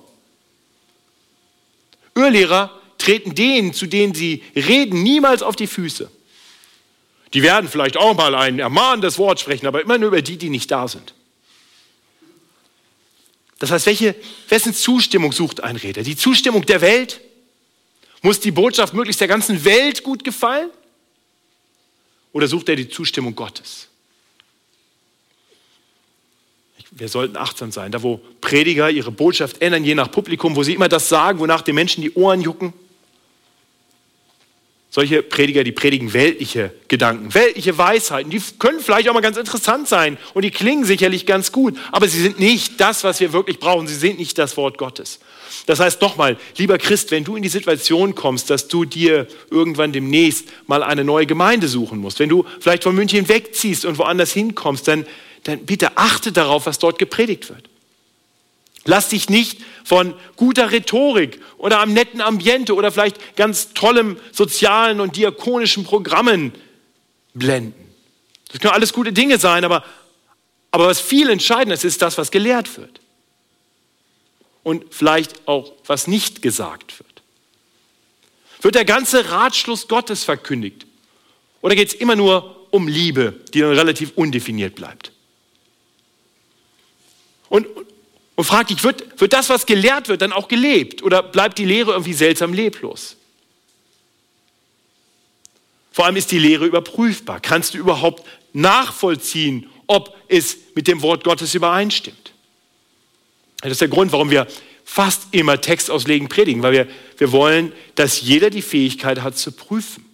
Irrlehrer 2.15 2.71
treten 2.97 3.35
denen, 3.35 3.71
zu 3.71 3.85
denen 3.85 4.15
sie 4.15 4.41
reden, 4.55 5.03
niemals 5.03 5.43
auf 5.43 5.55
die 5.55 5.67
Füße. 5.67 6.09
Die 7.35 7.43
werden 7.43 7.69
vielleicht 7.69 7.95
auch 7.95 8.15
mal 8.15 8.33
ein 8.33 8.57
ermahnendes 8.57 9.19
Wort 9.19 9.39
sprechen, 9.39 9.67
aber 9.67 9.79
immer 9.81 9.99
nur 9.99 10.07
über 10.07 10.23
die, 10.23 10.37
die 10.37 10.49
nicht 10.49 10.71
da 10.71 10.87
sind. 10.87 11.13
Das 13.59 13.69
heißt, 13.69 13.85
welche, 13.85 14.15
wessen 14.49 14.73
Zustimmung 14.73 15.33
sucht 15.33 15.61
ein 15.61 15.75
Redner? 15.75 16.01
Die 16.01 16.17
Zustimmung 16.17 16.65
der 16.65 16.81
Welt? 16.81 17.21
Muss 18.25 18.39
die 18.39 18.49
Botschaft 18.49 18.95
möglichst 18.95 19.21
der 19.21 19.27
ganzen 19.27 19.63
Welt 19.65 20.01
gut 20.01 20.23
gefallen? 20.23 20.71
Oder 22.33 22.47
sucht 22.47 22.67
er 22.69 22.75
die 22.75 22.89
Zustimmung 22.89 23.35
Gottes? 23.35 23.87
Wir 26.89 27.07
sollten 27.07 27.37
achtsam 27.37 27.71
sein, 27.71 27.91
da 27.91 28.01
wo 28.01 28.19
Prediger 28.41 28.89
ihre 28.89 29.11
Botschaft 29.11 29.61
ändern, 29.61 29.83
je 29.83 29.93
nach 29.93 30.09
Publikum, 30.09 30.55
wo 30.55 30.63
sie 30.63 30.73
immer 30.73 30.89
das 30.89 31.07
sagen, 31.07 31.37
wonach 31.37 31.61
den 31.61 31.75
Menschen 31.75 32.01
die 32.01 32.13
Ohren 32.13 32.41
jucken. 32.41 32.73
Solche 34.89 35.21
Prediger, 35.21 35.63
die 35.63 35.71
predigen 35.71 36.11
weltliche 36.13 36.73
Gedanken, 36.87 37.31
weltliche 37.35 37.77
Weisheiten, 37.77 38.31
die 38.31 38.41
können 38.57 38.79
vielleicht 38.79 39.07
auch 39.07 39.13
mal 39.13 39.21
ganz 39.21 39.37
interessant 39.37 39.87
sein 39.87 40.17
und 40.33 40.43
die 40.43 40.51
klingen 40.51 40.85
sicherlich 40.85 41.27
ganz 41.27 41.51
gut, 41.51 41.77
aber 41.91 42.07
sie 42.07 42.21
sind 42.21 42.39
nicht 42.39 42.79
das, 42.79 43.03
was 43.03 43.19
wir 43.19 43.33
wirklich 43.33 43.59
brauchen. 43.59 43.85
Sie 43.85 43.93
sind 43.93 44.17
nicht 44.17 44.39
das 44.39 44.57
Wort 44.57 44.79
Gottes. 44.79 45.19
Das 45.65 45.79
heißt 45.79 46.01
nochmal, 46.01 46.37
lieber 46.57 46.77
Christ, 46.77 47.11
wenn 47.11 47.23
du 47.23 47.35
in 47.35 47.43
die 47.43 47.49
Situation 47.49 48.15
kommst, 48.15 48.49
dass 48.49 48.67
du 48.67 48.85
dir 48.85 49.27
irgendwann 49.49 49.91
demnächst 49.91 50.47
mal 50.67 50.83
eine 50.83 51.03
neue 51.03 51.25
Gemeinde 51.25 51.67
suchen 51.67 51.99
musst, 51.99 52.19
wenn 52.19 52.29
du 52.29 52.45
vielleicht 52.59 52.83
von 52.83 52.95
München 52.95 53.27
wegziehst 53.27 53.85
und 53.85 53.97
woanders 53.97 54.31
hinkommst, 54.33 54.87
dann, 54.87 55.05
dann 55.43 55.65
bitte 55.65 55.97
achte 55.97 56.31
darauf, 56.31 56.65
was 56.65 56.79
dort 56.79 56.99
gepredigt 56.99 57.49
wird. 57.49 57.69
Lass 58.85 59.09
dich 59.09 59.29
nicht 59.29 59.59
von 59.83 60.13
guter 60.35 60.71
Rhetorik 60.71 61.39
oder 61.57 61.81
einem 61.81 61.93
netten 61.93 62.21
Ambiente 62.21 62.75
oder 62.75 62.91
vielleicht 62.91 63.35
ganz 63.35 63.73
tollem 63.73 64.17
sozialen 64.31 64.99
und 64.99 65.15
diakonischen 65.15 65.83
Programmen 65.83 66.53
blenden. 67.33 67.73
Das 68.51 68.61
können 68.61 68.73
alles 68.73 68.93
gute 68.93 69.11
Dinge 69.11 69.39
sein, 69.39 69.65
aber, 69.65 69.83
aber 70.69 70.87
was 70.87 71.01
viel 71.01 71.29
entscheidender 71.29 71.73
ist, 71.73 71.83
ist 71.83 72.01
das, 72.01 72.17
was 72.17 72.29
gelehrt 72.29 72.77
wird. 72.77 73.01
Und 74.65 74.83
vielleicht 74.89 75.47
auch, 75.47 75.73
was 75.85 76.07
nicht 76.07 76.41
gesagt 76.41 76.97
wird. 76.97 77.21
Wird 78.61 78.73
der 78.73 78.83
ganze 78.83 79.29
Ratschluss 79.29 79.87
Gottes 79.87 80.23
verkündigt? 80.23 80.87
Oder 81.61 81.75
geht 81.75 81.89
es 81.89 81.93
immer 81.93 82.15
nur 82.15 82.67
um 82.71 82.87
Liebe, 82.87 83.39
die 83.53 83.59
dann 83.59 83.73
relativ 83.73 84.13
undefiniert 84.15 84.73
bleibt? 84.73 85.11
Und, 87.47 87.67
und 88.33 88.43
frag 88.43 88.67
dich, 88.69 88.83
wird, 88.83 89.21
wird 89.21 89.33
das, 89.33 89.49
was 89.49 89.67
gelehrt 89.67 90.07
wird, 90.07 90.23
dann 90.23 90.33
auch 90.33 90.47
gelebt? 90.47 91.03
Oder 91.03 91.21
bleibt 91.21 91.59
die 91.59 91.65
Lehre 91.65 91.91
irgendwie 91.91 92.13
seltsam 92.13 92.51
leblos? 92.51 93.17
Vor 95.91 96.05
allem 96.05 96.15
ist 96.15 96.31
die 96.31 96.39
Lehre 96.39 96.65
überprüfbar. 96.65 97.39
Kannst 97.39 97.75
du 97.75 97.77
überhaupt 97.77 98.27
nachvollziehen, 98.51 99.69
ob 99.85 100.17
es 100.27 100.57
mit 100.73 100.87
dem 100.87 101.03
Wort 101.03 101.23
Gottes 101.23 101.53
übereinstimmt? 101.53 102.33
Das 103.65 103.73
ist 103.73 103.81
der 103.81 103.87
Grund, 103.87 104.11
warum 104.11 104.29
wir 104.29 104.47
fast 104.83 105.27
immer 105.31 105.59
Text 105.59 105.89
auslegen 105.89 106.29
predigen, 106.29 106.61
weil 106.61 106.73
wir, 106.73 106.87
wir 107.17 107.31
wollen, 107.31 107.73
dass 107.95 108.21
jeder 108.21 108.49
die 108.49 108.61
Fähigkeit 108.61 109.23
hat 109.23 109.37
zu 109.37 109.51
prüfen. 109.51 110.05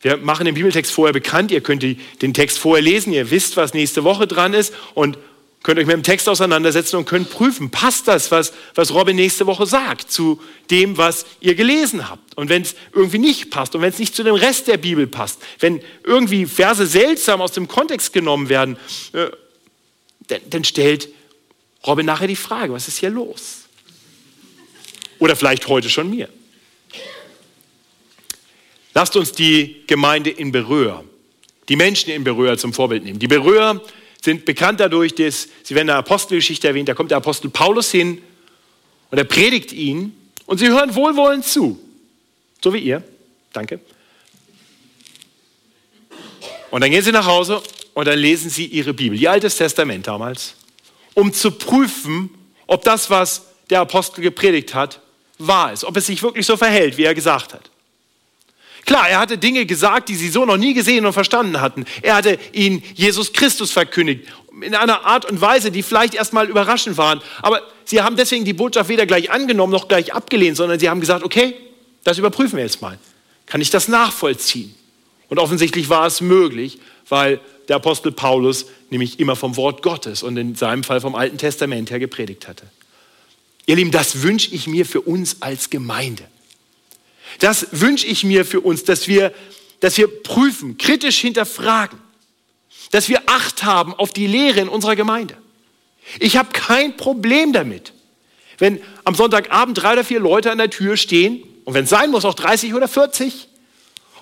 Wir 0.00 0.16
machen 0.16 0.46
den 0.46 0.54
Bibeltext 0.54 0.92
vorher 0.92 1.12
bekannt, 1.12 1.50
ihr 1.50 1.60
könnt 1.60 1.82
den 1.82 2.34
Text 2.34 2.58
vorher 2.58 2.82
lesen, 2.82 3.12
ihr 3.12 3.30
wisst, 3.30 3.56
was 3.56 3.74
nächste 3.74 4.04
Woche 4.04 4.26
dran 4.26 4.54
ist 4.54 4.72
und 4.94 5.18
könnt 5.62 5.78
euch 5.78 5.86
mit 5.86 5.94
dem 5.94 6.02
Text 6.02 6.28
auseinandersetzen 6.28 6.96
und 6.96 7.04
könnt 7.04 7.28
prüfen, 7.28 7.70
passt 7.70 8.08
das, 8.08 8.30
was, 8.30 8.52
was 8.74 8.94
Robin 8.94 9.16
nächste 9.16 9.46
Woche 9.46 9.66
sagt, 9.66 10.10
zu 10.10 10.40
dem, 10.70 10.96
was 10.96 11.26
ihr 11.40 11.54
gelesen 11.54 12.08
habt. 12.08 12.34
Und 12.36 12.48
wenn 12.48 12.62
es 12.62 12.76
irgendwie 12.94 13.18
nicht 13.18 13.50
passt 13.50 13.74
und 13.74 13.82
wenn 13.82 13.90
es 13.90 13.98
nicht 13.98 14.14
zu 14.14 14.22
dem 14.22 14.36
Rest 14.36 14.68
der 14.68 14.78
Bibel 14.78 15.06
passt, 15.06 15.42
wenn 15.58 15.82
irgendwie 16.02 16.46
Verse 16.46 16.86
seltsam 16.86 17.42
aus 17.42 17.52
dem 17.52 17.68
Kontext 17.68 18.14
genommen 18.14 18.48
werden, 18.48 18.78
äh, 19.12 19.26
dann, 20.28 20.40
dann 20.48 20.64
stellt 20.64 21.08
Robin 21.86 22.06
nachher 22.06 22.26
die 22.26 22.36
Frage, 22.36 22.72
was 22.72 22.88
ist 22.88 22.98
hier 22.98 23.10
los? 23.10 23.64
Oder 25.18 25.36
vielleicht 25.36 25.66
heute 25.68 25.88
schon 25.88 26.10
mir. 26.10 26.28
Lasst 28.94 29.16
uns 29.16 29.32
die 29.32 29.84
Gemeinde 29.86 30.30
in 30.30 30.52
Berühr, 30.52 31.04
die 31.68 31.76
Menschen 31.76 32.10
in 32.10 32.24
Berühr 32.24 32.58
zum 32.58 32.72
Vorbild 32.72 33.04
nehmen. 33.04 33.18
Die 33.18 33.28
Berühr 33.28 33.82
sind 34.22 34.44
bekannt 34.44 34.80
dadurch, 34.80 35.14
dass 35.14 35.48
sie 35.62 35.74
werden 35.74 35.82
in 35.82 35.86
der 35.88 35.96
Apostelgeschichte 35.96 36.68
erwähnt, 36.68 36.88
da 36.88 36.94
kommt 36.94 37.10
der 37.10 37.18
Apostel 37.18 37.50
Paulus 37.50 37.90
hin 37.90 38.20
und 39.10 39.18
er 39.18 39.24
predigt 39.24 39.72
ihn 39.72 40.14
und 40.46 40.58
sie 40.58 40.68
hören 40.68 40.94
wohlwollend 40.94 41.44
zu. 41.44 41.78
So 42.62 42.74
wie 42.74 42.78
ihr. 42.78 43.02
Danke. 43.52 43.80
Und 46.70 46.82
dann 46.82 46.90
gehen 46.90 47.02
sie 47.02 47.12
nach 47.12 47.26
Hause 47.26 47.62
und 47.94 48.06
dann 48.06 48.18
lesen 48.18 48.50
sie 48.50 48.66
ihre 48.66 48.94
Bibel, 48.94 49.20
ihr 49.20 49.30
Altes 49.30 49.56
Testament 49.56 50.06
damals, 50.06 50.54
um 51.14 51.32
zu 51.32 51.50
prüfen, 51.50 52.30
ob 52.66 52.84
das, 52.84 53.10
was 53.10 53.46
der 53.68 53.80
Apostel 53.80 54.22
gepredigt 54.22 54.74
hat, 54.74 55.00
wahr 55.38 55.72
ist, 55.72 55.84
ob 55.84 55.96
es 55.96 56.06
sich 56.06 56.22
wirklich 56.22 56.46
so 56.46 56.56
verhält, 56.56 56.96
wie 56.96 57.04
er 57.04 57.14
gesagt 57.14 57.54
hat. 57.54 57.70
Klar, 58.86 59.08
er 59.08 59.18
hatte 59.18 59.38
Dinge 59.38 59.66
gesagt, 59.66 60.08
die 60.08 60.16
sie 60.16 60.30
so 60.30 60.44
noch 60.44 60.56
nie 60.56 60.74
gesehen 60.74 61.06
und 61.06 61.12
verstanden 61.12 61.60
hatten. 61.60 61.84
Er 62.02 62.16
hatte 62.16 62.38
ihnen 62.52 62.82
Jesus 62.94 63.32
Christus 63.32 63.72
verkündigt. 63.72 64.26
In 64.62 64.74
einer 64.74 65.04
Art 65.04 65.30
und 65.30 65.40
Weise, 65.40 65.70
die 65.70 65.82
vielleicht 65.82 66.14
erstmal 66.14 66.48
überraschend 66.48 66.96
waren. 66.96 67.20
Aber 67.42 67.62
sie 67.84 68.00
haben 68.02 68.16
deswegen 68.16 68.44
die 68.44 68.52
Botschaft 68.52 68.88
weder 68.88 69.06
gleich 69.06 69.30
angenommen 69.30 69.72
noch 69.72 69.88
gleich 69.88 70.12
abgelehnt, 70.12 70.56
sondern 70.56 70.78
sie 70.78 70.88
haben 70.88 71.00
gesagt, 71.00 71.24
okay, 71.24 71.54
das 72.04 72.18
überprüfen 72.18 72.56
wir 72.56 72.64
jetzt 72.64 72.82
mal. 72.82 72.98
Kann 73.46 73.60
ich 73.60 73.70
das 73.70 73.88
nachvollziehen? 73.88 74.74
Und 75.28 75.38
offensichtlich 75.38 75.88
war 75.88 76.06
es 76.06 76.20
möglich, 76.20 76.80
weil 77.08 77.40
der 77.68 77.76
Apostel 77.76 78.12
Paulus 78.12 78.66
nämlich 78.90 79.20
immer 79.20 79.36
vom 79.36 79.56
Wort 79.56 79.82
Gottes 79.82 80.22
und 80.22 80.36
in 80.36 80.54
seinem 80.54 80.84
Fall 80.84 81.00
vom 81.00 81.14
Alten 81.14 81.38
Testament 81.38 81.90
her 81.90 81.98
gepredigt 81.98 82.48
hatte. 82.48 82.66
Ihr 83.66 83.76
Lieben, 83.76 83.90
das 83.90 84.22
wünsche 84.22 84.52
ich 84.54 84.66
mir 84.66 84.84
für 84.84 85.00
uns 85.00 85.42
als 85.42 85.70
Gemeinde. 85.70 86.24
Das 87.38 87.68
wünsche 87.70 88.06
ich 88.06 88.24
mir 88.24 88.44
für 88.44 88.60
uns, 88.60 88.84
dass 88.84 89.06
wir, 89.06 89.32
dass 89.78 89.96
wir 89.96 90.08
prüfen, 90.22 90.76
kritisch 90.76 91.18
hinterfragen, 91.18 91.98
dass 92.90 93.08
wir 93.08 93.22
Acht 93.26 93.62
haben 93.62 93.94
auf 93.94 94.12
die 94.12 94.26
Lehre 94.26 94.60
in 94.60 94.68
unserer 94.68 94.96
Gemeinde. 94.96 95.36
Ich 96.18 96.36
habe 96.36 96.50
kein 96.52 96.96
Problem 96.96 97.52
damit, 97.52 97.92
wenn 98.58 98.80
am 99.04 99.14
Sonntagabend 99.14 99.80
drei 99.80 99.92
oder 99.92 100.04
vier 100.04 100.20
Leute 100.20 100.50
an 100.50 100.58
der 100.58 100.70
Tür 100.70 100.96
stehen 100.96 101.42
und 101.64 101.74
wenn 101.74 101.84
es 101.84 101.90
sein 101.90 102.10
muss, 102.10 102.24
auch 102.24 102.34
30 102.34 102.74
oder 102.74 102.88
40 102.88 103.48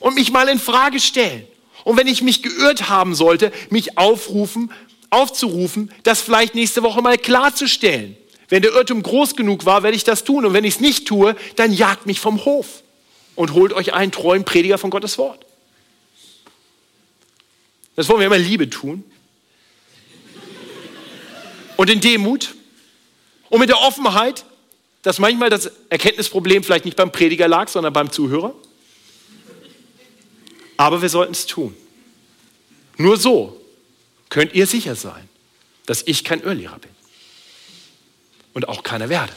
und 0.01 0.14
mich 0.14 0.31
mal 0.31 0.49
in 0.49 0.59
Frage 0.59 1.01
stellen. 1.01 1.47
Und 1.89 1.97
wenn 1.97 2.07
ich 2.07 2.20
mich 2.20 2.43
geirrt 2.43 2.91
haben 2.91 3.14
sollte, 3.14 3.51
mich 3.70 3.97
aufrufen, 3.97 4.70
aufzurufen, 5.09 5.91
das 6.03 6.20
vielleicht 6.20 6.55
nächste 6.55 6.82
Woche 6.82 7.01
mal 7.01 7.16
klarzustellen. 7.16 8.14
Wenn 8.51 8.61
der 8.61 8.72
Irrtum 8.72 9.03
groß 9.03 9.36
genug 9.36 9.64
war, 9.64 9.82
werde 9.82 9.97
ich 9.97 10.05
das 10.05 10.22
tun. 10.22 10.45
Und 10.45 10.53
wenn 10.53 10.64
ich 10.64 10.74
es 10.74 10.80
nicht 10.80 11.09
tue, 11.09 11.34
dann 11.57 11.72
jagt 11.72 12.05
mich 12.05 12.20
vom 12.20 12.45
Hof 12.45 12.82
und 13.36 13.55
holt 13.55 13.72
euch 13.72 13.95
einen 13.95 14.12
treuen 14.12 14.45
Prediger 14.45 14.76
von 14.76 14.91
Gottes 14.91 15.16
Wort. 15.16 15.47
Das 17.97 18.07
wollen 18.11 18.20
wir 18.20 18.26
immer 18.26 18.36
Liebe 18.36 18.68
tun. 18.68 19.03
Und 21.78 21.89
in 21.89 22.03
Demut 22.03 22.55
und 23.49 23.61
mit 23.61 23.70
der 23.70 23.80
Offenheit, 23.80 24.45
dass 25.01 25.18
manchmal 25.18 25.49
das 25.49 25.72
Erkenntnisproblem 25.89 26.64
vielleicht 26.64 26.84
nicht 26.84 26.99
beim 26.99 27.12
Prediger 27.12 27.49
lag, 27.49 27.68
sondern 27.68 27.95
beim 27.95 28.12
Zuhörer. 28.12 28.55
Aber 30.79 31.03
wir 31.03 31.11
sollten 31.11 31.33
es 31.33 31.45
tun. 31.45 31.76
Nur 32.97 33.18
so 33.18 33.61
könnt 34.31 34.55
ihr 34.55 34.66
sicher 34.66 34.95
sein, 34.95 35.29
dass 35.85 36.03
ich 36.07 36.24
kein 36.24 36.41
Irrlehrer 36.41 36.79
bin. 36.79 36.91
Und 38.55 38.68
auch 38.68 38.83
keiner 38.83 39.11
werde. 39.11 39.33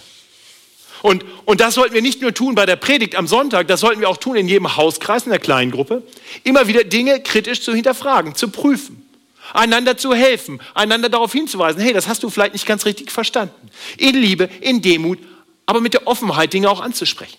Und, 1.01 1.25
und 1.45 1.61
das 1.61 1.73
sollten 1.73 1.95
wir 1.95 2.01
nicht 2.01 2.21
nur 2.21 2.33
tun 2.33 2.53
bei 2.53 2.65
der 2.65 2.75
Predigt 2.75 3.15
am 3.15 3.25
Sonntag, 3.27 3.67
das 3.67 3.79
sollten 3.79 4.01
wir 4.01 4.09
auch 4.09 4.17
tun 4.17 4.35
in 4.35 4.47
jedem 4.47 4.77
Hauskreis, 4.77 5.23
in 5.23 5.31
der 5.31 5.39
kleinen 5.39 5.71
Gruppe. 5.71 6.03
Immer 6.43 6.67
wieder 6.67 6.83
Dinge 6.83 7.19
kritisch 7.21 7.61
zu 7.61 7.73
hinterfragen, 7.73 8.35
zu 8.35 8.49
prüfen, 8.49 9.09
einander 9.53 9.97
zu 9.97 10.13
helfen, 10.13 10.61
einander 10.75 11.09
darauf 11.09 11.31
hinzuweisen, 11.31 11.81
hey, 11.81 11.93
das 11.93 12.07
hast 12.07 12.21
du 12.21 12.29
vielleicht 12.29 12.53
nicht 12.53 12.67
ganz 12.67 12.85
richtig 12.85 13.11
verstanden. 13.11 13.69
In 13.97 14.15
Liebe, 14.15 14.47
in 14.61 14.81
Demut, 14.81 15.17
aber 15.65 15.81
mit 15.81 15.93
der 15.93 16.05
Offenheit, 16.05 16.53
Dinge 16.53 16.69
auch 16.69 16.81
anzusprechen. 16.81 17.37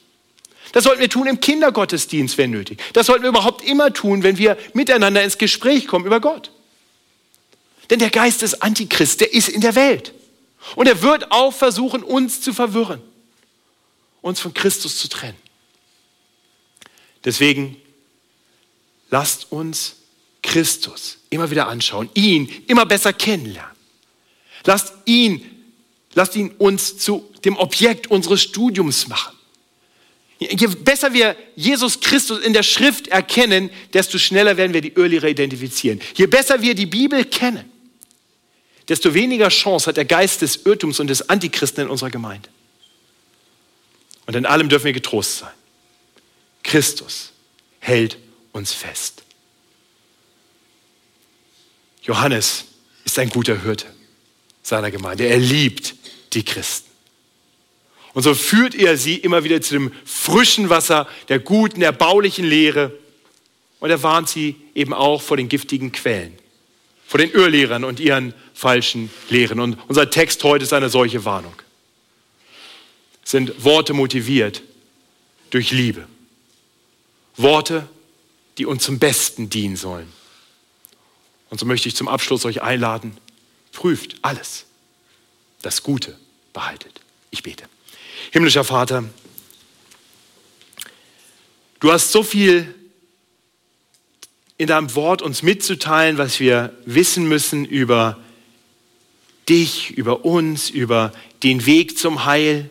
Das 0.72 0.84
sollten 0.84 1.00
wir 1.00 1.10
tun 1.10 1.26
im 1.26 1.40
Kindergottesdienst, 1.40 2.38
wenn 2.38 2.50
nötig. 2.50 2.80
Das 2.94 3.06
sollten 3.06 3.22
wir 3.22 3.28
überhaupt 3.28 3.62
immer 3.62 3.92
tun, 3.92 4.22
wenn 4.22 4.38
wir 4.38 4.56
miteinander 4.72 5.22
ins 5.22 5.38
Gespräch 5.38 5.86
kommen 5.86 6.06
über 6.06 6.20
Gott. 6.20 6.50
Denn 7.90 7.98
der 7.98 8.10
Geist 8.10 8.42
des 8.42 8.62
Antichrist, 8.62 9.20
der 9.20 9.34
ist 9.34 9.48
in 9.48 9.60
der 9.60 9.74
Welt. 9.74 10.14
Und 10.76 10.86
er 10.86 11.02
wird 11.02 11.30
auch 11.30 11.52
versuchen, 11.52 12.02
uns 12.02 12.40
zu 12.40 12.52
verwirren 12.52 13.02
uns 14.22 14.40
von 14.40 14.54
Christus 14.54 14.98
zu 14.98 15.08
trennen. 15.08 15.36
Deswegen 17.24 17.76
lasst 19.10 19.52
uns 19.52 19.96
Christus 20.42 21.18
immer 21.28 21.50
wieder 21.50 21.68
anschauen, 21.68 22.08
ihn 22.14 22.48
immer 22.66 22.86
besser 22.86 23.12
kennenlernen. 23.12 23.76
Lasst 24.64 24.94
ihn, 25.04 25.44
lasst 26.14 26.34
ihn 26.36 26.50
uns 26.52 26.98
zu 26.98 27.28
dem 27.44 27.56
Objekt 27.56 28.06
unseres 28.10 28.42
Studiums 28.42 29.08
machen. 29.08 29.36
Je 30.50 30.66
besser 30.66 31.12
wir 31.12 31.36
Jesus 31.56 32.00
Christus 32.00 32.40
in 32.40 32.52
der 32.52 32.62
Schrift 32.62 33.08
erkennen, 33.08 33.70
desto 33.92 34.18
schneller 34.18 34.56
werden 34.56 34.72
wir 34.72 34.80
die 34.80 34.92
Irrlehrer 34.94 35.28
identifizieren. 35.28 36.00
Je 36.14 36.26
besser 36.26 36.62
wir 36.62 36.74
die 36.74 36.86
Bibel 36.86 37.24
kennen, 37.24 37.70
desto 38.88 39.14
weniger 39.14 39.48
Chance 39.48 39.86
hat 39.86 39.96
der 39.96 40.04
Geist 40.04 40.42
des 40.42 40.64
Irrtums 40.64 41.00
und 41.00 41.08
des 41.08 41.28
Antichristen 41.28 41.84
in 41.84 41.90
unserer 41.90 42.10
Gemeinde. 42.10 42.48
Und 44.26 44.36
in 44.36 44.46
allem 44.46 44.68
dürfen 44.68 44.86
wir 44.86 44.92
getrost 44.92 45.38
sein. 45.38 45.52
Christus 46.62 47.32
hält 47.80 48.16
uns 48.52 48.72
fest. 48.72 49.22
Johannes 52.02 52.64
ist 53.04 53.18
ein 53.18 53.30
guter 53.30 53.62
Hirte 53.62 53.86
seiner 54.62 54.90
Gemeinde. 54.90 55.24
Er 55.24 55.38
liebt 55.38 55.94
die 56.32 56.44
Christen. 56.44 56.91
Und 58.14 58.22
so 58.22 58.34
führt 58.34 58.74
er 58.74 58.96
sie 58.96 59.16
immer 59.16 59.44
wieder 59.44 59.60
zu 59.60 59.74
dem 59.74 59.92
frischen 60.04 60.68
Wasser 60.68 61.08
der 61.28 61.38
guten, 61.38 61.82
erbaulichen 61.82 62.44
Lehre. 62.44 62.92
Und 63.80 63.90
er 63.90 64.02
warnt 64.02 64.28
sie 64.28 64.56
eben 64.74 64.92
auch 64.92 65.22
vor 65.22 65.36
den 65.36 65.48
giftigen 65.48 65.92
Quellen, 65.92 66.38
vor 67.06 67.18
den 67.18 67.30
Irrlehrern 67.30 67.84
und 67.84 68.00
ihren 68.00 68.34
falschen 68.54 69.10
Lehren. 69.30 69.60
Und 69.60 69.78
unser 69.88 70.10
Text 70.10 70.44
heute 70.44 70.64
ist 70.64 70.72
eine 70.72 70.88
solche 70.88 71.24
Warnung 71.24 71.54
sind 73.24 73.64
Worte 73.64 73.94
motiviert 73.94 74.62
durch 75.50 75.70
Liebe. 75.70 76.06
Worte, 77.36 77.88
die 78.58 78.66
uns 78.66 78.84
zum 78.84 78.98
Besten 78.98 79.48
dienen 79.48 79.76
sollen. 79.76 80.12
Und 81.50 81.58
so 81.58 81.66
möchte 81.66 81.88
ich 81.88 81.96
zum 81.96 82.08
Abschluss 82.08 82.44
euch 82.44 82.62
einladen, 82.62 83.16
prüft 83.72 84.16
alles. 84.22 84.66
Das 85.62 85.82
Gute 85.82 86.18
behaltet. 86.52 87.00
Ich 87.30 87.42
bete. 87.42 87.64
Himmlischer 88.30 88.64
Vater, 88.64 89.04
du 91.80 91.92
hast 91.92 92.12
so 92.12 92.22
viel 92.22 92.74
in 94.58 94.68
deinem 94.68 94.94
Wort 94.94 95.22
uns 95.22 95.42
mitzuteilen, 95.42 96.18
was 96.18 96.38
wir 96.38 96.72
wissen 96.84 97.28
müssen 97.28 97.64
über 97.64 98.18
dich, 99.48 99.90
über 99.90 100.24
uns, 100.24 100.70
über 100.70 101.12
den 101.42 101.66
Weg 101.66 101.98
zum 101.98 102.24
Heil, 102.24 102.70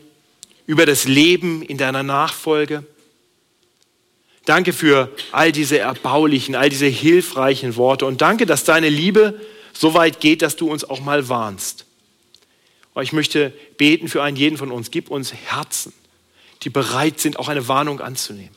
über 0.66 0.86
das 0.86 1.06
Leben 1.06 1.62
in 1.62 1.78
deiner 1.78 2.04
Nachfolge. 2.04 2.86
Danke 4.45 4.74
für 4.74 5.12
all 5.32 5.52
diese 5.52 5.80
erbaulichen, 5.80 6.56
all 6.56 6.70
diese 6.70 6.88
hilfreichen 6.88 7.76
Worte 7.76 8.06
und 8.06 8.22
danke, 8.22 8.45
dass 8.45 8.64
deine 8.64 8.89
Liebe 8.89 9.39
so 9.74 9.93
weit 9.93 10.20
geht, 10.20 10.41
dass 10.41 10.56
du 10.56 10.70
uns 10.72 10.84
auch 10.84 11.02
mal 11.02 11.30
warnst. 11.30 11.86
Aber 12.93 13.03
ich 13.03 13.13
möchte 13.13 13.53
beten 13.77 14.07
für 14.07 14.21
einen 14.23 14.37
jeden 14.37 14.57
von 14.57 14.71
uns. 14.71 14.91
Gib 14.91 15.09
uns 15.09 15.33
Herzen, 15.33 15.93
die 16.63 16.69
bereit 16.69 17.19
sind, 17.19 17.39
auch 17.39 17.47
eine 17.47 17.67
Warnung 17.67 18.01
anzunehmen. 18.01 18.55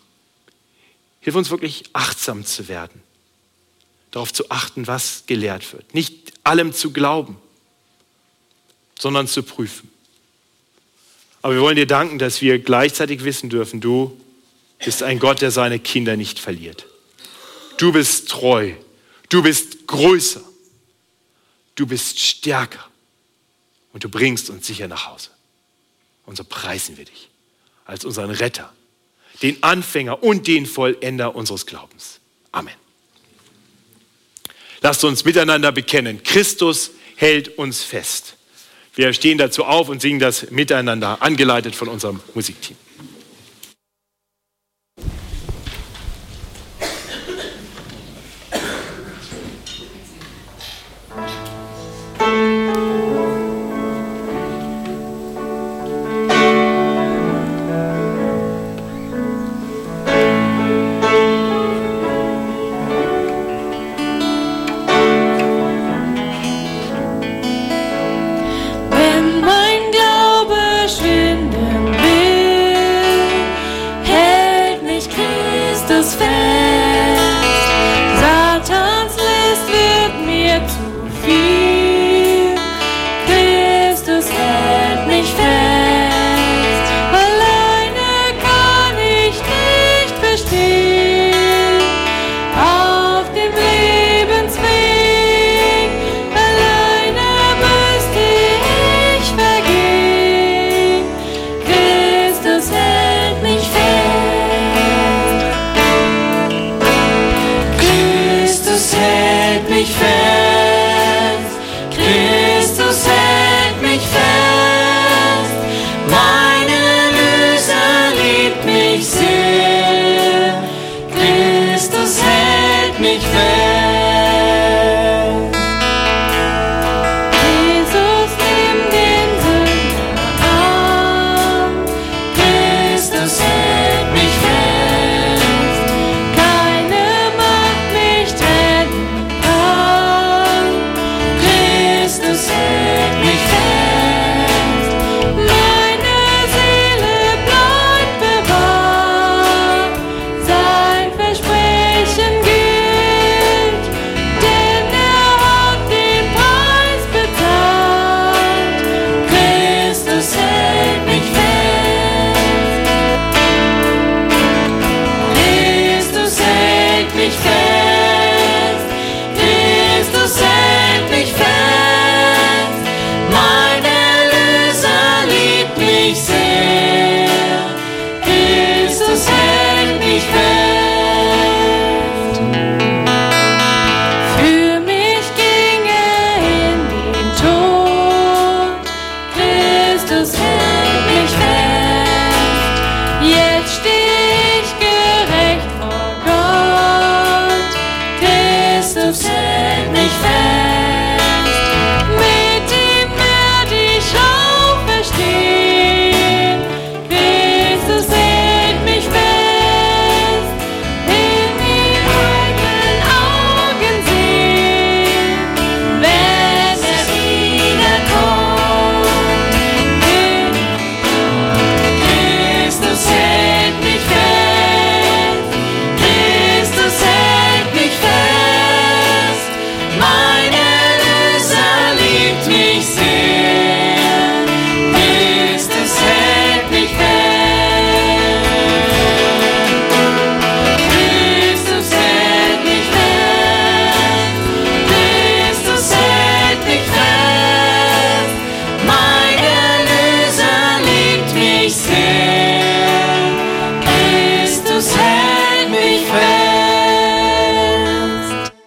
Hilf 1.20 1.36
uns 1.36 1.50
wirklich 1.50 1.84
achtsam 1.92 2.44
zu 2.44 2.68
werden, 2.68 3.02
darauf 4.10 4.32
zu 4.32 4.50
achten, 4.50 4.86
was 4.86 5.24
gelehrt 5.26 5.72
wird. 5.72 5.94
Nicht 5.94 6.32
allem 6.44 6.72
zu 6.72 6.92
glauben, 6.92 7.36
sondern 8.98 9.26
zu 9.26 9.42
prüfen. 9.42 9.90
Aber 11.40 11.54
wir 11.54 11.60
wollen 11.60 11.76
dir 11.76 11.86
danken, 11.86 12.18
dass 12.18 12.40
wir 12.40 12.58
gleichzeitig 12.58 13.24
wissen 13.24 13.50
dürfen, 13.50 13.80
du 13.80 14.18
bist 14.84 15.02
ein 15.02 15.18
Gott, 15.18 15.40
der 15.40 15.50
seine 15.50 15.78
Kinder 15.78 16.16
nicht 16.16 16.38
verliert. 16.38 16.86
Du 17.76 17.92
bist 17.92 18.28
treu. 18.28 18.72
Du 19.28 19.42
bist 19.42 19.86
größer. 19.86 20.42
Du 21.74 21.86
bist 21.86 22.20
stärker. 22.20 22.88
Und 23.94 24.02
du 24.02 24.08
bringst 24.10 24.50
uns 24.50 24.66
sicher 24.66 24.88
nach 24.88 25.06
Hause. 25.06 25.30
Und 26.26 26.36
so 26.36 26.44
preisen 26.44 26.98
wir 26.98 27.04
dich 27.04 27.30
als 27.86 28.04
unseren 28.04 28.30
Retter, 28.30 28.72
den 29.40 29.62
Anfänger 29.62 30.22
und 30.22 30.46
den 30.46 30.66
Vollender 30.66 31.36
unseres 31.36 31.64
Glaubens. 31.64 32.18
Amen. 32.50 32.74
Lasst 34.80 35.04
uns 35.04 35.24
miteinander 35.24 35.70
bekennen, 35.70 36.22
Christus 36.24 36.90
hält 37.16 37.56
uns 37.56 37.82
fest. 37.82 38.36
Wir 38.96 39.12
stehen 39.12 39.38
dazu 39.38 39.64
auf 39.64 39.88
und 39.88 40.00
singen 40.00 40.18
das 40.18 40.50
miteinander, 40.50 41.22
angeleitet 41.22 41.76
von 41.76 41.88
unserem 41.88 42.20
Musikteam. 42.34 42.76